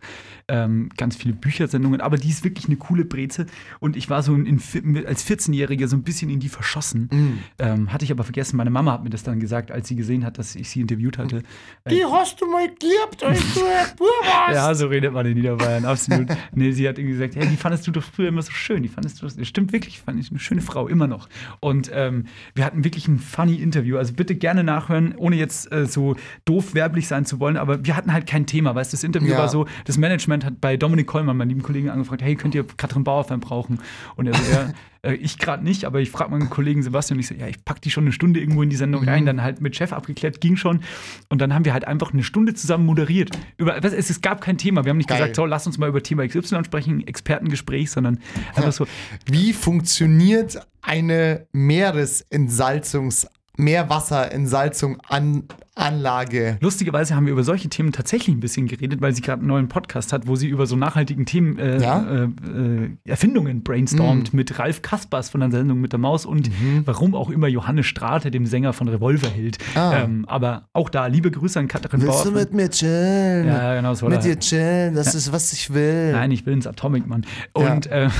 [0.49, 3.47] Ähm, ganz viele Büchersendungen, aber die ist wirklich eine coole Breze.
[3.81, 7.09] Und ich war so in, in, als 14-Jähriger so ein bisschen in die verschossen.
[7.11, 7.39] Mhm.
[7.59, 10.25] Ähm, hatte ich aber vergessen, meine Mama hat mir das dann gesagt, als sie gesehen
[10.25, 11.43] hat, dass ich sie interviewt hatte.
[11.91, 13.61] Die hast du mal geliebt, als du
[14.05, 14.55] warst.
[14.55, 16.29] Ja, so redet man in Niederbayern, absolut.
[16.55, 18.83] nee, sie hat irgendwie gesagt, hey, die fandest du doch früher immer so schön.
[18.83, 21.31] Die fandest du, das stimmt wirklich, fand ich eine schöne Frau, immer noch.
[21.61, 23.97] Und ähm, wir hatten wirklich ein funny Interview.
[23.97, 27.57] Also bitte gerne nachhören, ohne jetzt äh, so doof werblich sein zu wollen.
[27.57, 29.39] Aber wir hatten halt kein Thema, weißt du, das Interview Ja.
[29.39, 32.65] war so, das Management hat bei Dominik Kollmann, meinem lieben Kollegen, angefragt, hey, könnt ihr
[32.77, 33.79] Katrin Bauerfeind brauchen?
[34.17, 34.69] Und er so, ja,
[35.03, 37.65] Äh, ich gerade nicht, aber ich frage meinen Kollegen Sebastian und ich so, ja, ich
[37.65, 39.09] pack die schon eine Stunde irgendwo in die Sendung Mhm.
[39.09, 40.81] rein, dann halt mit Chef abgeklärt, ging schon.
[41.29, 43.31] Und dann haben wir halt einfach eine Stunde zusammen moderiert.
[43.57, 44.85] Über, es, es gab kein Thema.
[44.85, 45.19] Wir haben nicht Geil.
[45.19, 48.21] gesagt, so, lass uns mal über Thema XY sprechen, Expertengespräch, sondern
[48.55, 48.87] einfach so,
[49.27, 53.27] Wie funktioniert eine Meeresentsalzungs
[53.63, 55.45] Meerwasserentsalzung an
[55.75, 56.59] Anlage?
[56.61, 59.69] Lustigerweise haben wir über solche Themen tatsächlich ein bisschen geredet, weil sie gerade einen neuen
[59.69, 62.03] Podcast hat, wo sie über so nachhaltigen Themen, äh, Ja?
[62.03, 66.51] äh, äh, Erfindungen brainstormt mit Ralf Kaspers von der Sendung mit der Maus und
[66.85, 69.57] warum auch immer Johannes Strate, dem Sänger von Revolver, hielt.
[69.75, 70.03] Ah.
[70.03, 72.41] Ähm, aber auch da liebe Grüße an Katrin Willst du Bauer.
[72.41, 73.47] mit mir chillen?
[73.47, 75.19] Ja, genau, so Mit da- dir chillen, das Ja.
[75.19, 76.13] ist, was ich will.
[76.13, 77.25] Nein, ich will ins Atomic, Mann.
[77.55, 78.11] Und äh,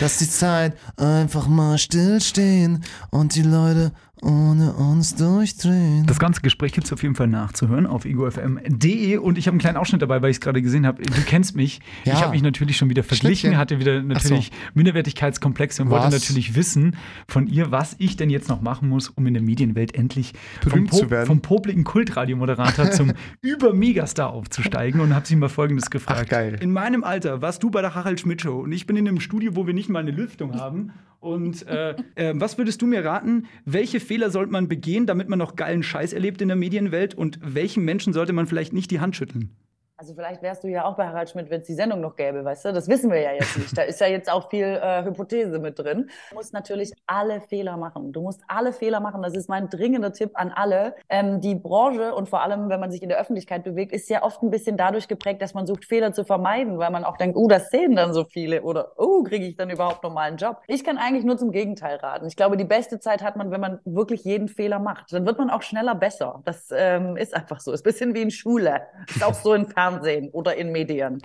[0.00, 3.92] Lass die Zeit einfach mal stillstehen und die Leute
[4.22, 6.06] ohne uns durchdrehen.
[6.06, 9.60] Das ganze Gespräch gibt es auf jeden Fall nachzuhören auf egofm.de und ich habe einen
[9.60, 11.02] kleinen Ausschnitt dabei, weil ich es gerade gesehen habe.
[11.02, 11.80] Du kennst mich.
[12.04, 12.14] Ja.
[12.14, 13.58] Ich habe mich natürlich schon wieder verglichen, Schnittchen.
[13.58, 16.14] hatte wieder natürlich Minderwertigkeitskomplexe und wollte Was?
[16.14, 16.96] natürlich wissen
[17.28, 20.86] von ihr, was ich denn jetzt noch machen muss, um in der Medienwelt endlich vom,
[20.86, 21.26] Berühmt werden.
[21.26, 23.12] vom popligen Kultradiomoderator zum
[23.42, 26.22] Über-Megastar aufzusteigen und habe sie mal Folgendes gefragt.
[26.24, 26.56] Ach, geil.
[26.60, 29.20] In meinem Alter warst du bei der Harald Schmidt Show und ich bin in einem
[29.20, 30.92] Studio, wo wir nicht mal eine Lüftung haben.
[31.20, 33.46] Und äh, äh, was würdest du mir raten?
[33.64, 37.14] Welche Fehler sollte man begehen, damit man noch geilen Scheiß erlebt in der Medienwelt?
[37.14, 39.56] Und welchen Menschen sollte man vielleicht nicht die Hand schütteln?
[39.98, 42.44] Also vielleicht wärst du ja auch bei Harald Schmidt, wenn es die Sendung noch gäbe,
[42.44, 42.72] weißt du?
[42.74, 43.78] Das wissen wir ja jetzt nicht.
[43.78, 46.10] Da ist ja jetzt auch viel äh, Hypothese mit drin.
[46.28, 48.12] Du musst natürlich alle Fehler machen.
[48.12, 49.22] Du musst alle Fehler machen.
[49.22, 50.96] Das ist mein dringender Tipp an alle.
[51.08, 54.22] Ähm, die Branche und vor allem, wenn man sich in der Öffentlichkeit bewegt, ist ja
[54.22, 57.34] oft ein bisschen dadurch geprägt, dass man sucht, Fehler zu vermeiden, weil man auch denkt,
[57.34, 60.36] oh, das sehen dann so viele oder oh, kriege ich dann überhaupt noch mal einen
[60.36, 60.60] Job?
[60.66, 62.26] Ich kann eigentlich nur zum Gegenteil raten.
[62.26, 65.10] Ich glaube, die beste Zeit hat man, wenn man wirklich jeden Fehler macht.
[65.14, 66.42] Dann wird man auch schneller besser.
[66.44, 67.72] Das ähm, ist einfach so.
[67.72, 68.82] Ist ein bisschen wie in Schule.
[69.08, 69.85] Ist auch so im Fernsehen
[70.32, 71.22] oder in Medien.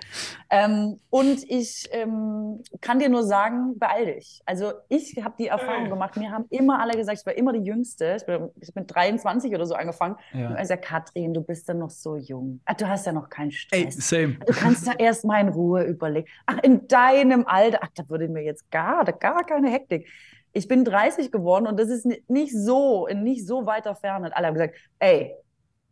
[0.50, 4.40] Ähm, und ich ähm, kann dir nur sagen, beeil dich.
[4.46, 7.60] Also ich habe die Erfahrung gemacht, mir haben immer alle gesagt, ich war immer die
[7.64, 8.16] Jüngste.
[8.18, 10.16] Ich bin, ich bin 23 oder so angefangen.
[10.32, 10.48] Ja.
[10.50, 12.60] Und also Katrin, du bist ja noch so jung.
[12.64, 14.08] Ah, du hast ja noch keinen Ey, Stress.
[14.08, 14.34] same.
[14.46, 16.28] Du kannst ja erst mal in Ruhe überlegen.
[16.46, 20.08] Ach, in deinem Alter, ach, da würde mir jetzt gar, gar keine Hektik.
[20.54, 24.36] Ich bin 30 geworden und das ist ni- nicht so, in nicht so weiter Ferne.
[24.36, 25.34] Alle haben gesagt, ey,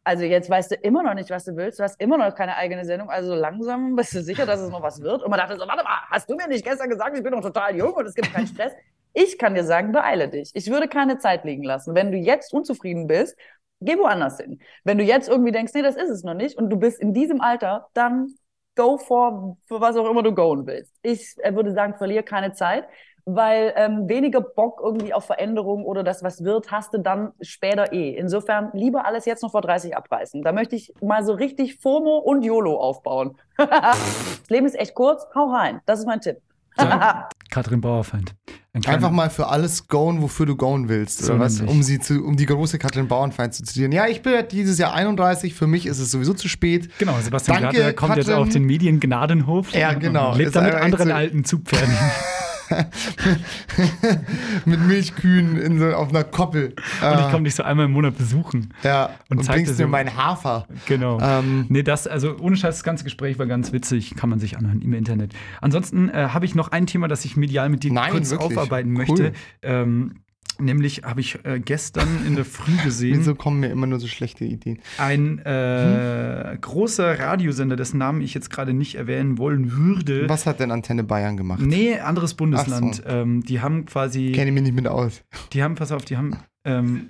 [0.05, 1.79] also jetzt weißt du immer noch nicht, was du willst.
[1.79, 3.11] Du hast immer noch keine eigene Sendung.
[3.11, 5.23] Also langsam bist du sicher, dass es noch was wird.
[5.23, 7.43] Und man dachte so, warte mal, hast du mir nicht gestern gesagt, ich bin noch
[7.43, 8.73] total jung und es gibt keinen Stress?
[9.13, 10.51] Ich kann dir sagen, beeile dich.
[10.55, 11.95] Ich würde keine Zeit liegen lassen.
[11.95, 13.37] Wenn du jetzt unzufrieden bist,
[13.81, 14.61] geh woanders hin.
[14.85, 17.13] Wenn du jetzt irgendwie denkst, nee, das ist es noch nicht und du bist in
[17.13, 18.35] diesem Alter, dann
[18.77, 20.95] go for, für was auch immer du goen willst.
[21.03, 22.87] Ich äh, würde sagen, verliere keine Zeit,
[23.35, 27.93] weil ähm, weniger Bock irgendwie auf Veränderung oder das, was wird, hast du dann später
[27.93, 28.11] eh.
[28.17, 30.43] Insofern lieber alles jetzt noch vor 30 abreißen.
[30.43, 33.37] Da möchte ich mal so richtig FOMO und YOLO aufbauen.
[33.57, 35.81] das Leben ist echt kurz, hau rein.
[35.87, 36.39] Das ist mein Tipp.
[37.51, 38.35] Katrin Bauerfeind.
[38.73, 41.19] Ein Einfach mal für alles goen, wofür du goen willst.
[41.19, 41.61] So oder was?
[41.61, 43.91] Um, sie zu, um die große Katrin Bauernfeind zu zitieren.
[43.91, 46.89] Ja, ich bin ja dieses Jahr 31, für mich ist es sowieso zu spät.
[46.99, 48.43] Genau, Sebastian Danke, Glatter kommt jetzt Katrin.
[48.43, 49.73] auf den Medien-Gnadenhof.
[49.75, 50.37] Ja, genau.
[50.37, 51.93] Lebt Ist da mit anderen alten Zugpferden.
[54.65, 56.75] Mit Milchkühen in so, auf einer Koppel.
[57.03, 58.73] Und ich komme dich so einmal im Monat besuchen.
[58.83, 60.67] Ja, und, zeig bringst dir mir so- meinen Hafer.
[60.87, 61.19] Genau.
[61.21, 64.57] Ähm, nee, das, also ohne Scheiß, das ganze Gespräch war ganz witzig, kann man sich
[64.57, 65.33] anhören im Internet.
[65.61, 68.51] Ansonsten äh, habe ich noch ein Thema, das ich medial mit dir Nein, kurz wirklich.
[68.59, 68.97] aufarbeiten Cool.
[68.99, 69.33] möchte.
[69.63, 70.15] Ähm,
[70.61, 73.19] nämlich habe ich äh, gestern in der Früh gesehen.
[73.19, 74.81] Wieso kommen mir immer nur so schlechte Ideen?
[74.99, 76.61] Ein äh, Hm?
[76.61, 80.29] großer Radiosender, dessen Namen ich jetzt gerade nicht erwähnen wollen würde.
[80.29, 81.61] Was hat denn Antenne Bayern gemacht?
[81.63, 82.97] Nee, anderes Bundesland.
[82.97, 83.03] So.
[83.07, 84.33] Ähm, die haben quasi.
[84.33, 85.23] Kenne ich mich nicht mit aus.
[85.53, 86.37] Die haben, pass auf, die haben.
[86.65, 87.09] Ähm,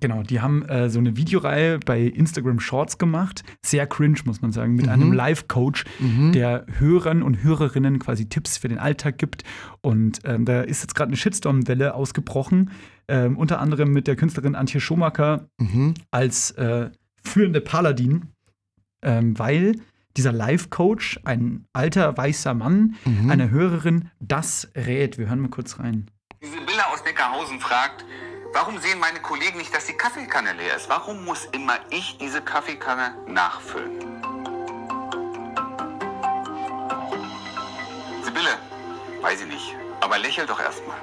[0.00, 3.42] genau, die haben äh, so eine Videoreihe bei Instagram Shorts gemacht.
[3.64, 4.92] Sehr cringe, muss man sagen, mit Mhm.
[4.92, 6.32] einem Live-Coach, Mhm.
[6.32, 9.44] der Hörern und Hörerinnen quasi Tipps für den Alltag gibt.
[9.80, 12.70] Und ähm, da ist jetzt gerade eine Shitstorm-Welle ausgebrochen.
[13.08, 15.94] Ähm, unter anderem mit der Künstlerin Antje Schomaker Mhm.
[16.10, 16.90] als äh,
[17.22, 18.32] führende Paladin,
[19.02, 19.76] ähm, weil
[20.16, 23.30] dieser Live-Coach, ein alter weißer Mann, Mhm.
[23.30, 25.18] einer Hörerin, das rät.
[25.18, 26.10] Wir hören mal kurz rein.
[26.42, 28.04] Die Sibylle aus Neckarhausen fragt,
[28.52, 30.88] warum sehen meine Kollegen nicht, dass die Kaffeekanne leer ist?
[30.88, 34.22] Warum muss immer ich diese Kaffeekanne nachfüllen?
[38.22, 38.58] Sibylle,
[39.20, 40.96] weiß ich nicht, aber lächel doch erstmal.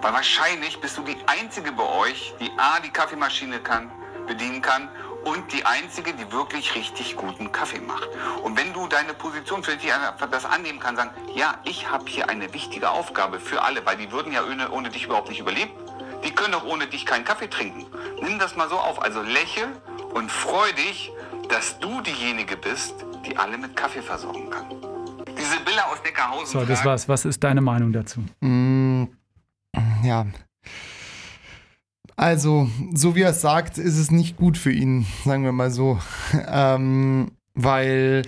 [0.00, 3.90] Weil wahrscheinlich bist du die Einzige bei euch, die A, die Kaffeemaschine kann,
[4.26, 4.88] bedienen kann
[5.24, 8.08] und die Einzige, die wirklich richtig guten Kaffee macht.
[8.42, 9.92] Und wenn du deine Position für dich
[10.30, 14.10] das annehmen kannst, sagen, ja, ich habe hier eine wichtige Aufgabe für alle, weil die
[14.10, 15.72] würden ja ohne, ohne dich überhaupt nicht überleben.
[16.24, 17.86] Die können doch ohne dich keinen Kaffee trinken.
[18.22, 19.02] Nimm das mal so auf.
[19.02, 19.68] Also lächel
[20.14, 21.12] und freu dich,
[21.48, 22.94] dass du diejenige bist,
[23.26, 24.68] die alle mit Kaffee versorgen kann.
[25.36, 27.08] Die Sibylle aus Neckarhausen So, das war's.
[27.08, 28.20] Was ist deine Meinung dazu?
[28.40, 29.04] Mm,
[30.02, 30.26] ja.
[32.16, 35.70] Also, so wie er es sagt, ist es nicht gut für ihn, sagen wir mal
[35.70, 35.98] so.
[36.46, 38.22] Ähm, weil,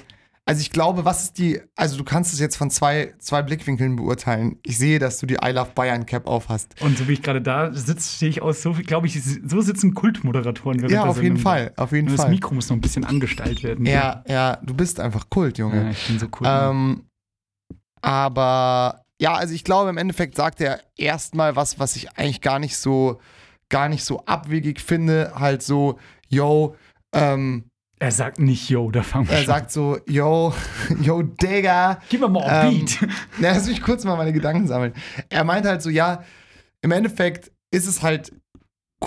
[0.45, 3.95] also ich glaube, was ist die, also du kannst es jetzt von zwei, zwei Blickwinkeln
[3.95, 4.59] beurteilen.
[4.65, 6.81] Ich sehe, dass du die I Love Bayern Cap auf hast.
[6.83, 9.95] Und so wie ich gerade da sitze, stehe ich aus, so glaube ich, so sitzen
[9.95, 10.89] Kultmoderatoren.
[10.89, 11.37] Ja, auf jeden.
[11.37, 12.35] Fall, auf jeden Nur Das Fall.
[12.35, 13.87] Mikro muss noch ein bisschen angestellt werden.
[13.87, 15.85] Ja, ja, du bist einfach Kult, Junge.
[15.85, 16.47] Ja, ich bin so cool.
[16.49, 17.03] Ähm,
[18.01, 22.59] aber ja, also ich glaube, im Endeffekt sagt er erstmal was, was ich eigentlich gar
[22.59, 23.21] nicht so,
[23.69, 25.33] gar nicht so abwegig finde.
[25.37, 26.75] Halt so, yo,
[27.15, 27.71] ähm,
[28.03, 30.53] er sagt nicht yo, da fangen wir Er schon sagt so, yo,
[31.01, 32.01] yo, Digga.
[32.09, 32.99] Gib mir mal ein ähm, Beat.
[33.39, 34.93] Na, lass mich kurz mal meine Gedanken sammeln.
[35.29, 36.25] Er meint halt so, ja,
[36.81, 38.33] im Endeffekt ist es halt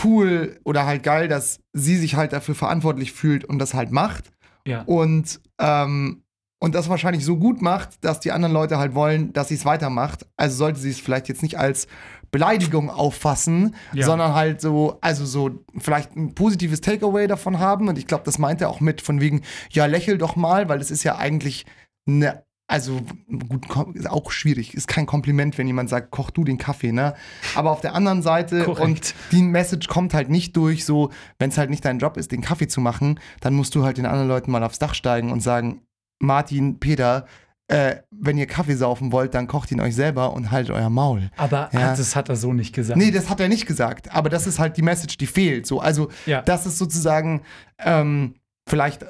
[0.06, 4.32] cool oder halt geil, dass sie sich halt dafür verantwortlich fühlt und das halt macht.
[4.66, 4.84] Ja.
[4.84, 6.24] Und, ähm,
[6.60, 9.66] und das wahrscheinlich so gut macht, dass die anderen Leute halt wollen, dass sie es
[9.66, 10.26] weitermacht.
[10.38, 11.88] Also sollte sie es vielleicht jetzt nicht als
[12.36, 14.06] Beleidigung auffassen, Ja.
[14.06, 17.88] sondern halt so, also so vielleicht ein positives Takeaway davon haben.
[17.88, 20.80] Und ich glaube, das meint er auch mit von wegen, ja, lächel doch mal, weil
[20.80, 21.66] das ist ja eigentlich
[22.06, 23.00] eine, also
[23.48, 24.74] gut, ist auch schwierig.
[24.74, 27.14] Ist kein Kompliment, wenn jemand sagt, koch du den Kaffee, ne?
[27.56, 28.82] Aber auf der anderen Seite Korrekt.
[28.86, 32.34] und die Message kommt halt nicht durch, so, wenn es halt nicht dein Job ist,
[32.34, 35.32] den Kaffee zu machen, dann musst du halt den anderen Leuten mal aufs Dach steigen
[35.32, 35.84] und sagen,
[36.20, 37.28] Martin, Peter,
[37.68, 41.32] äh, wenn ihr Kaffee saufen wollt, dann kocht ihn euch selber und haltet euer Maul.
[41.36, 41.96] Aber Ja.
[41.96, 42.98] das hat er so nicht gesagt.
[43.00, 44.12] Nee, das hat er nicht gesagt.
[44.14, 45.66] Aber das ist halt die Message, die fehlt.
[45.66, 46.42] So, also, Ja.
[46.44, 47.42] das ist sozusagen
[47.80, 48.36] ähm,
[48.70, 49.08] vielleicht, äh,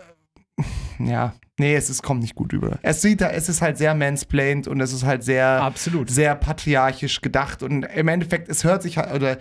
[0.99, 2.79] ja, nee, es ist, kommt nicht gut über.
[2.81, 6.09] Es sieht da, es ist halt sehr mansplained und es ist halt sehr, Absolut.
[6.09, 7.61] sehr patriarchisch gedacht.
[7.61, 9.37] Und im Endeffekt, es hört sich halt, oder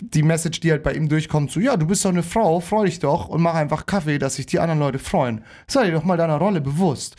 [0.00, 2.86] die Message, die halt bei ihm durchkommt, so, ja, du bist doch eine Frau, freu
[2.86, 5.44] dich doch und mach einfach Kaffee, dass sich die anderen Leute freuen.
[5.68, 7.16] Sei dir doch mal deiner Rolle bewusst.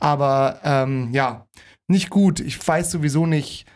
[0.00, 1.46] Aber ähm, ja,
[1.88, 2.40] nicht gut.
[2.40, 3.66] Ich weiß sowieso nicht,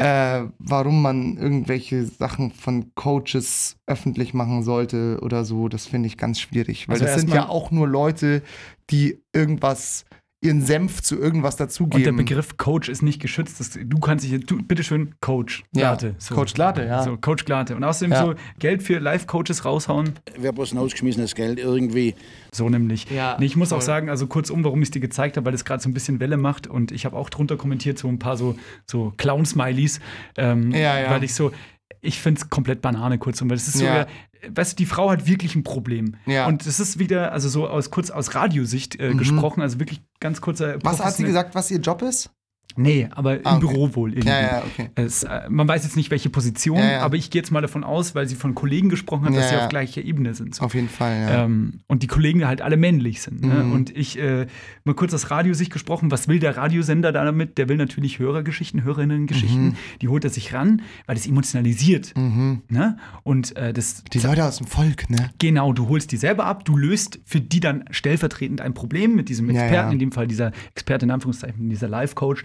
[0.00, 5.68] äh, warum man irgendwelche Sachen von Coaches öffentlich machen sollte oder so.
[5.68, 6.88] Das finde ich ganz schwierig.
[6.88, 8.42] Weil Also das sind ja auch nur Leute,
[8.88, 10.06] die irgendwas,
[10.42, 11.98] ihren Senf zu irgendwas dazugeben.
[11.98, 13.60] Und der Begriff Coach ist nicht geschützt.
[13.60, 16.14] Das, du kannst dich, du, bitteschön, Coach Ja, Glate.
[16.30, 17.02] Coach Glate, ja.
[17.02, 17.76] So, Coach Glate.
[17.76, 18.24] Und außerdem Ja.
[18.24, 20.14] so Geld für Live-Coaches raushauen.
[20.38, 22.14] Wäre bloß ein ausgeschmissenes Geld irgendwie.
[22.52, 23.10] So nämlich.
[23.10, 23.84] Ja, nee, ich muss auch voll.
[23.86, 26.20] sagen, also kurzum, warum ich es dir gezeigt habe, weil es gerade so ein bisschen
[26.20, 30.00] Welle macht und ich habe auch drunter kommentiert, so ein paar so, so Clown-Smileys.
[30.38, 31.10] Ähm, Ja, ja.
[31.10, 31.52] Weil ich so,
[32.00, 33.96] ich finde es komplett Banane kurzum, weil es ist so, Ja.
[33.98, 34.06] ja.
[34.54, 36.16] weißt du, die Frau hat wirklich ein Problem.
[36.26, 36.46] Ja.
[36.46, 39.18] Und es ist wieder, also so aus kurz aus Radiosicht äh, Mhm.
[39.18, 40.78] gesprochen, also wirklich ganz kurzer.
[40.82, 42.30] was hat sie gesagt, was ihr Job ist?
[42.76, 43.66] Nee, aber im Ah, okay.
[43.66, 44.28] Büro wohl irgendwie.
[44.28, 44.90] Ja, ja, okay.
[44.94, 47.84] Es, äh, man weiß jetzt nicht, welche Position, Ja, aber ich gehe jetzt mal davon
[47.84, 50.54] aus, weil sie von Kollegen gesprochen hat, dass sie auf gleicher Ebene sind.
[50.54, 50.64] So.
[50.64, 51.44] Auf jeden Fall, ja.
[51.44, 53.42] Ähm, und die Kollegen halt alle männlich sind.
[53.44, 53.64] Ne?
[53.64, 53.72] Mhm.
[53.72, 54.46] Und ich, äh,
[54.84, 57.58] mal kurz aus Radiosicht gesprochen, was will der Radiosender da damit?
[57.58, 59.76] Der will natürlich Hörergeschichten, Hörerinnengeschichten, Mhm.
[60.00, 62.12] die holt er sich ran, weil das emotionalisiert.
[62.16, 62.62] Mhm.
[62.68, 62.96] Ne?
[63.22, 64.04] Und äh, das.
[64.12, 65.30] Die Leute aus dem Volk, ne?
[65.38, 69.28] Genau, du holst die selber ab, du löst für die dann stellvertretend ein Problem mit
[69.28, 72.44] diesem Experten, in dem Fall dieser Experte in Anführungszeichen, dieser Life-Coach,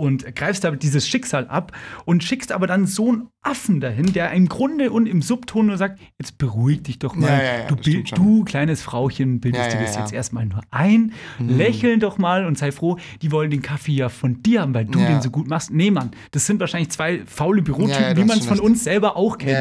[0.00, 1.72] und greifst damit dieses Schicksal ab
[2.04, 5.76] und schickst aber dann so einen Affen dahin, der im Grunde und im Subton nur
[5.76, 7.28] sagt: Jetzt beruhig dich doch mal.
[7.28, 11.12] Ja, ja, ja, du, du, kleines Frauchen, bildest dir ja, das jetzt erstmal nur ein,
[11.38, 11.56] Mhm.
[11.56, 14.84] lächeln doch mal und sei froh, die wollen den Kaffee ja von dir haben, weil
[14.84, 15.70] du den so gut machst.
[15.72, 19.16] Nee, Mann, das sind wahrscheinlich zwei faule Bürotypen, du wie man es von uns selber
[19.16, 19.56] auch kennt.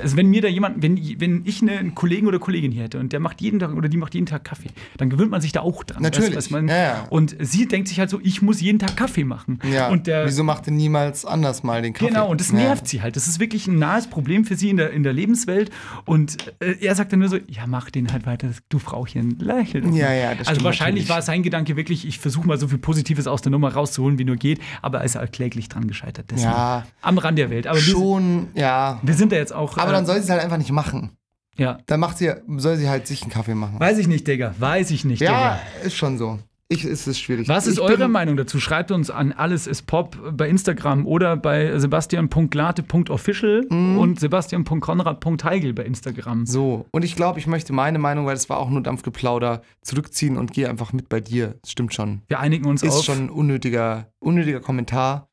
[0.00, 2.98] Also wenn mir da jemand, wenn, wenn ich eine- einen Kollegen oder Kollegin hier hätte
[3.00, 5.52] und der macht jeden Tag oder die macht jeden Tag Kaffee, dann gewöhnt man sich
[5.52, 6.02] da auch dran.
[6.02, 6.70] Natürlich, Weißt du, man.
[7.10, 9.58] Und sie denkt sich halt so, ich muss jeden Tag Kaffee machen.
[9.72, 9.88] Ja.
[9.88, 12.08] Und der, Wieso macht denn niemals anders mal den Kaffee?
[12.08, 12.56] Genau, und das Ja.
[12.56, 13.16] nervt sie halt.
[13.16, 15.70] Das ist wirklich ein nahes Problem für sie in der, in der Lebenswelt.
[16.04, 19.82] Und äh, er sagt dann nur so: Ja, mach den halt weiter, du Frauchen, lächel.
[19.82, 21.08] doch mal." Ja, ja, das Also wahrscheinlich natürlich.
[21.10, 24.24] war sein Gedanke wirklich: Ich versuche mal so viel Positives aus der Nummer rauszuholen, wie
[24.24, 24.60] nur geht.
[24.82, 26.26] Aber er ist halt kläglich dran gescheitert.
[26.30, 26.86] Deswegen Ja.
[27.02, 27.66] Am Rand der Welt.
[27.66, 28.98] Aber wir, Schon, ja.
[29.02, 29.76] wir sind da jetzt auch.
[29.78, 31.10] Aber äh, dann soll sie es halt einfach nicht machen.
[31.56, 31.78] Ja.
[31.86, 33.78] Dann macht sie, soll sie halt sich einen Kaffee machen.
[33.78, 34.54] Weiß ich nicht, Digga.
[34.58, 35.60] Weiß ich nicht, ja, Digga.
[35.86, 36.38] ist schon so.
[36.74, 37.48] Ich, es ist schwierig.
[37.48, 38.60] Was ist ich eure Meinung dazu?
[38.60, 46.46] Schreibt uns an alles ist Pop bei Instagram oder bei sebastian.glate.official und sebastian.konrad.heigel bei Instagram.
[46.46, 50.36] So, und ich glaube, ich möchte meine Meinung, weil es war auch nur Dampfgeplauder, zurückziehen
[50.36, 51.54] und gehe einfach mit bei dir.
[51.62, 52.22] Das stimmt schon.
[52.28, 53.04] Wir einigen uns Ist auf.
[53.04, 55.28] schon ein unnötiger, unnötiger Kommentar.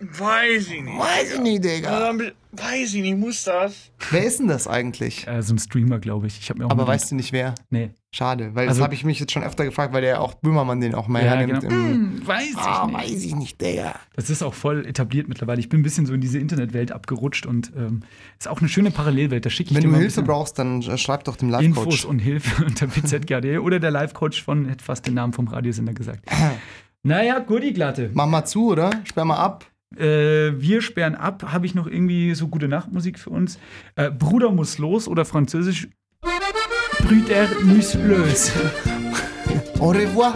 [0.00, 0.96] Weiß ich nicht.
[0.98, 2.12] Weiß ich nicht, Digga.
[2.52, 3.90] Weiß ich nicht, muss das?
[4.10, 5.26] Wer ist denn das eigentlich?
[5.26, 6.38] Äh, so ein Streamer, glaube ich.
[6.40, 7.54] ich hab mir auch Aber weißt du nicht wer?
[7.70, 7.90] Nee.
[8.10, 10.80] Schade, weil Also- das habe ich mich jetzt schon öfter gefragt, weil der auch Böhmermann
[10.80, 11.60] den auch mal Ja, hernimmt.
[11.60, 11.74] genau.
[11.74, 12.96] im- Hm, weiß ich ah, nicht.
[12.98, 13.96] weiß ich nicht, Digga.
[14.14, 15.60] Das ist auch voll etabliert mittlerweile.
[15.60, 18.00] Ich bin ein bisschen so in diese Internetwelt abgerutscht und ähm,
[18.38, 19.44] ist auch eine schöne Parallelwelt.
[19.44, 22.04] Da schicke ich Wenn dir du Hilfe brauchst, dann äh, schreib doch dem Infos Live-Coach.
[22.06, 26.24] und Hilfe unter pzgd oder der Live-Coach von, hätte fast den Namen vom Radiosender gesagt.
[27.02, 28.10] naja, Gurdi Glatte.
[28.14, 28.90] Mach mal zu, oder?
[29.04, 29.66] Sperr mal ab.
[29.96, 31.44] Äh, wir sperren ab.
[31.52, 33.58] Habe ich noch irgendwie so gute Nachtmusik für uns?
[33.96, 35.88] Äh, Bruder muss los oder französisch
[37.02, 38.52] Brüder muss los.
[39.78, 40.34] Au revoir.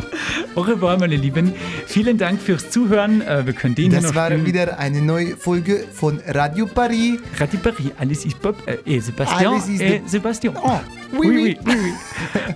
[0.54, 1.52] Au revoir, meine Lieben.
[1.86, 3.20] Vielen Dank fürs Zuhören.
[3.20, 4.46] Äh, wir können den Das war spielen.
[4.46, 7.18] wieder eine neue Folge von Radio Paris.
[7.38, 10.56] Radio Paris, alles ist Bob, äh, et Sebastian, Alles ist de- Sebastian.
[10.62, 10.80] Oh,
[11.18, 11.58] oui, oui.
[11.66, 11.92] oui, oui.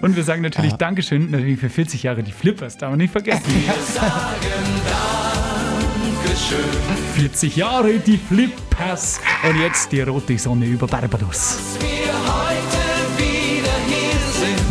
[0.00, 3.42] Und wir sagen natürlich Dankeschön, natürlich für 40 Jahre die Flippers, darf man nicht vergessen.
[7.14, 11.58] 40 Jahre die Flippers und jetzt die rote Sonne über Barbados.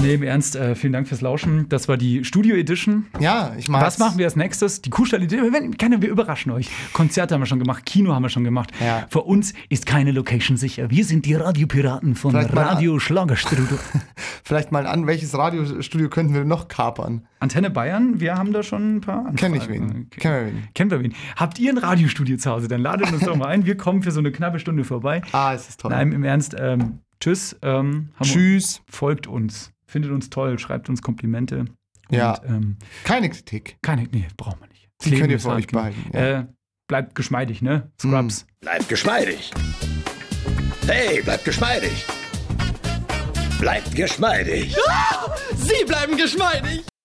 [0.06, 1.68] Nee, im Ernst, äh, vielen Dank fürs Lauschen.
[1.68, 3.08] Das war die Studio Edition.
[3.20, 3.86] Ja, ich mag's.
[3.86, 4.84] Was machen wir als nächstes?
[4.84, 5.52] Die Kuhstall Edition.
[5.52, 6.70] Wenn- Keine, wir überraschen euch.
[6.94, 8.70] Konzerte haben wir schon gemacht, Kino haben wir schon gemacht.
[8.80, 9.08] Ja.
[9.10, 10.92] Für uns ist keine Location sicher.
[10.92, 13.66] Wir sind die Radiopiraten von Vielleicht Radio Schlagerstudio.
[14.44, 17.26] Vielleicht mal an, welches Radiostudio könnten wir noch kapern?
[17.40, 19.36] Antenne Bayern, wir haben da schon ein paar Anfragen.
[19.38, 20.08] Kenn ich wen.
[20.16, 20.20] Okay.
[20.20, 20.68] Kennen wir wen.
[20.76, 21.14] Kennen wir wen?
[21.36, 22.68] Habt ihr ein Radiostudio zu Hause?
[22.68, 23.66] Dann ladet uns doch mal ein.
[23.66, 25.24] Wir kommen für so eine knappe Stunde vorbei.
[25.32, 25.90] Ah, es ist toll.
[25.90, 26.56] Nein, im Ernst.
[26.60, 27.56] Ähm, tschüss.
[27.64, 28.82] Ähm, Tschüss.
[28.88, 29.72] Folgt uns.
[29.96, 30.60] Findet uns toll.
[30.60, 31.68] Schreibt uns Komplimente.
[32.10, 32.34] Ja.
[32.40, 33.78] Und, ähm, Keine Kritik.
[33.82, 34.90] keine, nee, brauchen wir nicht.
[34.98, 36.20] Das Die könnt ihr für euch behalten, ja.
[36.20, 36.44] Mm.
[36.44, 36.48] Äh,
[36.90, 37.90] bleibt geschmeidig, ne?
[38.02, 38.46] Scrubs.
[38.60, 39.52] Bleibt geschmeidig.
[40.86, 42.06] Hey, bleibt geschmeidig.
[43.58, 44.76] Bleibt geschmeidig.
[45.56, 46.86] Sie bleiben geschmeidig.